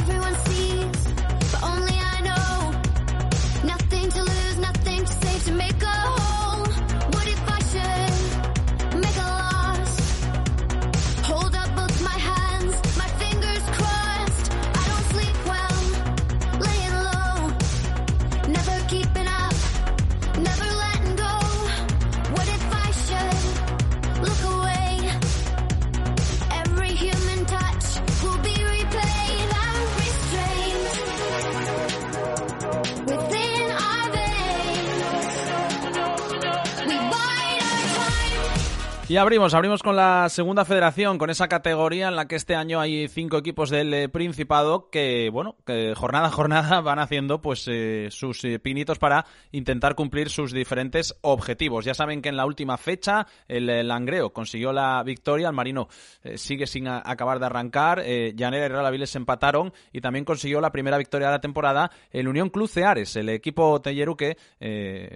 Everyone 0.00 0.34
sees, 0.46 1.14
but 1.52 1.62
only 1.62 1.92
I 1.92 2.20
know. 2.22 2.70
Nothing 3.66 4.08
to 4.08 4.22
lose, 4.22 4.58
nothing 4.58 5.04
to 5.04 5.12
say 5.12 5.50
to 5.50 5.52
make 5.52 5.82
a 5.82 5.86
whole. 5.86 6.51
Y 39.12 39.18
abrimos, 39.18 39.52
abrimos 39.52 39.82
con 39.82 39.94
la 39.94 40.30
segunda 40.30 40.64
federación, 40.64 41.18
con 41.18 41.28
esa 41.28 41.46
categoría 41.46 42.08
en 42.08 42.16
la 42.16 42.26
que 42.26 42.36
este 42.36 42.54
año 42.54 42.80
hay 42.80 43.08
cinco 43.08 43.36
equipos 43.36 43.68
del 43.68 43.92
eh, 43.92 44.08
Principado 44.08 44.88
que, 44.88 45.28
bueno, 45.30 45.56
que 45.66 45.94
jornada 45.94 46.28
a 46.28 46.30
jornada 46.30 46.80
van 46.80 46.98
haciendo 46.98 47.42
pues 47.42 47.68
eh, 47.68 48.08
sus 48.10 48.42
eh, 48.44 48.58
pinitos 48.58 48.98
para 48.98 49.26
intentar 49.50 49.96
cumplir 49.96 50.30
sus 50.30 50.50
diferentes 50.50 51.14
objetivos. 51.20 51.84
Ya 51.84 51.92
saben 51.92 52.22
que 52.22 52.30
en 52.30 52.38
la 52.38 52.46
última 52.46 52.78
fecha 52.78 53.26
el, 53.48 53.68
eh, 53.68 53.84
Langreo 53.84 54.32
consiguió 54.32 54.72
la 54.72 55.02
victoria, 55.02 55.48
el 55.48 55.54
Marino 55.54 55.88
sigue 56.36 56.66
sin 56.66 56.88
acabar 56.88 57.38
de 57.38 57.44
arrancar, 57.44 58.02
Llanera 58.02 58.64
y 58.64 58.68
Real 58.68 58.86
Avilés 58.86 59.14
empataron 59.14 59.74
y 59.92 60.00
también 60.00 60.24
consiguió 60.24 60.62
la 60.62 60.72
primera 60.72 60.96
victoria 60.96 61.26
de 61.26 61.34
la 61.34 61.40
temporada 61.42 61.90
el 62.12 62.28
Unión 62.28 62.48
Club 62.48 62.66
Ceares, 62.66 63.16
el 63.16 63.28
equipo 63.28 63.78
telleru 63.82 64.16
que 64.16 64.38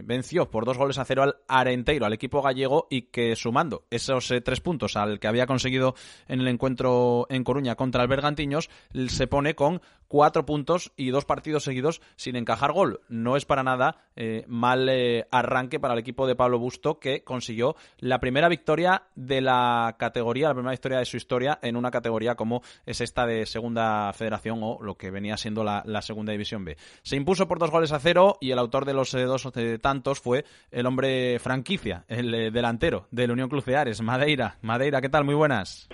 venció 0.04 0.50
por 0.50 0.66
dos 0.66 0.76
goles 0.76 0.98
a 0.98 1.04
cero 1.06 1.22
al 1.22 1.36
Arenteiro, 1.48 2.04
al 2.04 2.12
equipo 2.12 2.42
gallego 2.42 2.88
y 2.90 3.02
que 3.02 3.36
sumando 3.36 3.85
esos 3.90 4.30
eh, 4.30 4.40
tres 4.40 4.60
puntos 4.60 4.96
al 4.96 5.20
que 5.20 5.28
había 5.28 5.46
conseguido 5.46 5.94
en 6.28 6.40
el 6.40 6.48
encuentro 6.48 7.26
en 7.30 7.44
Coruña 7.44 7.76
contra 7.76 8.02
el 8.02 8.08
Bergantiños, 8.08 8.70
se 9.08 9.26
pone 9.26 9.54
con 9.54 9.80
cuatro 10.08 10.46
puntos 10.46 10.92
y 10.96 11.10
dos 11.10 11.24
partidos 11.24 11.64
seguidos 11.64 12.00
sin 12.16 12.36
encajar 12.36 12.72
gol. 12.72 13.00
No 13.08 13.36
es 13.36 13.44
para 13.44 13.62
nada 13.62 14.04
eh, 14.16 14.44
mal 14.46 14.88
eh, 14.88 15.26
arranque 15.30 15.80
para 15.80 15.94
el 15.94 16.00
equipo 16.00 16.26
de 16.26 16.36
Pablo 16.36 16.58
Busto 16.58 16.98
que 16.98 17.22
consiguió 17.24 17.76
la 17.98 18.20
primera 18.20 18.48
victoria 18.48 19.04
de 19.14 19.40
la 19.40 19.96
categoría, 19.98 20.48
la 20.48 20.54
primera 20.54 20.72
victoria 20.72 20.98
de 20.98 21.04
su 21.04 21.16
historia 21.16 21.58
en 21.62 21.76
una 21.76 21.90
categoría 21.90 22.34
como 22.34 22.62
es 22.84 23.00
esta 23.00 23.26
de 23.26 23.46
segunda 23.46 24.12
federación 24.12 24.60
o 24.62 24.78
lo 24.80 24.96
que 24.96 25.10
venía 25.10 25.36
siendo 25.36 25.64
la, 25.64 25.82
segunda 26.02 26.32
división 26.32 26.64
B. 26.64 26.76
Se 27.02 27.16
impuso 27.16 27.48
por 27.48 27.58
dos 27.58 27.70
goles 27.70 27.92
a 27.92 27.98
cero 27.98 28.38
y 28.40 28.50
el 28.50 28.58
autor 28.58 28.84
de 28.84 28.94
los 28.94 29.12
eh, 29.14 29.24
dos 29.24 29.48
tantos 29.80 30.20
fue 30.20 30.44
el 30.70 30.86
hombre 30.86 31.38
franquicia, 31.38 32.04
el 32.08 32.52
delantero 32.52 33.08
del 33.10 33.30
Unión 33.30 33.48
Club 33.48 33.62
Ceares, 33.62 34.00
Madeira. 34.02 34.58
Madeira, 34.62 35.00
¿qué 35.00 35.08
tal? 35.08 35.24
Muy 35.24 35.34
buenas. 35.34 35.88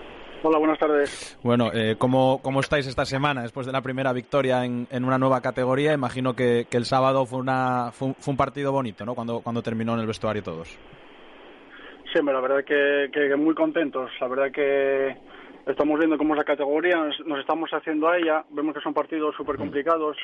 Hola, 0.45 0.57
buenas 0.57 0.77
tardes. 0.77 1.39
Bueno, 1.41 1.71
eh, 1.73 1.95
¿cómo, 1.97 2.41
¿cómo 2.43 2.59
estáis 2.59 2.85
esta 2.85 3.05
semana 3.05 3.43
después 3.43 3.65
de 3.65 3.71
la 3.71 3.81
primera 3.81 4.11
victoria 4.11 4.65
en, 4.65 4.87
en 4.91 5.05
una 5.05 5.17
nueva 5.17 5.39
categoría? 5.39 5.93
Imagino 5.93 6.35
que, 6.35 6.65
que 6.69 6.75
el 6.75 6.83
sábado 6.83 7.25
fue, 7.25 7.39
una, 7.39 7.91
fue, 7.93 8.09
un- 8.09 8.15
fue 8.15 8.33
un 8.33 8.37
partido 8.37 8.73
bonito, 8.73 9.05
¿no? 9.05 9.15
Cuando, 9.15 9.39
cuando 9.39 9.61
terminó 9.61 9.93
en 9.93 10.01
el 10.01 10.07
vestuario 10.07 10.43
todos. 10.43 10.67
Sí, 12.11 12.19
la 12.21 12.41
verdad 12.41 12.63
que, 12.65 13.09
que 13.13 13.35
muy 13.37 13.55
contentos. 13.55 14.11
La 14.19 14.27
verdad 14.27 14.51
que 14.51 15.15
estamos 15.65 15.97
viendo 15.97 16.17
cómo 16.17 16.33
es 16.33 16.37
la 16.39 16.43
categoría, 16.43 16.97
nos, 16.97 17.19
nos 17.25 17.39
estamos 17.39 17.69
haciendo 17.71 18.09
a 18.09 18.17
ella. 18.17 18.43
Vemos 18.49 18.75
que 18.75 18.81
son 18.81 18.93
partidos 18.93 19.33
súper 19.37 19.55
complicados. 19.55 20.17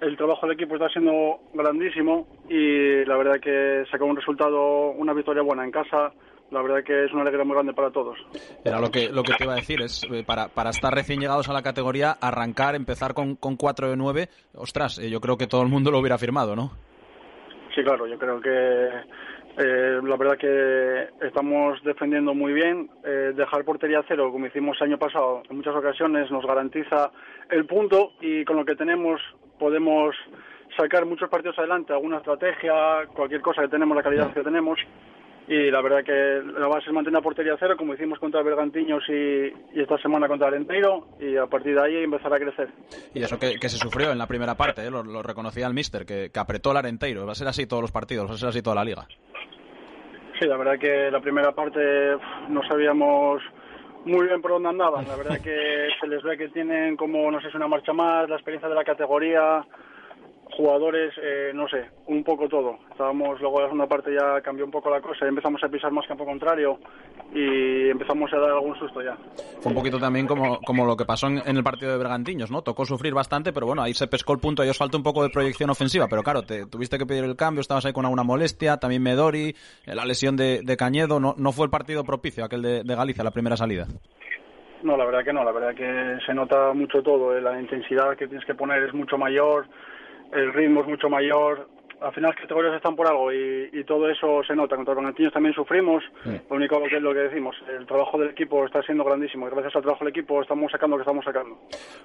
El 0.00 0.16
trabajo 0.16 0.46
del 0.46 0.54
equipo 0.54 0.76
está 0.76 0.88
siendo 0.90 1.40
grandísimo 1.52 2.28
y 2.48 3.04
la 3.04 3.16
verdad 3.16 3.40
que 3.40 3.82
sacó 3.90 4.04
un 4.04 4.14
resultado, 4.14 4.90
una 4.92 5.12
victoria 5.12 5.42
buena 5.42 5.64
en 5.64 5.72
casa. 5.72 6.12
La 6.50 6.62
verdad 6.62 6.82
que 6.84 7.04
es 7.04 7.12
una 7.12 7.22
alegría 7.22 7.44
muy 7.44 7.54
grande 7.54 7.74
para 7.74 7.90
todos. 7.90 8.18
Era 8.64 8.80
lo 8.80 8.90
que, 8.90 9.10
lo 9.10 9.22
que 9.22 9.34
te 9.34 9.44
iba 9.44 9.52
a 9.52 9.56
decir, 9.56 9.82
es 9.82 10.02
eh, 10.10 10.24
para, 10.26 10.48
para 10.48 10.70
estar 10.70 10.92
recién 10.92 11.20
llegados 11.20 11.48
a 11.48 11.52
la 11.52 11.62
categoría, 11.62 12.12
arrancar, 12.12 12.74
empezar 12.74 13.14
con, 13.14 13.36
con 13.36 13.56
4 13.56 13.90
de 13.90 13.96
9, 13.96 14.28
ostras, 14.54 14.98
eh, 14.98 15.10
yo 15.10 15.20
creo 15.20 15.36
que 15.36 15.46
todo 15.46 15.62
el 15.62 15.68
mundo 15.68 15.90
lo 15.90 15.98
hubiera 15.98 16.16
firmado, 16.16 16.56
¿no? 16.56 16.72
Sí, 17.74 17.82
claro, 17.84 18.06
yo 18.06 18.18
creo 18.18 18.40
que 18.40 18.88
eh, 19.60 20.00
la 20.04 20.16
verdad 20.16 20.38
que 20.38 21.26
estamos 21.26 21.82
defendiendo 21.82 22.32
muy 22.32 22.52
bien. 22.52 22.88
Eh, 23.04 23.32
dejar 23.34 23.64
portería 23.64 24.04
cero, 24.06 24.30
como 24.30 24.46
hicimos 24.46 24.76
el 24.80 24.88
año 24.88 24.98
pasado, 24.98 25.42
en 25.50 25.56
muchas 25.56 25.74
ocasiones 25.74 26.30
nos 26.30 26.46
garantiza 26.46 27.10
el 27.50 27.66
punto 27.66 28.12
y 28.20 28.44
con 28.44 28.56
lo 28.56 28.64
que 28.64 28.76
tenemos 28.76 29.20
podemos 29.58 30.14
sacar 30.76 31.06
muchos 31.06 31.28
partidos 31.28 31.58
adelante, 31.58 31.92
alguna 31.92 32.18
estrategia, 32.18 33.06
cualquier 33.12 33.40
cosa 33.40 33.62
que 33.62 33.68
tenemos, 33.68 33.96
la 33.96 34.02
calidad 34.04 34.32
que 34.32 34.44
tenemos. 34.44 34.78
Y 35.48 35.70
la 35.70 35.80
verdad 35.80 36.04
que 36.04 36.42
la 36.60 36.66
base 36.66 36.88
es 36.88 36.92
mantener 36.92 37.20
la 37.20 37.22
portería 37.22 37.56
cero, 37.58 37.74
como 37.78 37.94
hicimos 37.94 38.18
contra 38.18 38.42
Bergantiños 38.42 39.02
y, 39.08 39.46
y 39.72 39.80
esta 39.80 39.96
semana 39.98 40.28
contra 40.28 40.48
Alenteiro, 40.48 41.08
y 41.18 41.36
a 41.36 41.46
partir 41.46 41.74
de 41.74 41.82
ahí 41.82 42.04
empezar 42.04 42.32
a 42.34 42.38
crecer. 42.38 42.68
Y 43.14 43.22
eso 43.22 43.38
que, 43.38 43.54
que 43.58 43.68
se 43.70 43.78
sufrió 43.78 44.12
en 44.12 44.18
la 44.18 44.26
primera 44.26 44.56
parte, 44.56 44.84
¿eh? 44.84 44.90
lo, 44.90 45.02
lo 45.02 45.22
reconocía 45.22 45.66
el 45.66 45.72
míster, 45.72 46.04
que, 46.04 46.30
que 46.30 46.38
apretó 46.38 46.72
el 46.72 46.76
Arenteiro. 46.76 47.24
Va 47.24 47.32
a 47.32 47.34
ser 47.34 47.48
así 47.48 47.66
todos 47.66 47.80
los 47.80 47.92
partidos, 47.92 48.28
va 48.28 48.34
a 48.34 48.36
ser 48.36 48.50
así 48.50 48.60
toda 48.60 48.76
la 48.76 48.84
liga. 48.84 49.06
Sí, 50.38 50.46
la 50.46 50.58
verdad 50.58 50.78
que 50.78 51.10
la 51.10 51.20
primera 51.20 51.52
parte 51.52 51.80
no 52.50 52.62
sabíamos 52.68 53.42
muy 54.04 54.26
bien 54.26 54.42
por 54.42 54.52
dónde 54.52 54.68
andaban. 54.68 55.08
La 55.08 55.16
verdad 55.16 55.40
que 55.42 55.88
se 55.98 56.06
les 56.06 56.22
ve 56.22 56.36
que 56.36 56.48
tienen 56.48 56.96
como, 56.96 57.30
no 57.30 57.40
sé 57.40 57.50
si 57.50 57.56
una 57.56 57.68
marcha 57.68 57.92
más, 57.92 58.28
la 58.28 58.36
experiencia 58.36 58.68
de 58.68 58.74
la 58.74 58.84
categoría, 58.84 59.64
jugadores, 60.58 61.14
eh, 61.22 61.52
no 61.54 61.68
sé, 61.68 61.86
un 62.08 62.24
poco 62.24 62.48
todo. 62.48 62.78
Estábamos, 62.90 63.40
luego 63.40 63.60
la 63.60 63.66
segunda 63.66 63.86
parte 63.86 64.10
ya 64.12 64.40
cambió 64.40 64.64
un 64.64 64.72
poco 64.72 64.90
la 64.90 65.00
cosa 65.00 65.24
y 65.24 65.28
empezamos 65.28 65.62
a 65.62 65.68
pisar 65.68 65.92
más 65.92 66.04
campo 66.08 66.24
contrario 66.24 66.80
y 67.32 67.88
empezamos 67.88 68.32
a 68.32 68.38
dar 68.38 68.50
algún 68.50 68.76
susto 68.76 69.00
ya. 69.00 69.16
Fue 69.60 69.70
un 69.70 69.78
poquito 69.78 70.00
también 70.00 70.26
como, 70.26 70.58
como 70.62 70.84
lo 70.84 70.96
que 70.96 71.04
pasó 71.04 71.28
en, 71.28 71.40
en 71.46 71.56
el 71.56 71.62
partido 71.62 71.92
de 71.92 71.98
Bergantiños, 71.98 72.50
¿no? 72.50 72.62
Tocó 72.62 72.84
sufrir 72.84 73.14
bastante, 73.14 73.52
pero 73.52 73.66
bueno, 73.66 73.82
ahí 73.82 73.94
se 73.94 74.08
pescó 74.08 74.32
el 74.32 74.40
punto. 74.40 74.62
Ahí 74.62 74.68
os 74.68 74.76
falta 74.76 74.96
un 74.96 75.04
poco 75.04 75.22
de 75.22 75.30
proyección 75.30 75.70
ofensiva, 75.70 76.08
pero 76.10 76.24
claro, 76.24 76.42
te 76.42 76.66
tuviste 76.66 76.98
que 76.98 77.06
pedir 77.06 77.22
el 77.22 77.36
cambio, 77.36 77.60
estabas 77.60 77.86
ahí 77.86 77.92
con 77.92 78.04
alguna 78.04 78.24
molestia, 78.24 78.78
también 78.78 79.02
Medori, 79.04 79.54
eh, 79.86 79.94
la 79.94 80.04
lesión 80.04 80.36
de, 80.36 80.62
de 80.64 80.76
Cañedo. 80.76 81.20
No, 81.20 81.34
no 81.38 81.52
fue 81.52 81.66
el 81.66 81.70
partido 81.70 82.02
propicio 82.02 82.44
aquel 82.44 82.62
de, 82.62 82.82
de 82.82 82.96
Galicia, 82.96 83.22
la 83.22 83.30
primera 83.30 83.56
salida. 83.56 83.86
No, 84.82 84.96
la 84.96 85.04
verdad 85.04 85.24
que 85.24 85.32
no, 85.32 85.42
la 85.42 85.50
verdad 85.50 85.74
que 85.74 86.24
se 86.24 86.32
nota 86.32 86.72
mucho 86.72 87.02
todo, 87.02 87.36
eh, 87.36 87.40
la 87.40 87.60
intensidad 87.60 88.16
que 88.16 88.28
tienes 88.28 88.46
que 88.46 88.54
poner 88.54 88.84
es 88.84 88.94
mucho 88.94 89.18
mayor, 89.18 89.66
el 90.32 90.52
ritmo 90.52 90.82
es 90.82 90.86
mucho 90.88 91.08
mayor, 91.08 91.68
al 92.00 92.12
final 92.12 92.30
las 92.30 92.40
categorías 92.40 92.74
están 92.74 92.94
por 92.96 93.06
algo 93.08 93.32
y, 93.32 93.70
y 93.72 93.84
todo 93.84 94.08
eso 94.08 94.42
se 94.46 94.54
nota. 94.54 94.76
Contra 94.76 94.94
los 94.94 95.02
Bergantiños 95.02 95.32
también 95.32 95.54
sufrimos, 95.54 96.02
lo 96.24 96.56
único 96.56 96.80
que 96.82 96.96
es 96.96 97.02
lo 97.02 97.12
que 97.12 97.20
decimos, 97.20 97.56
el 97.76 97.86
trabajo 97.86 98.18
del 98.18 98.30
equipo 98.30 98.64
está 98.64 98.82
siendo 98.82 99.04
grandísimo 99.04 99.46
y 99.46 99.50
gracias 99.50 99.74
al 99.76 99.82
trabajo 99.82 100.04
del 100.04 100.10
equipo 100.12 100.40
estamos 100.42 100.70
sacando 100.70 100.96
lo 100.96 101.04
que 101.04 101.10
estamos 101.10 101.24
sacando. 101.24 101.58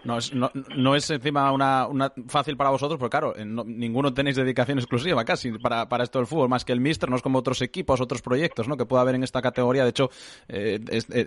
No 0.04 0.18
es, 0.18 0.34
no, 0.34 0.50
no 0.76 0.96
es 0.96 1.10
encima 1.12 1.52
una, 1.52 1.88
una 1.88 2.12
fácil 2.28 2.58
para 2.58 2.72
vosotros, 2.72 2.98
porque 3.00 3.12
claro, 3.12 3.36
eh, 3.36 3.46
no- 3.46 3.64
ninguno 3.66 4.14
tenéis 4.14 4.36
dedicación 4.36 4.80
exclusiva 4.80 5.24
casi 5.24 5.52
para, 5.60 5.88
para 5.88 6.04
esto 6.04 6.18
del 6.20 6.26
fútbol, 6.28 6.50
más 6.50 6.66
que 6.66 6.74
el 6.74 6.80
Mister, 6.82 7.10
no 7.10 7.16
es 7.16 7.22
como 7.22 7.38
otros 7.40 7.62
equipos, 7.62 8.02
otros 8.02 8.22
proyectos 8.24 8.68
¿no? 8.68 8.78
que 8.78 8.86
pueda 8.86 9.02
haber 9.04 9.16
en 9.16 9.24
esta 9.24 9.42
categoría. 9.42 9.84
De 9.84 9.90
hecho, 9.92 10.10
eh, 10.48 10.80
es- 10.90 11.08
eh, 11.12 11.26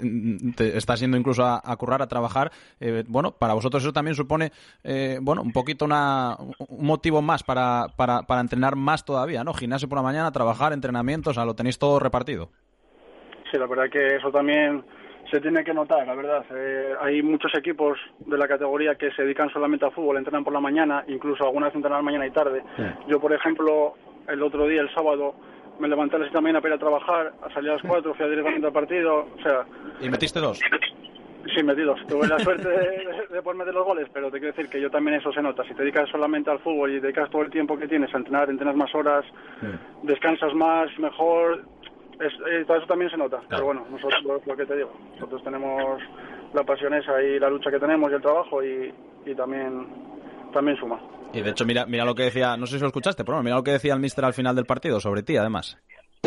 te 0.57 0.77
está 0.77 0.97
siendo 0.97 1.17
incluso 1.17 1.45
a, 1.45 1.61
a 1.65 1.77
currar, 1.77 2.03
a 2.03 2.09
trabajar. 2.09 2.51
Eh, 2.81 3.05
bueno, 3.07 3.31
para 3.31 3.55
vosotros 3.55 3.83
eso 3.85 3.93
también 3.93 4.17
supone 4.17 4.51
eh, 4.83 5.19
bueno 5.23 5.43
un 5.43 5.53
poquito 5.53 5.85
una, 5.85 6.37
un 6.69 6.87
motivo 6.87 7.23
más 7.23 7.43
para, 7.45 7.87
para, 7.97 8.23
para 8.23 8.41
entrenar 8.41 8.56
más 8.57 9.05
todavía, 9.05 9.45
¿no? 9.45 9.53
Gimnasio 9.55 9.89
por 9.89 9.99
la 9.99 10.03
mañana, 10.03 10.33
trabajar, 10.33 10.73
entrenamientos, 10.73 11.33
o 11.33 11.35
sea, 11.35 11.45
lo 11.45 11.55
tenéis 11.55 11.79
todo 11.79 11.99
repartido. 11.99 12.51
Sí, 13.51 13.59
la 13.59 13.67
verdad 13.67 13.91
que 13.91 14.17
eso 14.17 14.31
también 14.31 14.85
se 15.31 15.41
tiene 15.41 15.65
que 15.65 15.75
notar, 15.75 16.07
la 16.07 16.15
verdad. 16.15 16.45
Eh, 16.55 16.95
hay 17.01 17.23
muchos 17.23 17.53
equipos 17.55 17.99
de 18.21 18.39
la 18.39 18.49
categoría 18.49 18.95
que 18.95 19.11
se 19.13 19.23
dedican 19.23 19.51
solamente 19.51 19.85
al 19.85 19.93
fútbol, 19.93 20.17
entrenan 20.17 20.45
por 20.45 20.53
la 20.53 20.61
mañana, 20.61 21.05
incluso 21.09 21.45
algunas 21.45 21.75
entrenan 21.75 22.05
mañana 22.05 22.27
y 22.27 22.31
tarde. 22.31 22.63
Yo, 23.09 23.21
por 23.21 23.33
ejemplo, 23.33 23.95
el 24.29 24.43
otro 24.43 24.67
día, 24.67 24.83
el 24.83 24.93
sábado, 24.95 25.35
me 25.79 25.89
levanté 25.89 26.17
a 26.17 26.21
las 26.21 26.29
7 26.29 26.33
de 26.33 26.35
la 26.35 26.41
mañana 26.41 26.61
para 26.61 26.75
ir 26.75 26.77
a 26.77 26.81
trabajar, 26.81 27.33
salí 27.53 27.69
a 27.69 27.73
las 27.73 27.83
4, 27.83 28.15
fui 28.15 28.29
directamente 28.29 28.67
al 28.67 28.73
partido, 28.73 29.27
o 29.37 29.43
sea, 29.43 29.67
¿Y 30.01 30.09
metiste 30.09 30.41
dos? 30.41 30.61
sí, 31.55 31.63
metidos. 31.63 31.99
Tuve 32.07 32.27
la 32.27 32.39
suerte 32.39 32.69
de, 32.69 32.77
de, 32.77 33.27
de 33.31 33.43
poder 33.43 33.59
meter 33.59 33.75
los 33.75 33.85
goles, 33.85 34.09
pero 34.13 34.31
te 34.31 34.39
quiero 34.39 34.55
decir 34.55 34.71
que 34.71 34.81
yo 34.81 34.91
también 34.91 35.19
eso 35.19 35.33
se 35.33 35.43
nota. 35.43 35.63
Si 35.65 35.75
te 35.75 35.83
dedicas 35.83 36.09
solamente 36.11 36.51
al 36.51 36.59
fútbol 36.61 36.93
y 36.93 37.01
dedicas 37.01 37.31
todo 37.31 37.43
el 37.43 37.51
tiempo 37.51 37.79
que 37.79 37.89
tienes 37.89 38.13
a 38.15 38.19
entrenar, 38.19 38.49
entrenas 38.51 38.77
más 38.77 38.95
horas, 38.95 39.25
descansas 40.03 40.55
más, 40.55 40.89
mejor, 40.99 41.65
es, 42.21 42.33
eh, 42.51 42.65
todo 42.67 42.79
eso 42.79 42.87
también 42.87 43.11
se 43.11 43.17
nota. 43.17 43.41
Pero 43.49 43.67
bueno, 43.67 43.87
nosotros, 43.91 44.23
lo 44.47 44.57
que 44.57 44.67
te 44.67 44.77
digo, 44.77 44.93
nosotros 45.15 45.43
tenemos 45.45 46.03
la 46.55 46.65
pasión 46.65 46.95
esa 46.95 47.23
y 47.23 47.39
la 47.39 47.51
lucha 47.51 47.71
que 47.71 47.79
tenemos 47.79 48.11
y 48.11 48.15
el 48.15 48.23
trabajo 48.23 48.63
y, 48.63 48.93
y 49.27 49.35
también, 49.35 49.87
también 50.53 50.77
suma. 50.79 51.01
Y 51.33 51.43
de 51.43 51.51
hecho, 51.51 51.65
mira, 51.67 51.85
mira 51.87 52.05
lo 52.05 52.15
que 52.15 52.23
decía, 52.23 52.57
no 52.57 52.67
sé 52.67 52.77
si 52.77 52.81
lo 52.81 52.87
escuchaste, 52.87 53.25
pero 53.25 53.43
mira 53.43 53.57
lo 53.57 53.63
que 53.65 53.73
decía 53.73 53.95
el 53.95 54.01
Mister 54.01 54.25
al 54.25 54.33
final 54.33 54.55
del 54.55 54.65
partido 54.65 55.01
sobre 55.01 55.23
ti, 55.23 55.37
además. 55.37 55.77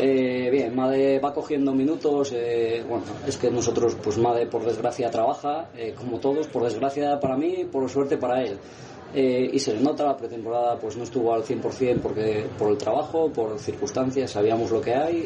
Eh, 0.02 0.50
bien, 0.50 0.74
Made 0.76 1.20
va 1.20 1.34
cogiendo 1.34 1.74
minutos. 1.74 2.32
eh, 2.34 2.84
bueno, 2.88 3.04
es 3.28 3.38
que 3.38 3.52
nosotros, 3.52 3.96
pues 4.02 4.18
Made 4.18 4.48
por 4.48 4.64
desgracia 4.64 5.10
trabaja, 5.10 5.70
eh, 5.76 5.94
como 5.98 6.20
todos, 6.20 6.48
por 6.48 6.64
desgracia 6.64 7.20
para 7.20 7.36
mí, 7.36 7.66
por 7.70 7.90
suerte 7.90 8.18
para 8.18 8.42
él. 8.44 8.58
Y 9.12 9.58
se 9.58 9.74
le 9.74 9.82
nota, 9.82 10.06
la 10.06 10.16
pretemporada 10.16 10.78
pues 10.78 10.96
no 10.96 11.04
estuvo 11.04 11.34
al 11.34 11.44
100% 11.44 12.00
porque, 12.00 12.46
por 12.60 12.70
el 12.70 12.78
trabajo, 12.78 13.32
por 13.32 13.58
circunstancias, 13.58 14.30
sabíamos 14.30 14.70
lo 14.70 14.80
que 14.80 14.94
hay. 14.94 15.26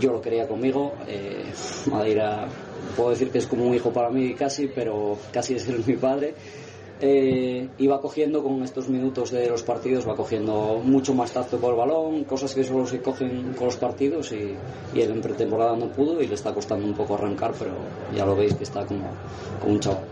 yo 0.00 0.10
lo 0.10 0.20
quería 0.20 0.48
conmigo. 0.48 0.92
Madeira, 1.88 2.48
puedo 2.96 3.10
decir 3.10 3.30
que 3.30 3.38
es 3.38 3.46
como 3.46 3.64
un 3.66 3.76
hijo 3.76 3.92
para 3.92 4.10
mí 4.10 4.34
casi, 4.34 4.66
pero 4.66 5.16
casi 5.32 5.54
es 5.54 5.86
mi 5.86 5.94
padre 5.94 6.34
eh, 7.00 7.68
y 7.76 7.86
va 7.86 8.00
cogiendo 8.00 8.42
con 8.42 8.62
estos 8.62 8.88
minutos 8.88 9.30
de 9.30 9.48
los 9.48 9.62
partidos, 9.62 10.08
va 10.08 10.16
cogiendo 10.16 10.80
mucho 10.82 11.14
más 11.14 11.32
tacto 11.32 11.58
por 11.58 11.72
el 11.72 11.78
balón, 11.78 12.24
cosas 12.24 12.54
que 12.54 12.64
solo 12.64 12.86
se 12.86 13.02
cogen 13.02 13.52
con 13.54 13.66
los 13.66 13.76
partidos 13.76 14.32
y, 14.32 14.54
él 14.94 15.10
en 15.10 15.20
pretemporada 15.20 15.76
no 15.76 15.88
pudo 15.88 16.22
y 16.22 16.26
le 16.26 16.34
está 16.34 16.54
costando 16.54 16.86
un 16.86 16.94
poco 16.94 17.14
arrancar, 17.14 17.52
pero 17.58 17.72
ya 18.14 18.24
lo 18.24 18.34
veis 18.34 18.54
que 18.54 18.64
está 18.64 18.86
como, 18.86 19.10
un 19.66 19.80
chaval. 19.80 20.04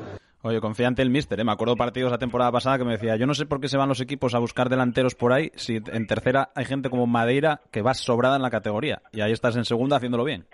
Oye, 0.43 0.61
confiante 0.61 1.01
el 1.01 1.09
míster, 1.09 1.41
¿eh? 1.41 1.45
Me 1.45 1.53
acuerdo 1.53 1.74
partidos 1.74 2.11
la 2.12 2.18
temporada 2.18 2.53
pasada 2.53 2.76
que 2.76 2.85
me 2.85 2.93
decía, 2.93 3.16
yo 3.16 3.26
no 3.26 3.32
sé 3.32 3.47
por 3.47 3.61
qué 3.61 3.68
se 3.68 3.78
van 3.78 3.89
los 3.89 4.03
equipos 4.03 4.35
a 4.35 4.39
buscar 4.39 4.68
delanteros 4.68 5.14
por 5.14 5.32
ahí 5.32 5.51
si 5.55 5.76
en 5.76 6.07
tercera 6.07 6.51
hay 6.55 6.66
gente 6.66 6.91
como 6.91 7.07
Madeira 7.07 7.62
que 7.70 7.80
va 7.80 7.95
sobrada 7.95 8.37
en 8.37 8.43
la 8.43 8.51
categoría 8.51 9.01
y 9.11 9.22
ahí 9.22 9.32
estás 9.32 9.57
en 9.57 9.64
segunda 9.64 9.97
haciéndolo 9.97 10.24
bien. 10.24 10.45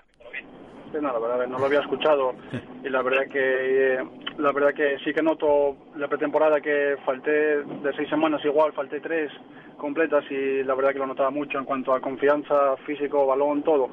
No, 0.93 1.13
la 1.13 1.19
verdad, 1.19 1.47
no 1.47 1.59
lo 1.59 1.67
había 1.67 1.81
escuchado 1.81 2.35
y 2.85 2.89
la 2.89 3.03
verdad 3.03 3.27
que 3.31 3.95
eh, 3.95 4.05
la 4.39 4.53
verdad 4.53 4.75
que 4.75 4.99
sí 5.05 5.13
que 5.13 5.23
noto 5.23 5.77
la 5.97 6.09
pretemporada 6.09 6.61
que 6.61 6.97
falté 7.05 7.63
de 7.63 7.93
seis 7.97 8.09
semanas 8.09 8.45
igual, 8.45 8.73
falté 8.73 9.01
tres 9.01 9.31
completas 9.77 10.25
y 10.31 10.63
la 10.63 10.75
verdad 10.75 10.93
que 10.93 10.99
lo 10.99 11.07
notaba 11.07 11.31
mucho 11.31 11.59
en 11.59 11.65
cuanto 11.65 11.95
a 11.95 12.01
confianza, 12.01 12.77
físico, 12.87 13.27
balón, 13.27 13.63
todo. 13.63 13.89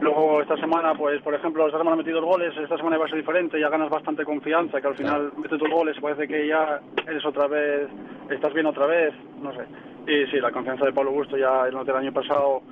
Luego 0.00 0.42
esta 0.42 0.56
semana, 0.56 0.94
pues 0.94 1.22
por 1.22 1.34
ejemplo, 1.34 1.66
esta 1.66 1.78
semana 1.78 1.94
he 1.94 1.98
metido 1.98 2.20
dos 2.20 2.28
goles, 2.28 2.56
esta 2.56 2.76
semana 2.76 2.98
va 2.98 3.06
a 3.06 3.08
ser 3.08 3.18
diferente, 3.18 3.60
ya 3.60 3.68
ganas 3.68 3.90
bastante 3.90 4.24
confianza, 4.24 4.80
que 4.80 4.86
al 4.88 4.96
final 4.96 5.32
metes 5.36 5.58
dos 5.58 5.70
goles, 5.70 5.96
parece 6.00 6.26
que 6.26 6.48
ya 6.48 6.80
eres 7.06 7.24
otra 7.24 7.46
vez, 7.46 7.88
estás 8.30 8.52
bien 8.52 8.66
otra 8.66 8.86
vez, 8.86 9.14
no 9.40 9.52
sé. 9.52 9.64
Y 10.06 10.26
sí, 10.30 10.40
la 10.40 10.50
confianza 10.50 10.84
de 10.84 10.92
Pablo 10.92 11.12
Busto 11.12 11.36
ya 11.36 11.66
el 11.66 11.84
del 11.84 11.96
año 11.96 12.12
pasado, 12.12 12.62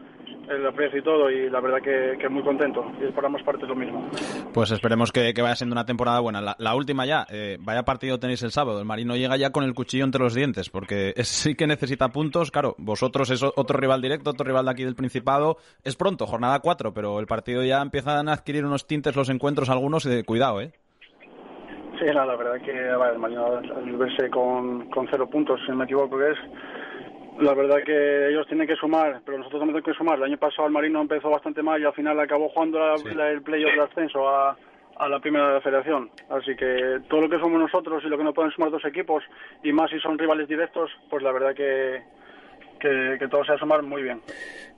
el 0.49 0.67
aprecio 0.67 0.99
y 0.99 1.03
todo, 1.03 1.31
y 1.31 1.49
la 1.51 1.61
verdad 1.61 1.79
que, 1.83 2.19
que 2.19 2.29
muy 2.29 2.43
contento, 2.43 2.85
y 3.01 3.11
por 3.13 3.25
ambas 3.25 3.43
partes 3.43 3.69
lo 3.69 3.75
mismo. 3.75 4.09
Pues 4.53 4.71
esperemos 4.71 5.13
que, 5.13 5.33
que 5.35 5.43
vaya 5.43 5.55
siendo 5.57 5.75
una 5.75 5.87
temporada 5.87 6.21
buena. 6.21 6.41
La, 6.41 6.57
la 6.59 6.75
última 6.75 7.07
ya, 7.07 7.27
eh, 7.31 7.57
vaya 7.61 7.85
partido 7.85 8.19
tenéis 8.19 8.43
el 8.43 8.51
sábado. 8.51 8.79
El 8.81 8.85
Marino 8.85 9.17
llega 9.17 9.37
ya 9.37 9.51
con 9.51 9.65
el 9.65 9.75
cuchillo 9.75 10.05
entre 10.05 10.23
los 10.23 10.35
dientes, 10.35 10.69
porque 10.71 11.13
es- 11.17 11.29
sí 11.29 11.55
que 11.55 11.67
necesita 11.67 12.09
puntos. 12.09 12.51
Claro, 12.51 12.75
vosotros 12.79 13.31
es 13.31 13.43
otro 13.43 13.79
rival 13.79 14.03
directo, 14.03 14.31
otro 14.31 14.45
rival 14.47 14.65
de 14.67 14.71
aquí 14.73 14.85
del 14.85 14.95
Principado. 14.97 15.57
Es 15.85 15.97
pronto, 15.97 16.27
jornada 16.27 16.61
4, 16.61 16.93
pero 16.93 17.19
el 17.21 17.27
partido 17.27 17.63
ya 17.65 17.81
empiezan 17.81 18.29
a 18.29 18.33
adquirir 18.35 18.65
unos 18.65 18.87
tintes 18.87 19.17
los 19.17 19.29
encuentros 19.31 19.71
algunos. 19.71 20.05
y 20.07 20.23
cuidado, 20.25 20.61
¿eh? 20.61 20.73
Sí, 21.99 22.07
no, 22.13 22.25
la 22.25 22.35
verdad 22.37 22.61
que 22.65 22.73
vale, 22.97 23.13
el 23.13 23.19
Marino 23.21 23.47
al 23.59 23.97
verse 23.97 24.29
con, 24.31 24.89
con 24.91 25.07
cero 25.11 25.29
puntos, 25.31 25.61
si 25.65 25.71
no 25.71 25.77
me 25.79 25.85
equivoco 25.85 26.19
que 26.19 26.31
es, 26.33 26.39
la 27.41 27.55
verdad 27.55 27.83
que 27.85 28.29
ellos 28.29 28.47
tienen 28.47 28.67
que 28.67 28.77
sumar, 28.77 29.21
pero 29.25 29.39
nosotros 29.39 29.61
también 29.61 29.77
tenemos 29.83 29.97
que 29.97 29.99
sumar. 29.99 30.19
El 30.19 30.25
año 30.25 30.39
pasado 30.39 30.67
el 30.67 30.73
Marino 30.73 31.01
empezó 31.01 31.31
bastante 31.31 31.63
mal 31.63 31.81
y 31.81 31.85
al 31.85 31.93
final 31.95 32.19
acabó 32.21 32.49
jugando 32.51 32.79
la- 32.79 32.97
la- 33.15 33.31
el 33.31 33.43
playoff 33.43 33.75
de 33.75 33.81
ascenso 33.83 34.29
a, 34.29 34.57
a 34.97 35.09
la 35.09 35.19
primera 35.21 35.61
federación. 35.61 36.11
Así 36.29 36.55
que 36.55 37.01
todo 37.09 37.23
lo 37.23 37.29
que 37.29 37.39
somos 37.39 37.59
nosotros 37.61 38.03
y 38.05 38.09
lo 38.09 38.19
que 38.19 38.25
nos 38.25 38.35
pueden 38.35 38.51
sumar 38.53 38.71
dos 38.71 38.85
equipos, 38.85 39.25
y 39.63 39.73
más 39.73 39.91
si 39.91 39.99
son 40.01 40.19
rivales 40.19 40.47
directos, 40.49 40.91
pues 41.11 41.23
la 41.23 41.33
verdad 41.33 41.55
que, 41.55 42.03
que, 42.79 43.17
que 43.19 43.29
todo 43.29 43.45
se 43.45 43.53
va 43.53 43.57
a 43.57 43.61
sumar 43.61 43.83
muy 43.83 44.03
bien. 44.03 44.21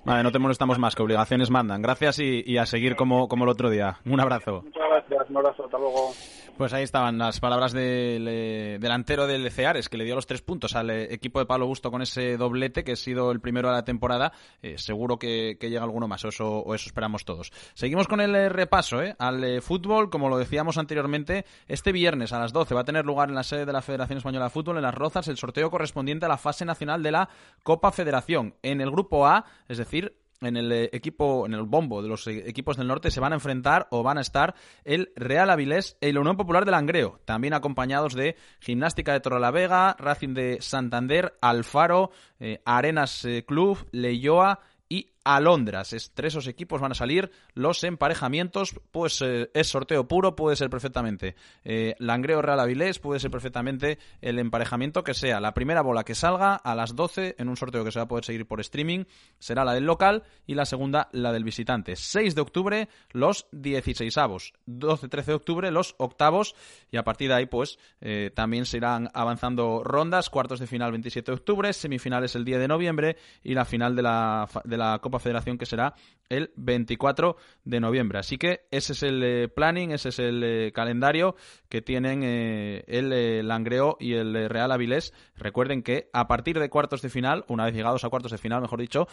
Vale, 0.05 0.22
no 0.22 0.32
te 0.32 0.38
molestamos 0.38 0.78
más, 0.78 0.94
que 0.94 1.02
obligaciones 1.02 1.50
mandan. 1.50 1.80
Gracias 1.80 2.18
y, 2.18 2.42
y 2.46 2.59
a 2.59 2.66
seguir 2.66 2.94
como, 2.94 3.26
como 3.28 3.44
el 3.44 3.50
otro 3.50 3.70
día. 3.70 3.98
Un 4.05 4.20
abrazo. 4.20 4.62
Muchas 4.62 4.88
gracias, 4.90 5.30
un 5.30 5.36
abrazo, 5.38 5.64
hasta 5.64 5.78
luego. 5.78 6.12
Pues 6.57 6.72
ahí 6.72 6.84
estaban 6.84 7.18
las 7.18 7.40
palabras 7.40 7.72
del 7.72 8.28
eh, 8.28 8.78
delantero 8.80 9.26
del 9.26 9.50
Ceares, 9.50 9.88
que 9.88 9.96
le 9.96 10.05
dio 10.05 10.14
los 10.14 10.28
tres 10.28 10.40
puntos 10.40 10.76
al 10.76 10.88
eh, 10.90 11.12
equipo 11.12 11.40
de 11.40 11.46
Pablo 11.46 11.66
Busto 11.66 11.90
con 11.90 12.00
ese 12.00 12.36
doblete, 12.36 12.84
que 12.84 12.92
ha 12.92 12.96
sido 12.96 13.32
el 13.32 13.40
primero 13.40 13.68
de 13.70 13.74
la 13.74 13.84
temporada. 13.84 14.32
Eh, 14.62 14.78
seguro 14.78 15.18
que, 15.18 15.57
que 15.59 15.68
llega 15.68 15.82
alguno 15.82 16.07
más, 16.07 16.24
o 16.24 16.28
eso, 16.28 16.59
o 16.59 16.74
eso 16.74 16.86
esperamos 16.86 17.24
todos. 17.24 17.50
Seguimos 17.74 18.07
con 18.07 18.20
el 18.20 18.36
eh, 18.36 18.48
repaso 18.48 19.02
eh, 19.02 19.16
al 19.18 19.62
fútbol. 19.62 20.11
Como 20.11 20.28
lo 20.28 20.38
decíamos 20.38 20.78
anteriormente, 20.78 21.44
este 21.66 21.90
viernes 21.90 22.32
a 22.32 22.38
las 22.38 22.52
12 22.52 22.72
va 22.74 22.82
a 22.82 22.84
tener 22.84 23.05
lugar 23.05 23.30
en 23.30 23.34
la 23.34 23.42
sede 23.42 23.66
de 23.66 23.72
la 23.72 23.82
Federación 23.82 24.18
Española 24.18 24.44
de 24.44 24.50
Fútbol, 24.50 24.76
en 24.76 24.82
Las 24.82 24.94
Rozas, 24.94 25.26
el 25.26 25.36
sorteo 25.36 25.72
correspondiente 25.72 26.26
a 26.26 26.28
la 26.28 26.38
fase 26.38 26.64
nacional 26.64 27.02
de 27.02 27.11
la 27.11 27.28
Copa 27.64 27.90
Federación. 27.90 28.55
En 28.62 28.80
el 28.80 28.92
grupo 28.92 29.26
A, 29.26 29.44
es 29.68 29.78
decir, 29.78 29.93
en 30.40 30.57
el 30.57 30.72
eh, 30.72 30.90
equipo, 30.92 31.47
en 31.47 31.55
el 31.55 31.62
bombo 31.62 32.03
de 32.03 32.09
los 32.09 32.26
eh, 32.26 32.45
equipos 32.47 32.76
del 32.76 32.86
norte 32.86 33.11
se 33.11 33.20
van 33.20 33.32
a 33.32 33.36
enfrentar 33.36 33.86
o 33.90 34.03
van 34.03 34.18
a 34.18 34.20
estar 34.20 34.55
el 34.84 35.12
Real 35.16 35.51
Avilés 35.51 35.97
y 36.01 36.12
la 36.12 36.20
Unión 36.20 36.36
Popular 36.36 36.64
de 36.64 36.70
Langreo, 36.70 37.20
también 37.24 37.55
acompañados 37.55 38.14
de 38.14 38.36
Gimnástica 38.61 39.12
de 39.12 39.20
Torrelavega, 39.20 39.97
Racing 39.99 40.34
de 40.34 40.59
Santander, 40.61 41.36
Alfaro, 41.40 42.11
eh, 42.40 42.61
Arenas 42.64 43.26
Club, 43.47 43.86
Leyoa 43.92 44.61
y 44.88 45.13
Alondras. 45.24 45.92
Entre 45.92 46.28
esos 46.28 46.46
equipos 46.46 46.80
van 46.80 46.92
a 46.92 46.94
salir 46.94 47.30
los 47.54 47.82
emparejamientos, 47.82 48.78
pues 48.92 49.20
eh, 49.22 49.50
es 49.54 49.68
sorteo 49.68 50.06
puro, 50.06 50.36
puede 50.36 50.56
ser 50.56 50.70
perfectamente 50.70 51.34
eh, 51.64 51.94
Langreo 51.98 52.42
Real 52.42 52.60
Avilés, 52.60 52.98
puede 52.98 53.20
ser 53.20 53.30
perfectamente 53.30 53.98
el 54.20 54.38
emparejamiento 54.38 55.02
que 55.02 55.14
sea. 55.14 55.40
La 55.40 55.54
primera 55.54 55.82
bola 55.82 56.04
que 56.04 56.14
salga 56.14 56.54
a 56.54 56.74
las 56.74 56.94
12 56.94 57.36
en 57.38 57.48
un 57.48 57.56
sorteo 57.56 57.84
que 57.84 57.90
se 57.90 57.98
va 57.98 58.04
a 58.04 58.08
poder 58.08 58.24
seguir 58.24 58.46
por 58.46 58.60
streaming 58.60 59.04
será 59.38 59.64
la 59.64 59.72
del 59.72 59.84
local 59.84 60.24
y 60.46 60.54
la 60.54 60.66
segunda 60.66 61.08
la 61.12 61.32
del 61.32 61.44
visitante. 61.44 61.96
6 61.96 62.34
de 62.34 62.40
octubre 62.40 62.88
los 63.10 63.46
16 63.52 64.16
avos, 64.18 64.52
12-13 64.68 65.24
de 65.24 65.34
octubre 65.34 65.70
los 65.70 65.94
octavos 65.98 66.54
y 66.90 66.98
a 66.98 67.04
partir 67.04 67.28
de 67.28 67.34
ahí 67.34 67.46
pues 67.46 67.78
eh, 68.00 68.30
también 68.34 68.66
se 68.66 68.76
irán 68.76 69.10
avanzando 69.14 69.82
rondas, 69.82 70.28
cuartos 70.28 70.60
de 70.60 70.66
final 70.66 70.90
27 70.90 71.30
de 71.30 71.34
octubre, 71.34 71.72
semifinales 71.72 72.34
el 72.34 72.44
10 72.44 72.60
de 72.60 72.68
noviembre 72.68 73.16
y 73.42 73.54
la 73.54 73.64
final 73.64 73.96
de 73.96 74.02
la, 74.02 74.48
de 74.64 74.76
la 74.76 74.98
Copa 74.98 75.13
Federación 75.18 75.58
que 75.58 75.66
será 75.66 75.94
el 76.28 76.52
24 76.56 77.36
de 77.64 77.80
noviembre. 77.80 78.18
Así 78.18 78.38
que 78.38 78.66
ese 78.70 78.92
es 78.92 79.02
el 79.02 79.22
eh, 79.22 79.48
planning, 79.48 79.92
ese 79.92 80.08
es 80.10 80.18
el 80.18 80.42
eh, 80.44 80.72
calendario 80.72 81.36
que 81.68 81.82
tienen 81.82 82.22
eh, 82.22 82.84
el 82.86 83.46
Langreo 83.46 83.96
y 84.00 84.14
el 84.14 84.48
Real 84.48 84.72
Avilés. 84.72 85.12
Recuerden 85.36 85.82
que 85.82 86.08
a 86.12 86.26
partir 86.26 86.58
de 86.58 86.70
cuartos 86.70 87.02
de 87.02 87.10
final, 87.10 87.44
una 87.48 87.64
vez 87.64 87.74
llegados 87.74 88.04
a 88.04 88.08
cuartos 88.08 88.32
de 88.32 88.38
final, 88.38 88.62
mejor 88.62 88.80
dicho, 88.80 89.06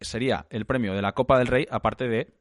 sería 0.00 0.46
el 0.50 0.66
premio 0.66 0.94
de 0.94 1.02
la 1.02 1.12
Copa 1.12 1.38
del 1.38 1.46
Rey, 1.46 1.66
aparte 1.70 2.08
de 2.08 2.37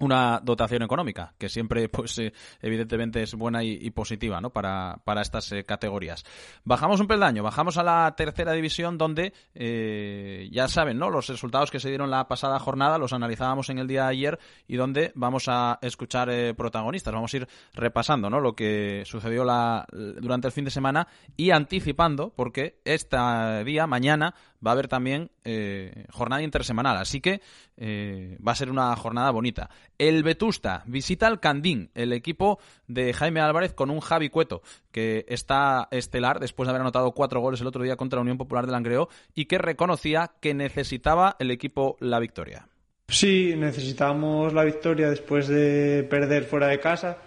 una 0.00 0.40
dotación 0.42 0.82
económica, 0.82 1.34
que 1.38 1.48
siempre, 1.48 1.88
pues, 1.90 2.18
eh, 2.18 2.32
evidentemente 2.60 3.22
es 3.22 3.34
buena 3.34 3.62
y, 3.62 3.78
y 3.80 3.90
positiva, 3.90 4.40
¿no? 4.40 4.50
Para, 4.50 5.00
para 5.04 5.22
estas 5.22 5.52
eh, 5.52 5.64
categorías. 5.64 6.24
Bajamos 6.64 7.00
un 7.00 7.06
peldaño, 7.06 7.42
bajamos 7.42 7.76
a 7.76 7.82
la 7.82 8.14
tercera 8.16 8.52
división, 8.52 8.98
donde 8.98 9.32
eh, 9.54 10.48
ya 10.52 10.68
saben, 10.68 10.98
¿no? 10.98 11.10
Los 11.10 11.28
resultados 11.28 11.70
que 11.70 11.80
se 11.80 11.88
dieron 11.88 12.10
la 12.10 12.28
pasada 12.28 12.58
jornada 12.58 12.98
los 12.98 13.12
analizábamos 13.12 13.70
en 13.70 13.78
el 13.78 13.86
día 13.86 14.04
de 14.04 14.10
ayer 14.10 14.38
y 14.66 14.76
donde 14.76 15.12
vamos 15.14 15.44
a 15.48 15.78
escuchar 15.82 16.30
eh, 16.30 16.54
protagonistas. 16.54 17.12
Vamos 17.12 17.32
a 17.34 17.36
ir 17.38 17.48
repasando, 17.74 18.30
¿no? 18.30 18.40
Lo 18.40 18.54
que 18.54 19.02
sucedió 19.06 19.44
la, 19.44 19.86
durante 19.92 20.48
el 20.48 20.52
fin 20.52 20.64
de 20.64 20.70
semana 20.70 21.06
y 21.36 21.50
anticipando, 21.50 22.32
porque 22.34 22.80
este 22.84 23.16
día, 23.64 23.86
mañana, 23.86 24.34
va 24.64 24.70
a 24.70 24.74
haber 24.74 24.88
también 24.88 25.30
eh, 25.44 26.04
jornada 26.10 26.42
intersemanal. 26.42 26.96
Así 26.96 27.20
que 27.20 27.40
eh, 27.76 28.38
va 28.46 28.52
a 28.52 28.56
ser 28.56 28.70
una 28.70 28.94
jornada 28.96 29.30
bonita. 29.30 29.70
El 29.98 30.22
Vetusta 30.22 30.82
visita 30.86 31.26
al 31.26 31.40
Candín, 31.40 31.90
el 31.94 32.12
equipo 32.12 32.58
de 32.86 33.12
Jaime 33.12 33.40
Álvarez 33.40 33.72
con 33.72 33.90
un 33.90 34.00
Javi 34.00 34.28
Cueto, 34.28 34.62
que 34.92 35.24
está 35.28 35.88
estelar 35.90 36.40
después 36.40 36.66
de 36.66 36.70
haber 36.70 36.82
anotado 36.82 37.12
cuatro 37.12 37.40
goles 37.40 37.60
el 37.60 37.66
otro 37.66 37.82
día 37.82 37.96
contra 37.96 38.18
la 38.18 38.22
Unión 38.22 38.38
Popular 38.38 38.66
de 38.66 38.72
Langreo 38.72 39.08
y 39.34 39.46
que 39.46 39.58
reconocía 39.58 40.32
que 40.40 40.54
necesitaba 40.54 41.36
el 41.38 41.50
equipo 41.50 41.96
la 42.00 42.18
victoria. 42.18 42.66
Sí, 43.08 43.54
necesitamos 43.56 44.52
la 44.52 44.62
victoria 44.62 45.10
después 45.10 45.48
de 45.48 46.06
perder 46.08 46.44
fuera 46.44 46.68
de 46.68 46.78
casa. 46.78 47.18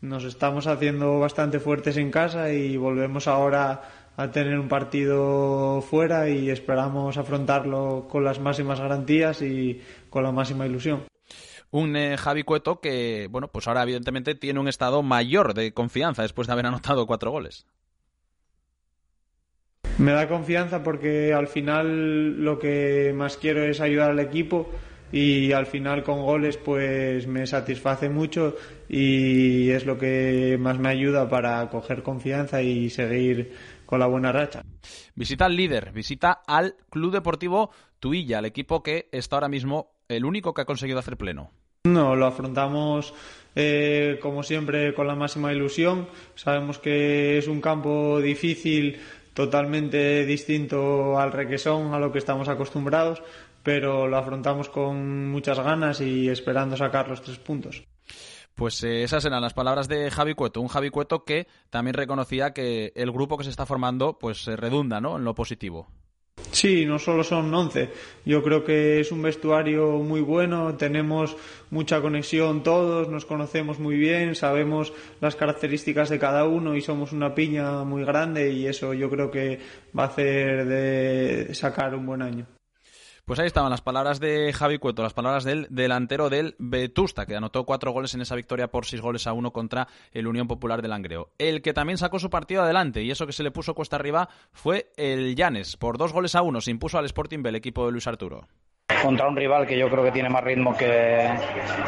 Nos 0.00 0.24
estamos 0.24 0.66
haciendo 0.66 1.18
bastante 1.18 1.58
fuertes 1.58 1.96
en 1.96 2.10
casa 2.10 2.52
y 2.52 2.76
volvemos 2.76 3.26
ahora 3.26 3.82
a 4.16 4.30
tener 4.30 4.58
un 4.58 4.68
partido 4.68 5.80
fuera 5.82 6.28
y 6.28 6.50
esperamos 6.50 7.16
afrontarlo 7.16 8.06
con 8.08 8.24
las 8.24 8.40
máximas 8.40 8.80
garantías 8.80 9.42
y 9.42 9.80
con 10.10 10.22
la 10.22 10.32
máxima 10.32 10.66
ilusión. 10.66 11.04
Un 11.70 11.96
eh, 11.96 12.16
Javi 12.18 12.42
Cueto 12.42 12.80
que, 12.80 13.28
bueno, 13.30 13.48
pues 13.48 13.66
ahora 13.66 13.82
evidentemente 13.82 14.34
tiene 14.34 14.60
un 14.60 14.68
estado 14.68 15.02
mayor 15.02 15.54
de 15.54 15.72
confianza 15.72 16.22
después 16.22 16.46
de 16.46 16.52
haber 16.52 16.66
anotado 16.66 17.06
cuatro 17.06 17.30
goles. 17.30 17.66
Me 19.98 20.12
da 20.12 20.28
confianza 20.28 20.82
porque 20.82 21.32
al 21.32 21.48
final 21.48 22.42
lo 22.44 22.58
que 22.58 23.12
más 23.14 23.36
quiero 23.36 23.62
es 23.62 23.80
ayudar 23.80 24.10
al 24.10 24.20
equipo 24.20 24.70
y 25.12 25.52
al 25.52 25.66
final 25.66 26.02
con 26.02 26.22
goles 26.22 26.56
pues 26.56 27.26
me 27.26 27.46
satisface 27.46 28.08
mucho 28.08 28.56
y 28.88 29.70
es 29.70 29.84
lo 29.84 29.98
que 29.98 30.56
más 30.58 30.78
me 30.78 30.88
ayuda 30.88 31.28
para 31.28 31.68
coger 31.68 32.02
confianza 32.02 32.62
y 32.62 32.88
seguir 32.88 33.52
con 33.92 34.00
la 34.00 34.06
buena 34.06 34.32
racha. 34.32 34.64
Visita 35.14 35.44
al 35.44 35.54
líder, 35.54 35.92
visita 35.92 36.40
al 36.46 36.76
Club 36.88 37.12
Deportivo 37.12 37.72
Tuilla, 38.00 38.38
el 38.38 38.46
equipo 38.46 38.82
que 38.82 39.10
está 39.12 39.36
ahora 39.36 39.50
mismo 39.50 39.92
el 40.08 40.24
único 40.24 40.54
que 40.54 40.62
ha 40.62 40.64
conseguido 40.64 40.98
hacer 40.98 41.18
pleno. 41.18 41.50
No, 41.84 42.16
lo 42.16 42.24
afrontamos 42.24 43.12
eh, 43.54 44.18
como 44.22 44.44
siempre 44.44 44.94
con 44.94 45.08
la 45.08 45.14
máxima 45.14 45.52
ilusión. 45.52 46.08
Sabemos 46.36 46.78
que 46.78 47.36
es 47.36 47.48
un 47.48 47.60
campo 47.60 48.18
difícil, 48.22 48.98
totalmente 49.34 50.24
distinto 50.24 51.18
al 51.18 51.30
requesón, 51.30 51.92
a 51.92 51.98
lo 51.98 52.12
que 52.12 52.18
estamos 52.18 52.48
acostumbrados, 52.48 53.22
pero 53.62 54.08
lo 54.08 54.16
afrontamos 54.16 54.70
con 54.70 55.30
muchas 55.30 55.60
ganas 55.60 56.00
y 56.00 56.30
esperando 56.30 56.78
sacar 56.78 57.08
los 57.08 57.20
tres 57.20 57.36
puntos. 57.36 57.84
Pues 58.54 58.82
eh, 58.84 59.02
esas 59.02 59.24
eran 59.24 59.42
las 59.42 59.54
palabras 59.54 59.88
de 59.88 60.10
Javi 60.10 60.34
Cueto, 60.34 60.60
un 60.60 60.68
Javi 60.68 60.90
Cueto 60.90 61.24
que 61.24 61.46
también 61.70 61.94
reconocía 61.94 62.52
que 62.52 62.92
el 62.94 63.10
grupo 63.10 63.38
que 63.38 63.44
se 63.44 63.50
está 63.50 63.66
formando 63.66 64.18
pues 64.18 64.46
eh, 64.48 64.56
redunda 64.56 65.00
¿no? 65.00 65.16
en 65.16 65.24
lo 65.24 65.34
positivo. 65.34 65.88
Sí, 66.50 66.84
no 66.84 66.98
solo 66.98 67.24
son 67.24 67.52
11. 67.52 67.90
Yo 68.24 68.42
creo 68.42 68.64
que 68.64 69.00
es 69.00 69.12
un 69.12 69.22
vestuario 69.22 69.98
muy 69.98 70.20
bueno, 70.20 70.76
tenemos 70.76 71.36
mucha 71.70 72.00
conexión 72.00 72.62
todos, 72.62 73.08
nos 73.08 73.24
conocemos 73.24 73.78
muy 73.78 73.96
bien, 73.96 74.34
sabemos 74.34 74.92
las 75.20 75.36
características 75.36 76.10
de 76.10 76.18
cada 76.18 76.44
uno 76.44 76.74
y 76.74 76.80
somos 76.80 77.12
una 77.12 77.34
piña 77.34 77.84
muy 77.84 78.04
grande 78.04 78.52
y 78.52 78.66
eso 78.66 78.92
yo 78.92 79.08
creo 79.08 79.30
que 79.30 79.60
va 79.98 80.04
a 80.04 80.06
hacer 80.06 80.66
de 80.66 81.54
sacar 81.54 81.94
un 81.94 82.06
buen 82.06 82.22
año. 82.22 82.46
Pues 83.24 83.38
ahí 83.38 83.46
estaban 83.46 83.70
las 83.70 83.82
palabras 83.82 84.18
de 84.18 84.52
Javi 84.52 84.78
Cueto, 84.78 85.04
las 85.04 85.14
palabras 85.14 85.44
del 85.44 85.68
delantero 85.70 86.28
del 86.28 86.56
Vetusta, 86.58 87.24
que 87.24 87.36
anotó 87.36 87.64
cuatro 87.64 87.92
goles 87.92 88.14
en 88.14 88.20
esa 88.20 88.34
victoria 88.34 88.68
por 88.68 88.84
seis 88.84 89.00
goles 89.00 89.28
a 89.28 89.32
uno 89.32 89.52
contra 89.52 89.86
el 90.10 90.26
Unión 90.26 90.48
Popular 90.48 90.82
de 90.82 90.88
Langreo. 90.88 91.30
El 91.38 91.62
que 91.62 91.72
también 91.72 91.98
sacó 91.98 92.18
su 92.18 92.30
partido 92.30 92.62
adelante 92.62 93.00
y 93.04 93.12
eso 93.12 93.24
que 93.24 93.32
se 93.32 93.44
le 93.44 93.52
puso 93.52 93.74
cuesta 93.74 93.94
arriba 93.94 94.28
fue 94.50 94.90
el 94.96 95.36
Llanes. 95.36 95.76
Por 95.76 95.98
dos 95.98 96.12
goles 96.12 96.34
a 96.34 96.42
uno 96.42 96.60
se 96.60 96.72
impuso 96.72 96.98
al 96.98 97.04
Sporting 97.04 97.44
B 97.44 97.50
el 97.50 97.56
equipo 97.56 97.86
de 97.86 97.92
Luis 97.92 98.08
Arturo. 98.08 98.48
Contra 99.02 99.28
un 99.28 99.36
rival 99.36 99.66
que 99.66 99.78
yo 99.78 99.88
creo 99.88 100.04
que 100.04 100.10
tiene 100.10 100.28
más 100.28 100.42
ritmo 100.44 100.76
que, 100.76 101.28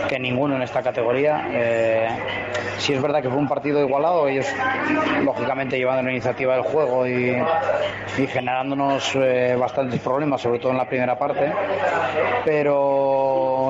que 0.08 0.18
ninguno 0.18 0.56
en 0.56 0.62
esta 0.62 0.82
categoría. 0.82 1.48
Eh, 1.52 2.08
sí 2.78 2.92
es 2.92 3.02
verdad 3.02 3.22
que 3.22 3.28
fue 3.28 3.38
un 3.38 3.48
partido 3.48 3.80
igualado, 3.80 4.28
ellos 4.28 4.46
lógicamente 5.24 5.76
llevando 5.76 6.02
la 6.02 6.12
iniciativa 6.12 6.54
del 6.54 6.62
juego 6.62 7.06
y, 7.06 7.36
y 8.18 8.26
generándonos 8.26 9.14
eh, 9.16 9.56
bastantes 9.58 10.00
problemas, 10.00 10.40
sobre 10.40 10.58
todo 10.58 10.72
en 10.72 10.78
la 10.78 10.86
primera 10.86 11.18
parte. 11.18 11.52
Pero 12.44 13.23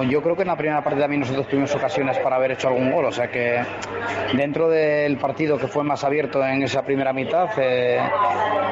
yo 0.08 0.22
creo 0.22 0.36
que 0.36 0.42
en 0.42 0.48
la 0.48 0.56
primera 0.56 0.82
parte 0.82 1.00
también 1.00 1.20
nosotros 1.20 1.48
tuvimos 1.48 1.74
ocasiones 1.74 2.18
para 2.18 2.36
haber 2.36 2.52
hecho 2.52 2.68
algún 2.68 2.90
gol, 2.90 3.06
o 3.06 3.12
sea 3.12 3.28
que 3.28 3.60
dentro 4.34 4.68
del 4.68 5.16
partido 5.18 5.58
que 5.58 5.66
fue 5.66 5.84
más 5.84 6.04
abierto 6.04 6.44
en 6.44 6.62
esa 6.62 6.82
primera 6.82 7.12
mitad, 7.12 7.48
eh, 7.58 7.98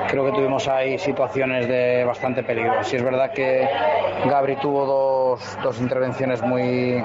creo 0.08 0.24
que 0.26 0.32
tuvimos 0.32 0.68
ahí 0.68 0.98
situaciones 0.98 1.68
de 1.68 2.04
bastante 2.04 2.42
peligro. 2.42 2.82
Sí 2.84 2.96
es 2.96 3.02
verdad 3.02 3.32
que 3.32 3.68
Gabri 4.28 4.56
tuvo 4.56 4.86
dos, 4.86 5.58
dos 5.62 5.80
intervenciones 5.80 6.42
muy, 6.42 7.02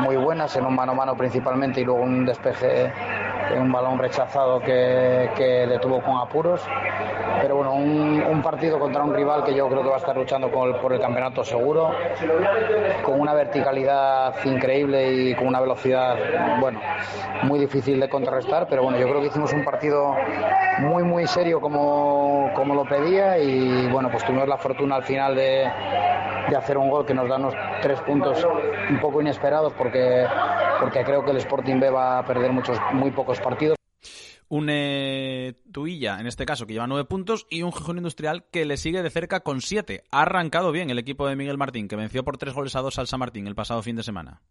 muy 0.00 0.16
buenas, 0.16 0.56
en 0.56 0.66
un 0.66 0.74
mano 0.74 0.92
a 0.92 0.94
mano 0.94 1.16
principalmente 1.16 1.80
y 1.80 1.84
luego 1.84 2.02
un 2.02 2.24
despeje 2.24 2.92
un 3.58 3.70
balón 3.72 3.98
rechazado 3.98 4.60
que, 4.60 5.30
que 5.36 5.66
le 5.66 5.78
tuvo 5.78 6.00
con 6.00 6.18
apuros. 6.18 6.60
Pero 7.40 7.56
bueno, 7.56 7.74
un, 7.74 8.22
un 8.22 8.42
partido 8.42 8.78
contra 8.78 9.02
un 9.02 9.14
rival 9.14 9.42
que 9.44 9.54
yo 9.54 9.68
creo 9.68 9.82
que 9.82 9.88
va 9.88 9.96
a 9.96 9.98
estar 9.98 10.16
luchando 10.16 10.48
por 10.50 10.68
el, 10.68 10.76
por 10.76 10.92
el 10.92 11.00
campeonato 11.00 11.42
seguro, 11.44 11.90
con 13.04 13.20
una 13.20 13.34
verticalidad 13.34 14.34
increíble 14.44 15.12
y 15.12 15.34
con 15.34 15.48
una 15.48 15.60
velocidad, 15.60 16.16
bueno, 16.60 16.80
muy 17.42 17.58
difícil 17.58 17.98
de 17.98 18.08
contrarrestar. 18.08 18.66
Pero 18.68 18.82
bueno, 18.84 18.98
yo 18.98 19.08
creo 19.08 19.20
que 19.20 19.26
hicimos 19.26 19.52
un 19.52 19.64
partido 19.64 20.14
muy, 20.78 21.02
muy 21.02 21.26
serio 21.26 21.60
como, 21.60 22.50
como 22.54 22.74
lo 22.74 22.84
pedía 22.84 23.38
y 23.38 23.88
bueno, 23.90 24.08
pues 24.10 24.24
tuvimos 24.24 24.46
la 24.48 24.56
fortuna 24.58 24.96
al 24.96 25.02
final 25.02 25.34
de, 25.34 25.68
de 26.48 26.56
hacer 26.56 26.78
un 26.78 26.90
gol 26.90 27.04
que 27.06 27.14
nos 27.14 27.28
da 27.28 27.36
unos 27.36 27.54
tres 27.80 28.00
puntos 28.02 28.46
un 28.88 29.00
poco 29.00 29.20
inesperados 29.20 29.72
porque, 29.72 30.26
porque 30.80 31.02
creo 31.04 31.24
que 31.24 31.32
el 31.32 31.38
Sporting 31.38 31.80
B 31.80 31.90
va 31.90 32.18
a 32.18 32.22
perder 32.24 32.52
muchos, 32.52 32.78
muy 32.92 33.10
pocos 33.10 33.40
partidos. 33.42 33.76
Un 34.48 34.68
eh, 34.70 35.54
Tuilla, 35.72 36.20
en 36.20 36.26
este 36.26 36.44
caso, 36.44 36.66
que 36.66 36.74
lleva 36.74 36.86
nueve 36.86 37.06
puntos, 37.06 37.46
y 37.48 37.62
un 37.62 37.72
Gijón 37.72 37.96
Industrial 37.96 38.44
que 38.52 38.66
le 38.66 38.76
sigue 38.76 39.02
de 39.02 39.08
cerca 39.08 39.40
con 39.40 39.62
siete. 39.62 40.04
Ha 40.10 40.22
arrancado 40.22 40.72
bien 40.72 40.90
el 40.90 40.98
equipo 40.98 41.26
de 41.26 41.36
Miguel 41.36 41.56
Martín, 41.56 41.88
que 41.88 41.96
venció 41.96 42.22
por 42.22 42.36
tres 42.36 42.52
goles 42.52 42.76
a 42.76 42.80
dos 42.82 42.98
al 42.98 43.06
San 43.06 43.20
Martín 43.20 43.46
el 43.46 43.54
pasado 43.54 43.82
fin 43.82 43.96
de 43.96 44.02
semana. 44.02 44.42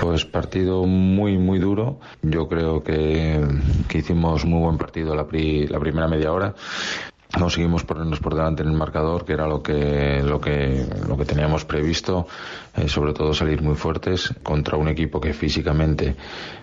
Pues 0.00 0.24
partido 0.24 0.84
muy, 0.84 1.38
muy 1.38 1.58
duro. 1.58 1.98
Yo 2.22 2.46
creo 2.46 2.84
que, 2.84 3.44
que 3.88 3.98
hicimos 3.98 4.44
muy 4.44 4.60
buen 4.60 4.78
partido 4.78 5.16
la, 5.16 5.26
pri- 5.26 5.66
la 5.66 5.80
primera 5.80 6.06
media 6.06 6.32
hora. 6.32 6.54
conseguimos 7.36 7.84
ponernos 7.84 8.20
por 8.20 8.34
delante 8.34 8.62
en 8.62 8.68
el 8.68 8.76
marcador, 8.76 9.24
que 9.24 9.32
era 9.32 9.46
lo 9.46 9.62
que 9.62 10.22
lo 10.22 10.40
que 10.40 10.86
lo 11.06 11.16
que 11.16 11.24
teníamos 11.24 11.64
previsto, 11.64 12.26
eh, 12.78 12.88
sobre 12.88 13.12
todo 13.12 13.34
salir 13.34 13.62
muy 13.62 13.74
fuertes 13.74 14.32
contra 14.42 14.76
un 14.76 14.88
equipo 14.88 15.20
que 15.20 15.32
físicamente 15.32 16.14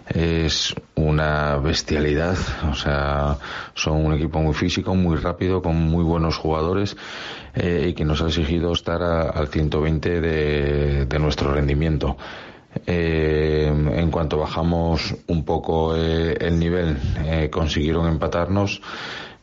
es 0.07 0.76
una 0.95 1.57
bestialidad, 1.57 2.38
o 2.70 2.76
sea, 2.76 3.38
son 3.74 4.05
un 4.05 4.13
equipo 4.13 4.39
muy 4.39 4.53
físico, 4.53 4.93
muy 4.93 5.18
rápido, 5.18 5.61
con 5.61 5.76
muy 5.76 6.03
buenos 6.03 6.38
jugadores 6.38 6.95
eh, 7.55 7.88
y 7.89 7.93
que 7.93 8.05
nos 8.05 8.22
ha 8.22 8.28
exigido 8.28 8.72
estar 8.74 9.01
al 9.01 9.47
120 9.47 10.22
de, 10.22 11.05
de 11.05 11.20
nuestro 11.20 11.53
rendimiento. 11.53 12.18
Eh, 12.86 13.68
en 13.68 14.11
cuanto 14.11 14.38
bajamos 14.38 15.16
un 15.28 15.45
poco 15.45 15.95
el 15.95 16.59
nivel, 16.59 16.97
consiguieron 17.49 18.07
empatarnos. 18.07 18.82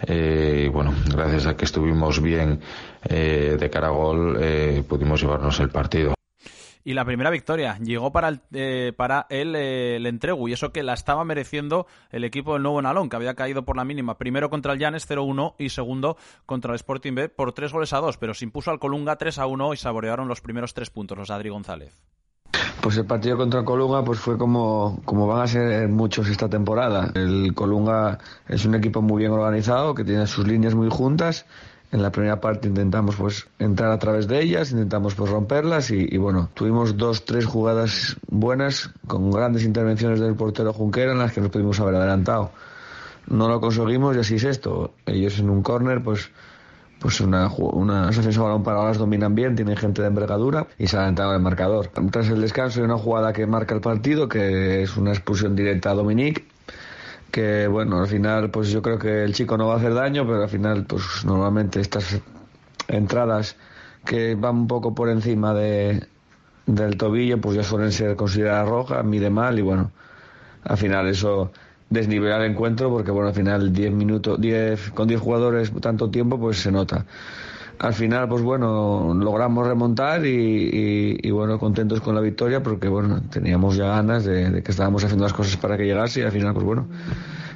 Eh, 0.07 0.69
bueno, 0.73 0.93
gracias 1.15 1.47
a 1.47 1.57
que 1.57 1.65
estuvimos 1.65 2.21
bien 2.21 2.61
de 3.09 3.71
cara 3.73 3.89
a 3.89 3.91
gol, 3.91 4.39
pudimos 4.87 5.21
llevarnos 5.21 5.59
el 5.61 5.71
partido. 5.71 6.15
Y 6.85 6.95
la 6.95 7.05
primera 7.05 7.31
victoria 7.31 7.79
llegó 7.79 8.13
para 8.13 8.29
el, 8.29 8.41
eh, 8.53 8.93
para 8.97 9.27
el, 9.31 9.55
eh, 9.55 9.97
el 9.97 10.21
y 10.49 10.53
eso 10.53 10.73
que 10.73 10.83
la 10.83 10.95
estaba 10.95 11.25
mereciendo 11.25 11.87
el 12.11 12.25
equipo 12.25 12.55
del 12.55 12.63
Nuevo 12.63 12.83
Nalón, 12.83 13.09
que 13.09 13.17
había 13.17 13.35
caído 13.35 13.65
por 13.65 13.77
la 13.77 13.85
mínima, 13.85 14.19
primero 14.19 14.51
contra 14.51 14.73
el 14.73 14.79
Llanes 14.79 15.09
0-1 15.09 15.55
y 15.59 15.69
segundo 15.69 16.17
contra 16.47 16.73
el 16.73 16.77
Sporting 16.77 17.15
B 17.15 17.29
por 17.29 17.53
3 17.53 17.73
goles 17.73 17.93
a 17.93 17.99
2, 17.99 18.17
pero 18.19 18.35
se 18.35 18.45
impuso 18.45 18.71
al 18.71 18.79
Colunga 18.79 19.19
3-1 19.19 19.75
y 19.75 19.77
saborearon 19.77 20.29
los 20.29 20.41
primeros 20.41 20.75
tres 20.75 20.91
puntos 20.91 21.19
los 21.19 21.31
Adri 21.31 21.51
González. 21.51 22.03
Pues 22.81 22.97
el 22.97 23.07
partido 23.07 23.37
contra 23.37 23.65
Colunga 23.65 24.05
pues 24.05 24.19
fue 24.19 24.37
como, 24.37 25.01
como 25.05 25.29
van 25.29 25.43
a 25.43 25.47
ser 25.47 25.89
muchos 25.89 26.29
esta 26.29 26.49
temporada. 26.49 27.13
El 27.15 27.55
Colunga 27.55 28.19
es 28.49 28.65
un 28.65 28.75
equipo 28.75 29.01
muy 29.01 29.21
bien 29.21 29.31
organizado, 29.31 29.95
que 29.95 30.05
tiene 30.05 30.27
sus 30.27 30.47
líneas 30.49 30.75
muy 30.75 30.89
juntas. 30.91 31.47
En 31.93 32.01
la 32.01 32.11
primera 32.11 32.41
parte 32.41 32.69
intentamos 32.69 33.17
pues 33.17 33.47
entrar 33.59 33.93
a 33.93 33.99
través 33.99 34.27
de 34.27 34.41
ellas, 34.41 34.73
intentamos 34.73 35.15
pues 35.15 35.31
romperlas 35.31 35.91
y, 35.91 36.17
bueno, 36.17 36.49
tuvimos 36.55 36.97
dos, 36.97 37.27
tres 37.27 37.45
jugadas 37.45 38.17
buenas 38.29 38.91
con 39.07 39.31
grandes 39.31 39.65
intervenciones 39.65 40.19
del 40.19 40.35
portero 40.35 40.73
Junquera 40.73 41.13
en 41.13 41.19
las 41.19 41.33
que 41.33 41.43
nos 41.43 41.51
pudimos 41.51 41.79
haber 41.81 41.97
adelantado. 41.97 42.51
No 43.27 43.47
lo 43.47 43.61
conseguimos 43.61 44.17
y 44.17 44.21
así 44.21 44.37
es 44.37 44.45
esto. 44.45 44.95
Ellos 45.05 45.39
en 45.39 45.51
un 45.51 45.63
córner 45.63 46.03
pues 46.03 46.31
pues 46.99 47.21
una, 47.21 47.49
una 47.59 48.09
asociación 48.09 48.45
balón 48.45 48.63
paradas 48.63 48.97
dominan 48.97 49.35
bien, 49.35 49.57
tienen 49.57 49.77
gente 49.77 50.01
de 50.03 50.09
envergadura 50.09 50.69
y 50.79 50.87
se 50.87 50.97
ha 50.97 51.01
adelantado 51.01 51.35
el 51.35 51.43
marcador. 51.43 51.89
Tras 52.11 52.29
el 52.29 52.41
descanso 52.41 52.79
hay 52.81 52.87
una 52.87 52.97
jugada 52.97 53.33
que 53.33 53.45
marca 53.47 53.75
el 53.75 53.81
partido, 53.81 54.29
que 54.29 54.83
es 54.83 54.97
una 54.97 55.11
expulsión 55.11 55.57
directa 55.57 55.91
a 55.91 55.95
Dominique, 55.95 56.47
que 57.33 57.67
bueno, 57.67 58.01
al 58.01 58.07
final 58.07 58.51
pues 58.51 58.71
yo 58.71 58.83
creo 58.83 58.99
que 58.99 59.25
el 59.25 59.35
chico 59.35 59.57
no 59.57 59.67
va 59.67 59.75
a 59.75 59.77
hacer 59.79 59.95
daño, 59.95 60.27
pero 60.27 60.43
al 60.43 60.49
final 60.51 60.85
pues 60.85 61.25
normalmente 61.25 61.81
estas 61.81 62.21
entradas 62.89 63.57
que 64.05 64.35
van 64.35 64.57
un 64.57 64.67
poco 64.69 64.95
por 64.95 65.09
encima 65.09 65.55
de, 65.55 66.07
del 66.67 66.97
tobillo 66.97 67.41
pues 67.41 67.57
ya 67.57 67.65
suelen 67.65 67.91
ser 67.91 68.17
consideradas 68.17 68.69
rojas, 68.69 69.05
mide 69.05 69.31
mal 69.31 69.59
y 69.59 69.63
bueno, 69.63 69.91
al 70.63 70.77
final 70.77 71.09
eso 71.09 71.51
desnivela 71.89 72.37
el 72.37 72.53
encuentro 72.53 72.91
porque 72.91 73.11
bueno 73.11 73.29
al 73.29 73.35
final 73.35 73.73
10 73.73 73.93
minutos 73.93 74.41
10 74.41 74.91
con 74.93 75.09
10 75.09 75.21
jugadores 75.21 75.73
tanto 75.81 76.11
tiempo 76.11 76.39
pues 76.39 76.61
se 76.61 76.73
nota 76.73 77.05
al 77.83 77.95
final 77.95 78.29
pues 78.29 78.43
bueno 78.43 79.13
logramos 79.13 79.67
remontar 79.67 80.25
y, 80.25 81.31
bueno 81.31 81.59
contentos 81.59 82.01
con 82.01 82.15
la 82.15 82.21
victoria 82.21 82.63
porque 82.63 82.89
bueno 82.89 83.23
teníamos 83.29 83.77
ya 83.77 83.87
ganas 83.87 84.25
de, 84.25 84.51
de 84.51 84.63
que 84.63 84.71
estábamos 84.71 85.03
haciendo 85.05 85.25
las 85.25 85.33
cosas 85.33 85.57
para 85.57 85.77
que 85.77 85.85
llegase 85.85 86.21
y 86.21 86.23
al 86.23 86.31
final 86.31 86.55
pues 86.55 86.65
bueno 86.65 86.89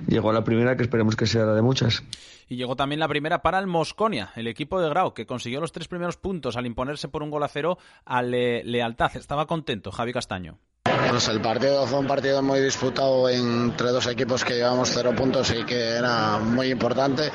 llegó 0.09 0.33
la 0.33 0.43
primera 0.43 0.77
que 0.77 0.83
esperemos 0.83 1.14
que 1.14 1.27
sea 1.27 1.45
la 1.47 1.55
de 1.55 1.62
muchas 1.62 2.03
Y 2.49 2.57
llegó 2.57 2.74
también 2.74 2.99
la 2.99 3.09
primera 3.09 3.41
para 3.41 3.61
el 3.61 3.68
Mosconia, 3.68 4.31
el 4.35 4.49
equipo 4.49 4.81
de 4.81 4.89
Grau, 4.89 5.14
que 5.14 5.27
consiguió 5.27 5.61
los 5.61 5.72
tres 5.72 5.89
primeros 5.89 6.16
puntos 6.16 6.57
al 6.57 6.66
imponerse 6.66 7.09
por 7.09 7.22
un 7.22 7.31
gol 7.31 7.43
a 7.43 7.49
cero 7.49 7.79
al 8.05 8.35
eh, 8.35 8.62
Lealtad. 8.64 9.16
Estaba 9.16 9.47
contento, 9.47 9.91
Javi 9.91 10.12
Castaño. 10.12 10.59
Pues 11.09 11.28
el 11.28 11.40
partido 11.40 11.86
fue 11.86 12.00
un 12.00 12.07
partido 12.07 12.42
muy 12.42 12.61
disputado 12.61 13.28
entre 13.28 13.90
dos 13.90 14.07
equipos 14.07 14.44
que 14.44 14.54
llevamos 14.54 14.90
cero 14.92 15.12
puntos 15.16 15.50
y 15.50 15.64
que 15.64 15.96
era 15.96 16.38
muy 16.38 16.70
importante. 16.70 17.30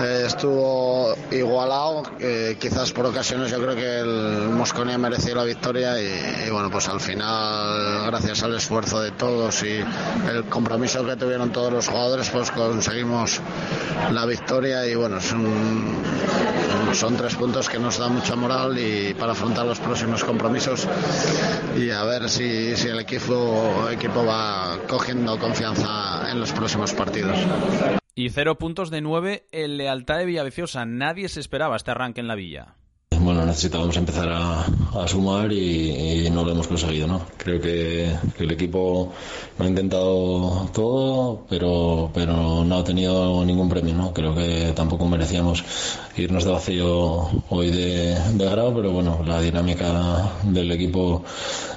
Eh, 0.00 0.24
estuvo 0.26 1.14
igualado, 1.30 2.02
eh, 2.18 2.56
quizás 2.60 2.92
por 2.92 3.06
ocasiones 3.06 3.50
yo 3.50 3.60
creo 3.60 3.76
que 3.76 4.00
el 4.00 4.48
Mosconia 4.50 4.98
mereció 4.98 5.34
la 5.34 5.44
victoria 5.44 6.00
y, 6.00 6.50
bueno, 6.50 6.70
pues 6.70 6.88
al 6.88 7.00
final, 7.00 8.06
gracias 8.06 8.42
al 8.42 8.54
esfuerzo 8.54 9.00
de 9.00 9.12
todos 9.12 9.62
y 9.62 9.78
el 10.30 10.44
compromiso 10.48 11.04
que 11.06 11.16
tuvieron 11.16 11.50
todos 11.50 11.72
los 11.72 11.88
jugadores, 11.88 12.28
pues 12.30 12.50
conseguimos 12.50 13.40
la 14.12 14.26
victoria 14.26 14.86
y 14.86 14.94
bueno, 14.94 15.20
son, 15.20 17.16
tres 17.16 17.34
puntos 17.34 17.68
que 17.68 17.78
nos 17.78 17.98
dan 17.98 18.14
mucha 18.14 18.34
moral 18.34 18.78
y 18.78 19.14
para 19.14 19.32
afrontar 19.32 19.66
los 19.66 19.78
próximos 19.78 20.24
compromisos 20.24 20.86
y 21.76 21.90
a 21.90 22.02
ver 22.04 22.28
si 22.28 22.76
el 22.88 23.00
equipo, 23.00 23.88
equipo 23.90 24.24
va 24.24 24.78
cogiendo 24.88 25.38
confianza 25.38 26.30
en 26.30 26.40
los 26.40 26.52
próximos 26.52 26.92
partidos. 26.94 27.38
Y 28.14 28.30
cero 28.30 28.58
puntos 28.58 28.90
de 28.90 29.00
nueve 29.00 29.46
el 29.52 29.76
Lealtad 29.76 30.18
de 30.18 30.24
Villaviciosa. 30.24 30.84
Nadie 30.84 31.28
se 31.28 31.40
esperaba 31.40 31.76
este 31.76 31.90
arranque 31.90 32.20
en 32.20 32.28
la 32.28 32.34
Villa. 32.34 32.77
Bueno, 33.20 33.44
necesitábamos 33.44 33.96
empezar 33.96 34.28
a, 34.30 34.64
sumar 35.08 35.52
y, 35.52 36.26
y 36.26 36.30
no 36.30 36.44
lo 36.44 36.52
hemos 36.52 36.68
conseguido, 36.68 37.06
¿no? 37.06 37.22
Creo 37.36 37.60
que, 37.60 38.08
el 38.38 38.50
equipo 38.50 39.12
lo 39.58 39.64
ha 39.64 39.68
intentado 39.68 40.68
todo, 40.72 41.44
pero, 41.48 42.10
pero 42.14 42.64
no 42.64 42.78
ha 42.78 42.84
tenido 42.84 43.44
ningún 43.44 43.68
premio, 43.68 43.94
¿no? 43.94 44.12
Creo 44.12 44.34
que 44.34 44.72
tampoco 44.74 45.06
merecíamos 45.06 45.64
irnos 46.16 46.44
de 46.44 46.50
vacío 46.52 47.28
hoy 47.48 47.70
de, 47.70 48.14
de 48.34 48.44
grado, 48.44 48.74
pero 48.74 48.92
bueno, 48.92 49.20
la 49.26 49.40
dinámica 49.40 50.32
del 50.44 50.70
equipo 50.70 51.24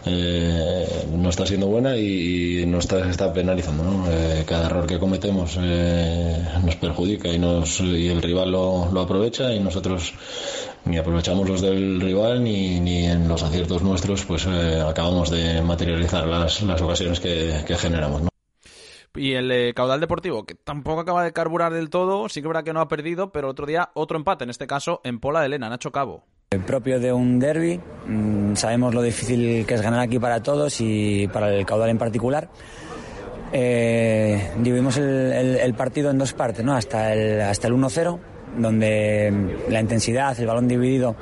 eh, 0.05 1.05
no 1.15 1.29
está 1.29 1.45
siendo 1.45 1.67
buena 1.67 1.95
y, 1.97 2.61
y 2.61 2.65
nos 2.65 2.85
está, 2.85 3.09
está 3.09 3.33
penalizando, 3.33 3.83
¿no? 3.83 4.05
Eh, 4.09 4.43
cada 4.47 4.67
error 4.67 4.85
que 4.85 4.99
cometemos 4.99 5.57
eh, 5.59 6.43
nos 6.63 6.75
perjudica 6.75 7.29
y, 7.29 7.39
nos, 7.39 7.79
y 7.81 8.07
el 8.07 8.21
rival 8.21 8.51
lo, 8.51 8.89
lo 8.91 9.01
aprovecha 9.01 9.53
y 9.53 9.59
nosotros 9.59 10.13
ni 10.85 10.97
aprovechamos 10.97 11.47
los 11.47 11.61
del 11.61 12.01
rival 12.01 12.43
ni, 12.43 12.79
ni 12.79 13.05
en 13.05 13.27
los 13.27 13.43
aciertos 13.43 13.81
nuestros 13.83 14.25
pues 14.25 14.45
eh, 14.47 14.81
acabamos 14.87 15.29
de 15.29 15.61
materializar 15.61 16.25
las, 16.27 16.61
las 16.63 16.81
ocasiones 16.81 17.19
que, 17.19 17.63
que 17.65 17.75
generamos. 17.75 18.23
¿no? 18.23 18.29
Y 19.15 19.33
el 19.33 19.51
eh, 19.51 19.73
caudal 19.73 19.99
deportivo, 19.99 20.45
que 20.45 20.55
tampoco 20.55 21.01
acaba 21.01 21.23
de 21.23 21.33
carburar 21.33 21.73
del 21.73 21.89
todo, 21.89 22.29
sí 22.29 22.35
que 22.41 22.45
es 22.45 22.49
verdad 22.49 22.63
que 22.63 22.71
no 22.73 22.79
ha 22.81 22.87
perdido, 22.87 23.31
pero 23.31 23.49
otro 23.49 23.65
día 23.65 23.89
otro 23.93 24.17
empate, 24.17 24.45
en 24.45 24.49
este 24.49 24.67
caso 24.67 25.01
en 25.03 25.19
Pola 25.19 25.41
de 25.41 25.47
Elena, 25.47 25.67
Nacho 25.69 25.91
Cabo. 25.91 26.23
propio 26.65 26.99
de 26.99 27.11
un 27.11 27.37
derby. 27.39 27.79
Mm, 28.07 28.55
Sabemos 28.55 28.93
lo 28.93 29.01
difícil 29.01 29.65
que 29.65 29.73
es 29.73 29.81
ganar 29.81 29.99
aquí 29.99 30.17
para 30.19 30.41
todos 30.41 30.79
y 30.79 31.27
para 31.27 31.53
el 31.53 31.65
caudal 31.65 31.89
en 31.89 31.97
particular. 31.97 32.49
Eh, 33.53 34.51
dividimos 34.59 34.95
el, 34.97 35.31
el- 35.33 35.55
el 35.57 35.73
partido 35.73 36.09
en 36.09 36.17
dos 36.17 36.31
partes, 36.33 36.63
¿no? 36.63 36.73
hasta 36.73 37.13
el, 37.13 37.41
hasta 37.41 37.67
el 37.67 37.73
1-0, 37.73 38.17
donde 38.57 39.33
la 39.69 39.81
intensidad, 39.81 40.39
el 40.39 40.47
balón 40.47 40.67
dividido 40.67 41.15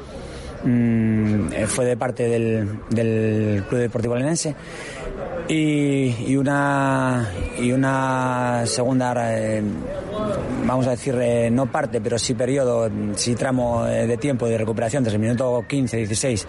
mm, 0.63 1.53
eh, 1.53 1.67
fue 1.67 1.85
de 1.85 1.97
parte 1.97 2.27
del, 2.27 2.79
del 2.89 3.63
Club 3.67 3.81
Deportivo 3.81 4.15
Lenense 4.15 4.55
y, 5.49 6.15
y 6.27 6.35
una 6.35 7.27
y 7.57 7.71
una 7.71 8.63
segunda 8.65 9.13
eh, 9.35 9.63
vamos 10.65 10.85
a 10.85 10.91
decir 10.91 11.15
eh, 11.19 11.49
no 11.49 11.65
parte 11.71 11.99
pero 12.01 12.19
sí 12.19 12.35
periodo 12.35 12.89
sí 13.15 13.33
tramo 13.33 13.87
eh, 13.87 14.05
de 14.05 14.17
tiempo 14.17 14.47
de 14.47 14.59
recuperación 14.59 15.03
desde 15.03 15.15
el 15.15 15.21
minuto 15.21 15.65
15 15.67 15.97
16 15.97 16.47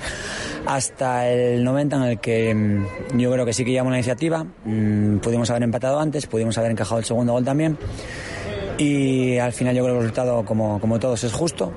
hasta 0.67 1.29
el 1.31 1.65
90 1.65 1.97
en 1.97 2.03
el 2.03 2.21
que 2.21 2.55
mm, 2.55 3.19
yo 3.19 3.33
creo 3.33 3.47
que 3.47 3.55
sí 3.55 3.65
que 3.65 3.71
llevamos 3.71 3.93
la 3.93 3.99
iniciativa. 3.99 4.45
Mm, 4.65 5.19
pudimos 5.19 5.49
haber 5.49 5.63
empatado 5.63 5.99
antes 5.99 6.27
pudimos 6.27 6.59
haber 6.59 6.71
encajado 6.71 6.99
el 6.99 7.07
segundo 7.07 7.33
gol 7.33 7.45
también 7.45 7.79
y 8.81 9.39
al 9.39 9.53
final 9.53 9.77
yo 9.77 9.83
creo 9.83 9.95
que 9.95 9.99
el 9.99 10.09
resultado 10.09 10.45
como, 10.45 10.81
como 10.81 10.99
todos 10.99 11.23
es 11.25 11.33
justo 11.33 11.73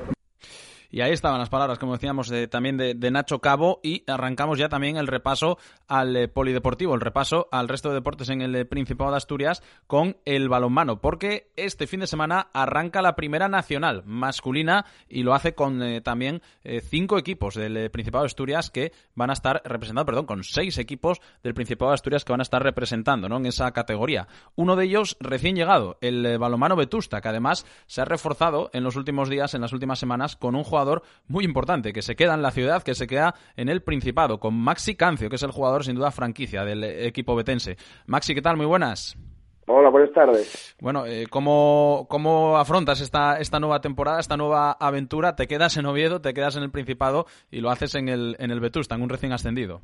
Y 0.93 1.01
ahí 1.01 1.11
estaban 1.11 1.39
las 1.39 1.49
palabras, 1.49 1.79
como 1.79 1.93
decíamos, 1.93 2.29
de- 2.29 2.47
también 2.47 2.77
de, 2.77 3.11
Nacho 3.11 3.39
Cabo. 3.39 3.79
Y 3.81 4.03
arrancamos 4.05 4.59
ya 4.59 4.69
también 4.69 4.97
el 4.97 5.07
repaso 5.07 5.57
al 5.87 6.15
eh, 6.15 6.27
polideportivo, 6.27 6.93
el 6.93 7.01
repaso 7.01 7.47
al 7.51 7.67
resto 7.67 7.89
de 7.89 7.95
deportes 7.95 8.29
en 8.29 8.43
el 8.43 8.53
eh, 8.55 8.63
Principado 8.63 9.09
de 9.09 9.17
Asturias 9.17 9.63
con 9.87 10.17
el 10.25 10.49
balonmano. 10.49 11.01
Porque 11.01 11.51
este 11.55 11.87
fin 11.87 12.01
de 12.01 12.05
semana 12.05 12.49
arranca 12.53 13.01
la 13.01 13.15
primera 13.15 13.47
nacional 13.49 14.03
masculina 14.05 14.85
y 15.09 15.23
lo 15.23 15.33
hace 15.33 15.55
con 15.55 15.81
eh, 15.81 16.01
también 16.01 16.43
cinco 16.83 17.17
equipos 17.17 17.55
del 17.55 17.89
Principado 17.89 18.23
de 18.23 18.27
Asturias 18.27 18.69
que 18.69 18.91
van 19.15 19.31
a 19.31 19.33
estar 19.33 19.63
representados, 19.65 20.05
perdón, 20.05 20.27
con 20.27 20.43
seis 20.43 20.77
equipos 20.77 21.21
del 21.41 21.55
Principado 21.55 21.89
de 21.89 21.95
Asturias 21.95 22.23
que 22.23 22.33
van 22.33 22.41
a 22.41 22.43
estar 22.43 22.61
representando 22.61 23.27
¿no? 23.27 23.37
en 23.37 23.47
esa 23.47 23.71
categoría. 23.71 24.27
Uno 24.55 24.75
de 24.75 24.85
ellos 24.85 25.17
recién 25.19 25.55
llegado, 25.55 25.97
el 26.01 26.37
balonmano 26.37 26.75
Vetusta, 26.75 27.19
que 27.19 27.29
además 27.29 27.65
se 27.87 28.01
ha 28.01 28.05
reforzado 28.05 28.69
en 28.73 28.83
los 28.83 28.95
últimos 28.95 29.27
días, 29.27 29.55
en 29.55 29.61
las 29.61 29.73
últimas 29.73 29.97
semanas, 29.97 30.35
con 30.35 30.55
un 30.55 30.63
jugador 30.63 30.82
muy 31.27 31.45
importante 31.45 31.93
que 31.93 32.01
se 32.01 32.15
queda 32.15 32.33
en 32.33 32.41
la 32.41 32.51
ciudad, 32.51 32.83
que 32.83 32.95
se 32.95 33.07
queda 33.07 33.35
en 33.55 33.69
el 33.69 33.81
Principado, 33.81 34.39
con 34.39 34.53
Maxi 34.55 34.95
Cancio, 34.95 35.29
que 35.29 35.35
es 35.35 35.43
el 35.43 35.51
jugador 35.51 35.83
sin 35.83 35.95
duda 35.95 36.11
franquicia 36.11 36.63
del 36.65 36.83
equipo 36.83 37.35
betense. 37.35 37.77
Maxi, 38.07 38.33
¿qué 38.35 38.41
tal? 38.41 38.57
Muy 38.57 38.65
buenas. 38.65 39.17
Hola, 39.65 39.89
buenas 39.89 40.11
tardes. 40.11 40.75
Bueno, 40.81 41.05
eh, 41.05 41.25
¿cómo, 41.29 42.05
¿cómo 42.09 42.57
afrontas 42.57 42.99
esta, 42.99 43.39
esta 43.39 43.61
nueva 43.61 43.79
temporada, 43.79 44.19
esta 44.19 44.35
nueva 44.35 44.73
aventura? 44.73 45.37
¿Te 45.37 45.47
quedas 45.47 45.77
en 45.77 45.85
Oviedo, 45.85 46.19
te 46.19 46.33
quedas 46.33 46.57
en 46.57 46.63
el 46.63 46.69
Principado 46.71 47.27
y 47.49 47.61
lo 47.61 47.69
haces 47.69 47.95
en 47.95 48.09
el, 48.09 48.35
en 48.39 48.51
el 48.51 48.59
Vetusta, 48.59 48.95
en 48.95 49.03
un 49.03 49.09
recién 49.09 49.31
ascendido? 49.31 49.79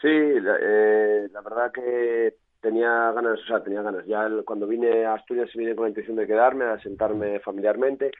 Sí, 0.00 0.08
la, 0.08 0.56
eh, 0.60 1.28
la 1.32 1.40
verdad 1.42 1.70
que 1.72 2.34
tenía 2.60 3.12
ganas, 3.12 3.38
o 3.38 3.46
sea, 3.46 3.62
tenía 3.62 3.82
ganas. 3.82 4.04
Ya 4.06 4.26
el- 4.26 4.44
cuando 4.44 4.66
vine 4.66 5.04
a 5.04 5.14
Asturias 5.14 5.50
vine 5.54 5.74
con 5.76 5.84
la 5.84 5.90
intención 5.90 6.16
de 6.16 6.26
quedarme, 6.26 6.64
a 6.64 6.80
sentarme 6.80 7.38
familiarmente. 7.40 8.10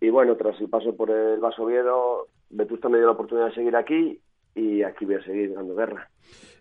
Y 0.00 0.10
bueno, 0.10 0.36
tras 0.36 0.60
el 0.60 0.68
paso 0.68 0.94
por 0.94 1.10
el 1.10 1.40
Vaso 1.40 1.62
Oviedo, 1.62 2.28
Vetusta 2.50 2.88
me 2.88 2.98
dio 2.98 3.06
la 3.06 3.12
oportunidad 3.12 3.48
de 3.48 3.54
seguir 3.54 3.76
aquí 3.76 4.20
y 4.54 4.82
aquí 4.82 5.04
voy 5.04 5.16
a 5.16 5.24
seguir 5.24 5.54
dando 5.54 5.74
guerra. 5.74 6.10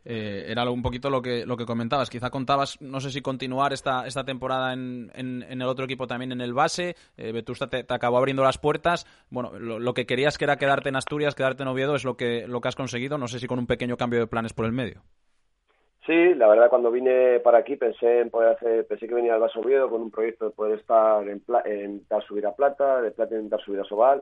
Eh, 0.07 0.45
era 0.47 0.69
un 0.69 0.83
poquito 0.83 1.09
lo 1.09 1.21
que, 1.21 1.45
lo 1.45 1.57
que 1.57 1.65
comentabas. 1.65 2.09
Quizá 2.09 2.29
contabas, 2.29 2.79
no 2.79 2.99
sé 2.99 3.09
si 3.09 3.21
continuar 3.21 3.73
esta, 3.73 4.05
esta 4.05 4.23
temporada 4.23 4.73
en, 4.73 5.11
en, 5.15 5.43
el 5.43 5.63
otro 5.63 5.85
equipo 5.85 6.05
también 6.05 6.31
en 6.31 6.41
el 6.41 6.53
base. 6.53 6.95
Eh, 7.17 7.31
Vetusta 7.31 7.69
te, 7.69 7.83
te 7.83 7.93
acabó 7.93 8.17
abriendo 8.17 8.43
las 8.43 8.59
puertas. 8.59 9.07
Bueno, 9.29 9.57
lo, 9.57 9.79
lo 9.79 9.93
que 9.93 10.05
querías 10.05 10.37
que 10.37 10.45
era 10.45 10.57
quedarte 10.57 10.89
en 10.89 10.95
Asturias, 10.95 11.33
quedarte 11.33 11.63
en 11.63 11.69
Oviedo, 11.69 11.95
es 11.95 12.03
lo 12.03 12.15
que, 12.15 12.47
lo 12.47 12.61
que 12.61 12.67
has 12.67 12.75
conseguido. 12.75 13.17
No 13.17 13.27
sé 13.27 13.39
si 13.39 13.47
con 13.47 13.57
un 13.57 13.65
pequeño 13.65 13.97
cambio 13.97 14.19
de 14.19 14.27
planes 14.27 14.53
por 14.53 14.65
el 14.65 14.71
medio. 14.73 15.01
Sí, 16.05 16.35
la 16.35 16.47
verdad 16.47 16.69
cuando 16.69 16.91
vine 16.91 17.39
para 17.39 17.57
aquí 17.57 17.75
pensé 17.77 18.19
en 18.19 18.29
poder 18.29 18.49
hacer, 18.49 18.85
pensé 18.85 19.07
que 19.07 19.15
venía 19.15 19.33
al 19.33 19.39
Vaso 19.39 19.59
Oviedo 19.59 19.89
con 19.89 20.03
un 20.03 20.11
proyecto 20.11 20.45
de 20.45 20.51
poder 20.51 20.79
estar 20.79 21.27
en, 21.27 21.39
pla, 21.39 21.63
en 21.65 21.93
intentar 21.93 22.23
subir 22.23 22.45
a 22.45 22.53
Plata, 22.55 23.01
de 23.01 23.09
Plata 23.09 23.35
intentar 23.35 23.61
subir 23.61 23.79
a 23.79 23.85
Sobal, 23.85 24.21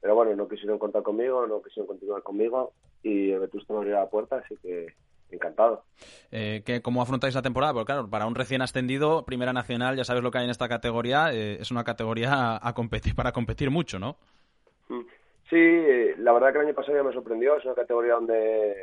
pero 0.00 0.14
bueno, 0.14 0.36
no 0.36 0.46
quisieron 0.46 0.78
contar 0.78 1.02
conmigo, 1.02 1.46
no 1.46 1.62
quisieron 1.62 1.86
continuar 1.86 2.22
conmigo 2.22 2.72
y 3.02 3.30
el 3.30 3.40
Vetusta 3.40 3.72
me 3.72 3.78
abrió 3.78 3.94
la 3.94 4.10
puerta, 4.10 4.42
así 4.44 4.56
que 4.62 4.88
encantado. 5.30 5.84
Eh, 6.30 6.62
que, 6.66 6.82
¿Cómo 6.82 7.00
afrontáis 7.00 7.34
la 7.34 7.40
temporada? 7.40 7.72
Porque 7.72 7.86
claro, 7.86 8.10
para 8.10 8.26
un 8.26 8.34
recién 8.34 8.60
ascendido, 8.60 9.24
Primera 9.24 9.54
Nacional, 9.54 9.96
ya 9.96 10.04
sabes 10.04 10.22
lo 10.22 10.30
que 10.30 10.36
hay 10.36 10.44
en 10.44 10.50
esta 10.50 10.68
categoría, 10.68 11.32
eh, 11.32 11.56
es 11.60 11.70
una 11.70 11.84
categoría 11.84 12.34
a, 12.34 12.68
a 12.68 12.74
competir 12.74 13.14
para 13.14 13.32
competir 13.32 13.70
mucho, 13.70 13.98
¿no? 13.98 14.16
Sí, 15.48 15.58
eh, 15.58 16.14
la 16.18 16.32
verdad 16.32 16.52
que 16.52 16.58
el 16.58 16.66
año 16.66 16.74
pasado 16.74 16.96
ya 16.96 17.02
me 17.02 17.12
sorprendió, 17.12 17.56
es 17.56 17.64
una 17.64 17.74
categoría 17.74 18.14
donde 18.14 18.74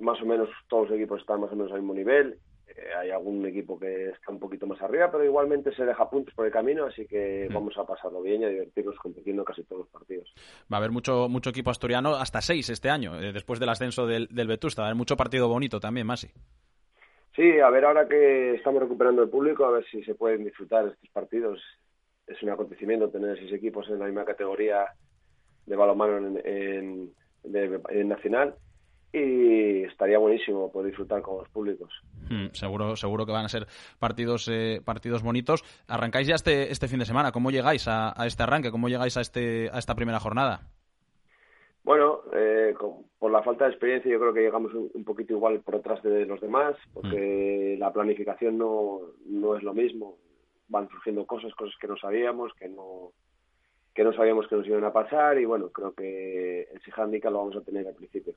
más 0.00 0.20
o 0.22 0.26
menos 0.26 0.48
todos 0.68 0.88
los 0.90 0.98
equipos 0.98 1.20
están 1.20 1.40
más 1.40 1.52
o 1.52 1.56
menos 1.56 1.72
al 1.72 1.80
mismo 1.80 1.94
nivel, 1.94 2.38
Eh, 2.70 2.94
hay 3.00 3.10
algún 3.10 3.44
equipo 3.46 3.76
que 3.80 4.10
está 4.10 4.30
un 4.30 4.38
poquito 4.38 4.64
más 4.64 4.80
arriba, 4.80 5.10
pero 5.10 5.24
igualmente 5.24 5.74
se 5.74 5.84
deja 5.84 6.08
puntos 6.08 6.32
por 6.34 6.46
el 6.46 6.52
camino, 6.52 6.84
así 6.86 7.04
que 7.04 7.48
vamos 7.52 7.76
a 7.76 7.84
pasarlo 7.84 8.22
bien 8.22 8.42
y 8.42 8.44
a 8.44 8.48
divertirnos 8.48 8.96
compitiendo 8.98 9.42
casi 9.44 9.64
todos 9.64 9.80
los 9.82 9.90
partidos. 9.90 10.32
Va 10.72 10.76
a 10.76 10.78
haber 10.78 10.92
mucho, 10.92 11.28
mucho 11.28 11.50
equipo 11.50 11.70
asturiano, 11.70 12.14
hasta 12.14 12.40
seis 12.40 12.70
este 12.70 12.88
año, 12.88 13.20
eh, 13.20 13.32
después 13.32 13.58
del 13.58 13.70
ascenso 13.70 14.06
del, 14.06 14.28
del 14.28 14.46
Vetusta. 14.46 14.82
Va 14.82 14.86
a 14.86 14.90
haber 14.90 14.96
mucho 15.02 15.16
partido 15.16 15.48
bonito 15.48 15.80
también, 15.80 16.06
Masi. 16.06 16.28
Sí, 17.34 17.58
a 17.58 17.70
ver 17.70 17.84
ahora 17.84 18.06
que 18.06 18.54
estamos 18.54 18.80
recuperando 18.80 19.22
el 19.24 19.30
público, 19.30 19.64
a 19.64 19.72
ver 19.72 19.84
si 19.90 20.04
se 20.04 20.14
pueden 20.14 20.44
disfrutar 20.44 20.86
estos 20.86 21.10
partidos. 21.10 21.60
Es 22.28 22.40
un 22.44 22.50
acontecimiento 22.50 23.10
tener 23.10 23.36
seis 23.36 23.52
equipos 23.52 23.88
en 23.88 23.98
la 23.98 24.06
misma 24.06 24.24
categoría 24.24 24.86
de 25.66 25.74
balonmano 25.76 26.18
en, 26.18 26.40
en, 26.44 27.14
de- 27.42 27.80
en 27.88 28.08
nacional 28.08 28.54
y 29.12 29.82
estaría 29.84 30.18
buenísimo 30.18 30.70
poder 30.70 30.88
disfrutar 30.90 31.20
con 31.22 31.38
los 31.38 31.48
públicos. 31.48 31.90
Mm, 32.30 32.48
seguro, 32.52 32.94
seguro 32.96 33.26
que 33.26 33.32
van 33.32 33.44
a 33.44 33.48
ser 33.48 33.66
partidos, 33.98 34.48
eh, 34.48 34.80
partidos 34.84 35.22
bonitos. 35.22 35.64
Arrancáis 35.88 36.28
ya 36.28 36.34
este, 36.36 36.70
este 36.70 36.86
fin 36.88 37.00
de 37.00 37.04
semana. 37.06 37.32
¿Cómo 37.32 37.50
llegáis 37.50 37.88
a, 37.88 38.12
a 38.20 38.26
este 38.26 38.42
arranque? 38.42 38.70
¿Cómo 38.70 38.88
llegáis 38.88 39.16
a, 39.16 39.20
este, 39.20 39.68
a 39.72 39.78
esta 39.78 39.94
primera 39.94 40.20
jornada? 40.20 40.60
Bueno, 41.82 42.20
eh, 42.34 42.74
con- 42.78 43.04
por 43.18 43.32
la 43.32 43.42
falta 43.42 43.64
de 43.64 43.70
experiencia 43.70 44.10
yo 44.12 44.20
creo 44.20 44.32
que 44.34 44.40
llegamos 44.42 44.72
un, 44.74 44.90
un 44.94 45.04
poquito 45.04 45.32
igual 45.32 45.60
por 45.60 45.76
detrás 45.76 46.02
de 46.02 46.24
los 46.26 46.40
demás, 46.40 46.76
porque 46.92 47.76
la 47.78 47.92
planificación 47.92 48.58
no, 48.58 49.00
no 49.26 49.56
es 49.56 49.62
lo 49.62 49.74
mismo. 49.74 50.16
Van 50.68 50.88
surgiendo 50.88 51.26
cosas, 51.26 51.52
cosas 51.54 51.74
que 51.80 51.88
no 51.88 51.96
sabíamos, 51.96 52.52
que 52.54 52.68
no 52.68 53.12
que 53.94 54.04
no 54.04 54.12
sabíamos 54.12 54.46
que 54.46 54.54
nos 54.56 54.66
iban 54.66 54.84
a 54.84 54.92
pasar 54.92 55.38
y 55.38 55.44
bueno, 55.44 55.68
creo 55.70 55.92
que 55.92 56.62
ese 56.62 56.92
handicap 56.96 57.32
lo 57.32 57.38
vamos 57.38 57.56
a 57.56 57.60
tener 57.60 57.86
al 57.88 57.94
principio. 57.94 58.34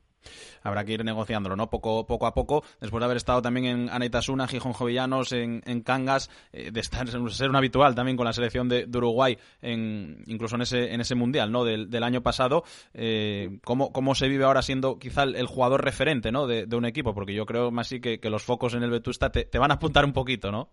Habrá 0.64 0.84
que 0.84 0.94
ir 0.94 1.06
negociándolo, 1.06 1.56
¿no? 1.56 1.70
Poco, 1.70 2.06
poco 2.08 2.26
a 2.26 2.34
poco, 2.34 2.64
después 2.82 3.00
de 3.02 3.06
haber 3.06 3.18
estado 3.18 3.42
también 3.42 3.66
en 3.68 3.90
Anaitasuna, 3.90 4.48
Gijón 4.48 4.74
Jovellanos, 4.74 5.32
en, 5.32 5.62
en 5.66 5.82
Cangas, 5.82 6.30
eh, 6.54 6.72
de 6.72 6.80
estar, 6.80 7.08
ser 7.32 7.50
un 7.50 7.56
habitual 7.56 7.94
también 7.94 8.18
con 8.18 8.26
la 8.26 8.34
selección 8.34 8.68
de, 8.68 8.86
de 8.88 8.98
Uruguay, 8.98 9.38
en, 9.62 10.24
incluso 10.26 10.56
en 10.56 10.64
ese, 10.64 10.94
en 10.94 11.02
ese 11.02 11.16
mundial, 11.16 11.52
¿no? 11.52 11.64
Del, 11.66 11.90
del 11.90 12.04
año 12.04 12.22
pasado. 12.22 12.64
Eh, 12.94 13.60
¿cómo, 13.64 13.92
¿Cómo 13.94 14.16
se 14.16 14.28
vive 14.28 14.46
ahora 14.46 14.62
siendo 14.64 14.98
quizá 14.98 15.24
el, 15.24 15.36
el 15.36 15.46
jugador 15.46 15.84
referente, 15.84 16.32
¿no? 16.32 16.48
De, 16.48 16.66
de 16.66 16.76
un 16.76 16.86
equipo? 16.86 17.14
Porque 17.14 17.34
yo 17.34 17.46
creo 17.46 17.70
más 17.70 17.88
sí 17.88 18.02
que, 18.02 18.20
que 18.20 18.30
los 18.30 18.44
focos 18.44 18.74
en 18.74 18.84
el 18.84 18.90
Vetusta 18.92 19.32
te, 19.32 19.46
te 19.46 19.60
van 19.60 19.72
a 19.72 19.76
apuntar 19.76 20.04
un 20.06 20.14
poquito, 20.14 20.52
¿no? 20.52 20.70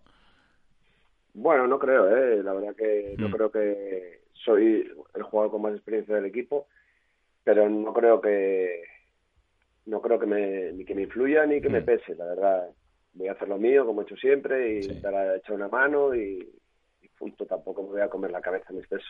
Bueno, 1.33 1.65
no 1.67 1.79
creo, 1.79 2.09
¿eh? 2.09 2.43
la 2.43 2.53
verdad 2.53 2.75
que 2.75 3.15
no 3.17 3.29
Mm. 3.29 3.31
creo 3.31 3.51
que 3.51 4.20
soy 4.43 4.89
el 5.13 5.23
jugador 5.23 5.51
con 5.51 5.61
más 5.61 5.73
experiencia 5.73 6.15
del 6.15 6.25
equipo, 6.25 6.67
pero 7.43 7.69
no 7.69 7.93
creo 7.93 8.21
que 8.21 8.83
no 9.85 10.01
creo 10.01 10.19
que 10.19 10.25
me, 10.25 10.71
ni 10.73 10.85
que 10.85 10.95
me 10.95 11.03
influya 11.03 11.45
ni 11.45 11.61
que 11.61 11.69
me 11.69 11.81
pese, 11.81 12.15
la 12.15 12.25
verdad. 12.25 12.69
Voy 13.13 13.27
a 13.27 13.33
hacer 13.33 13.49
lo 13.49 13.57
mío, 13.57 13.85
como 13.85 14.01
he 14.01 14.05
hecho 14.05 14.15
siempre, 14.15 14.79
y 14.79 15.01
dar 15.01 15.13
a 15.13 15.35
echar 15.35 15.55
una 15.55 15.67
mano 15.67 16.15
y, 16.15 16.47
punto. 17.17 17.45
Tampoco 17.45 17.83
me 17.83 17.89
voy 17.89 18.01
a 18.01 18.09
comer 18.09 18.31
la 18.31 18.41
cabeza 18.41 18.67
en 18.71 18.79
exceso. 18.79 19.05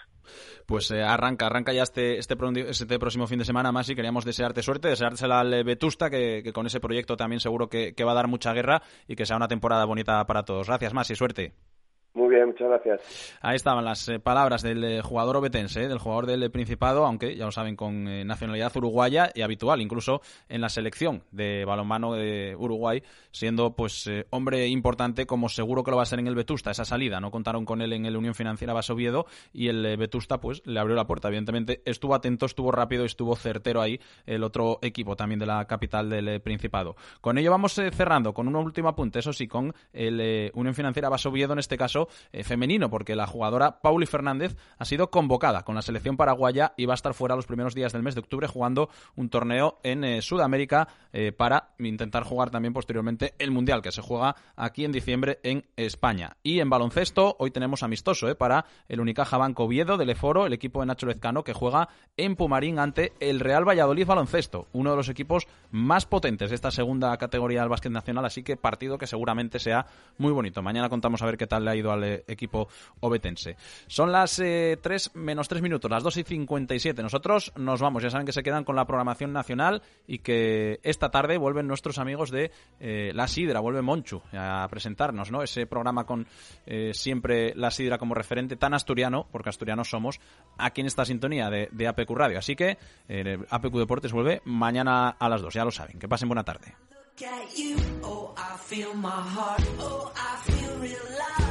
Pues 0.65 0.91
eh, 0.91 1.01
arranca, 1.01 1.45
arranca 1.45 1.71
ya 1.71 1.83
este, 1.83 2.17
este, 2.17 2.35
este 2.67 2.99
próximo 2.99 3.25
fin 3.25 3.39
de 3.39 3.45
semana 3.45 3.71
más 3.71 3.89
y 3.89 3.95
queríamos 3.95 4.25
desearte 4.25 4.61
suerte, 4.61 4.89
deseársela 4.89 5.39
al 5.39 5.53
eh, 5.53 5.63
Vetusta, 5.63 6.09
que, 6.09 6.41
que 6.43 6.51
con 6.51 6.65
ese 6.65 6.81
proyecto 6.81 7.15
también 7.15 7.39
seguro 7.39 7.69
que, 7.69 7.93
que 7.93 8.03
va 8.03 8.11
a 8.11 8.15
dar 8.15 8.27
mucha 8.27 8.53
guerra 8.53 8.81
y 9.07 9.15
que 9.15 9.25
sea 9.25 9.37
una 9.37 9.47
temporada 9.47 9.85
bonita 9.85 10.25
para 10.25 10.43
todos. 10.43 10.67
Gracias, 10.67 10.93
más 10.93 11.09
y 11.09 11.15
suerte. 11.15 11.53
Muy 12.13 12.35
bien, 12.35 12.47
muchas 12.47 12.67
gracias. 12.67 13.37
Ahí 13.39 13.55
estaban 13.55 13.85
las 13.85 14.09
eh, 14.09 14.19
palabras 14.19 14.61
del 14.61 14.83
eh, 14.83 15.01
jugador 15.01 15.37
obetense, 15.37 15.85
eh, 15.85 15.87
del 15.87 15.97
jugador 15.97 16.25
del 16.25 16.43
eh, 16.43 16.49
Principado, 16.49 17.05
aunque 17.05 17.37
ya 17.37 17.45
lo 17.45 17.53
saben, 17.53 17.77
con 17.77 18.03
nacionalidad 18.27 18.75
uruguaya 18.75 19.31
y 19.33 19.43
habitual, 19.43 19.81
incluso 19.81 20.21
en 20.49 20.59
la 20.59 20.67
selección 20.67 21.23
de 21.31 21.63
balonmano 21.63 22.13
de 22.13 22.53
Uruguay, 22.57 23.01
siendo 23.31 23.77
pues 23.77 24.09
hombre 24.29 24.67
importante, 24.67 25.25
como 25.25 25.47
seguro 25.47 25.83
que 25.83 25.91
lo 25.91 25.97
va 25.97 26.03
a 26.03 26.05
ser 26.05 26.19
en 26.19 26.27
el 26.27 26.35
Vetusta, 26.35 26.71
esa 26.71 26.83
salida. 26.83 27.21
No 27.21 27.31
contaron 27.31 27.63
con 27.63 27.81
él 27.81 27.93
en 27.93 28.05
el 28.05 28.17
Unión 28.17 28.35
Financiera 28.35 28.73
Basoviedo 28.73 29.25
y 29.53 29.69
el 29.69 29.95
Vetusta 29.95 30.41
pues 30.41 30.61
le 30.65 30.81
abrió 30.81 30.97
la 30.97 31.07
puerta. 31.07 31.29
Evidentemente 31.29 31.81
estuvo 31.85 32.13
atento, 32.13 32.45
estuvo 32.45 32.73
rápido 32.73 33.03
y 33.03 33.05
estuvo 33.05 33.37
certero 33.37 33.81
ahí 33.81 34.01
el 34.25 34.43
otro 34.43 34.79
equipo 34.81 35.15
también 35.15 35.39
de 35.39 35.45
la 35.45 35.65
capital 35.65 36.09
del 36.09 36.41
Principado. 36.41 36.97
Con 37.21 37.37
ello 37.37 37.51
vamos 37.51 37.73
cerrando 37.73 38.33
con 38.33 38.49
un 38.49 38.55
último 38.57 38.89
apunte, 38.89 39.19
eso 39.19 39.31
sí, 39.31 39.47
con 39.47 39.73
el 39.93 40.51
Unión 40.53 40.75
Financiera 40.75 41.07
Basoviedo, 41.07 41.53
en 41.53 41.59
este 41.59 41.77
caso 41.77 42.00
eh, 42.31 42.43
femenino, 42.43 42.89
porque 42.89 43.15
la 43.15 43.27
jugadora 43.27 43.81
Pauli 43.81 44.05
Fernández 44.05 44.55
ha 44.77 44.85
sido 44.85 45.11
convocada 45.11 45.63
con 45.63 45.75
la 45.75 45.81
selección 45.81 46.17
paraguaya 46.17 46.73
y 46.77 46.85
va 46.85 46.93
a 46.93 46.95
estar 46.95 47.13
fuera 47.13 47.35
los 47.35 47.45
primeros 47.45 47.75
días 47.75 47.93
del 47.93 48.03
mes 48.03 48.15
de 48.15 48.21
octubre 48.21 48.47
jugando 48.47 48.89
un 49.15 49.29
torneo 49.29 49.79
en 49.83 50.03
eh, 50.03 50.21
Sudamérica 50.21 50.87
eh, 51.13 51.31
para 51.31 51.69
intentar 51.79 52.23
jugar 52.23 52.49
también 52.49 52.73
posteriormente 52.73 53.33
el 53.39 53.51
Mundial, 53.51 53.81
que 53.81 53.91
se 53.91 54.01
juega 54.01 54.35
aquí 54.55 54.85
en 54.85 54.91
diciembre 54.91 55.39
en 55.43 55.65
España. 55.75 56.37
Y 56.43 56.59
en 56.59 56.69
baloncesto, 56.69 57.35
hoy 57.39 57.51
tenemos 57.51 57.83
amistoso 57.83 58.33
para 58.35 58.65
el 58.87 58.99
Unicaja 58.99 59.37
Banco 59.37 59.63
Oviedo 59.63 59.97
del 59.97 60.09
Eforo, 60.09 60.45
el 60.45 60.53
equipo 60.53 60.79
de 60.79 60.85
Nacho 60.85 61.05
Lezcano, 61.05 61.43
que 61.43 61.53
juega 61.53 61.89
en 62.17 62.35
Pumarín 62.35 62.79
ante 62.79 63.13
el 63.19 63.39
Real 63.39 63.67
Valladolid 63.67 64.05
Baloncesto, 64.05 64.67
uno 64.73 64.91
de 64.91 64.97
los 64.97 65.09
equipos 65.09 65.47
más 65.71 66.05
potentes 66.05 66.49
de 66.49 66.55
esta 66.55 66.71
segunda 66.71 67.15
categoría 67.17 67.61
del 67.61 67.69
básquet 67.69 67.91
nacional, 67.91 68.25
así 68.25 68.43
que 68.43 68.57
partido 68.57 68.97
que 68.97 69.07
seguramente 69.07 69.59
sea 69.59 69.85
muy 70.17 70.31
bonito. 70.31 70.61
Mañana 70.61 70.89
contamos 70.89 71.21
a 71.21 71.25
ver 71.25 71.37
qué 71.37 71.47
tal 71.47 71.65
le 71.65 71.71
ha 71.71 71.75
ido 71.75 71.90
al 71.91 72.03
eh, 72.03 72.23
equipo 72.27 72.67
obetense. 72.99 73.55
Son 73.87 74.11
las 74.11 74.39
eh, 74.39 74.77
3 74.81 75.15
menos 75.15 75.47
3 75.47 75.61
minutos, 75.61 75.89
las 75.89 76.03
2 76.03 76.17
y 76.17 76.23
57. 76.23 77.01
Nosotros 77.03 77.51
nos 77.55 77.81
vamos, 77.81 78.03
ya 78.03 78.09
saben 78.09 78.25
que 78.25 78.33
se 78.33 78.43
quedan 78.43 78.63
con 78.63 78.75
la 78.75 78.85
programación 78.85 79.33
nacional 79.33 79.81
y 80.07 80.19
que 80.19 80.79
esta 80.83 81.09
tarde 81.09 81.37
vuelven 81.37 81.67
nuestros 81.67 81.97
amigos 81.97 82.31
de 82.31 82.51
eh, 82.79 83.11
La 83.13 83.27
Sidra, 83.27 83.59
vuelve 83.59 83.81
Monchu 83.81 84.21
a 84.33 84.67
presentarnos, 84.69 85.31
¿no? 85.31 85.43
Ese 85.43 85.65
programa 85.65 86.05
con 86.05 86.27
eh, 86.65 86.91
siempre 86.93 87.53
La 87.55 87.71
Sidra 87.71 87.97
como 87.97 88.15
referente 88.15 88.55
tan 88.55 88.73
asturiano, 88.73 89.27
porque 89.31 89.49
asturianos 89.49 89.89
somos, 89.89 90.19
aquí 90.57 90.81
en 90.81 90.87
esta 90.87 91.05
sintonía 91.05 91.49
de, 91.49 91.87
APQ 91.87 92.11
Radio. 92.11 92.39
Así 92.39 92.55
que 92.55 92.77
APQ 93.49 93.73
Deportes 93.73 94.11
vuelve 94.11 94.41
mañana 94.45 95.09
a 95.09 95.29
las 95.29 95.41
2, 95.41 95.53
ya 95.53 95.65
lo 95.65 95.71
saben. 95.71 95.99
Que 95.99 96.07
pasen 96.07 96.29
buena 96.29 96.43
tarde. 96.43 96.73
At. 100.15 101.50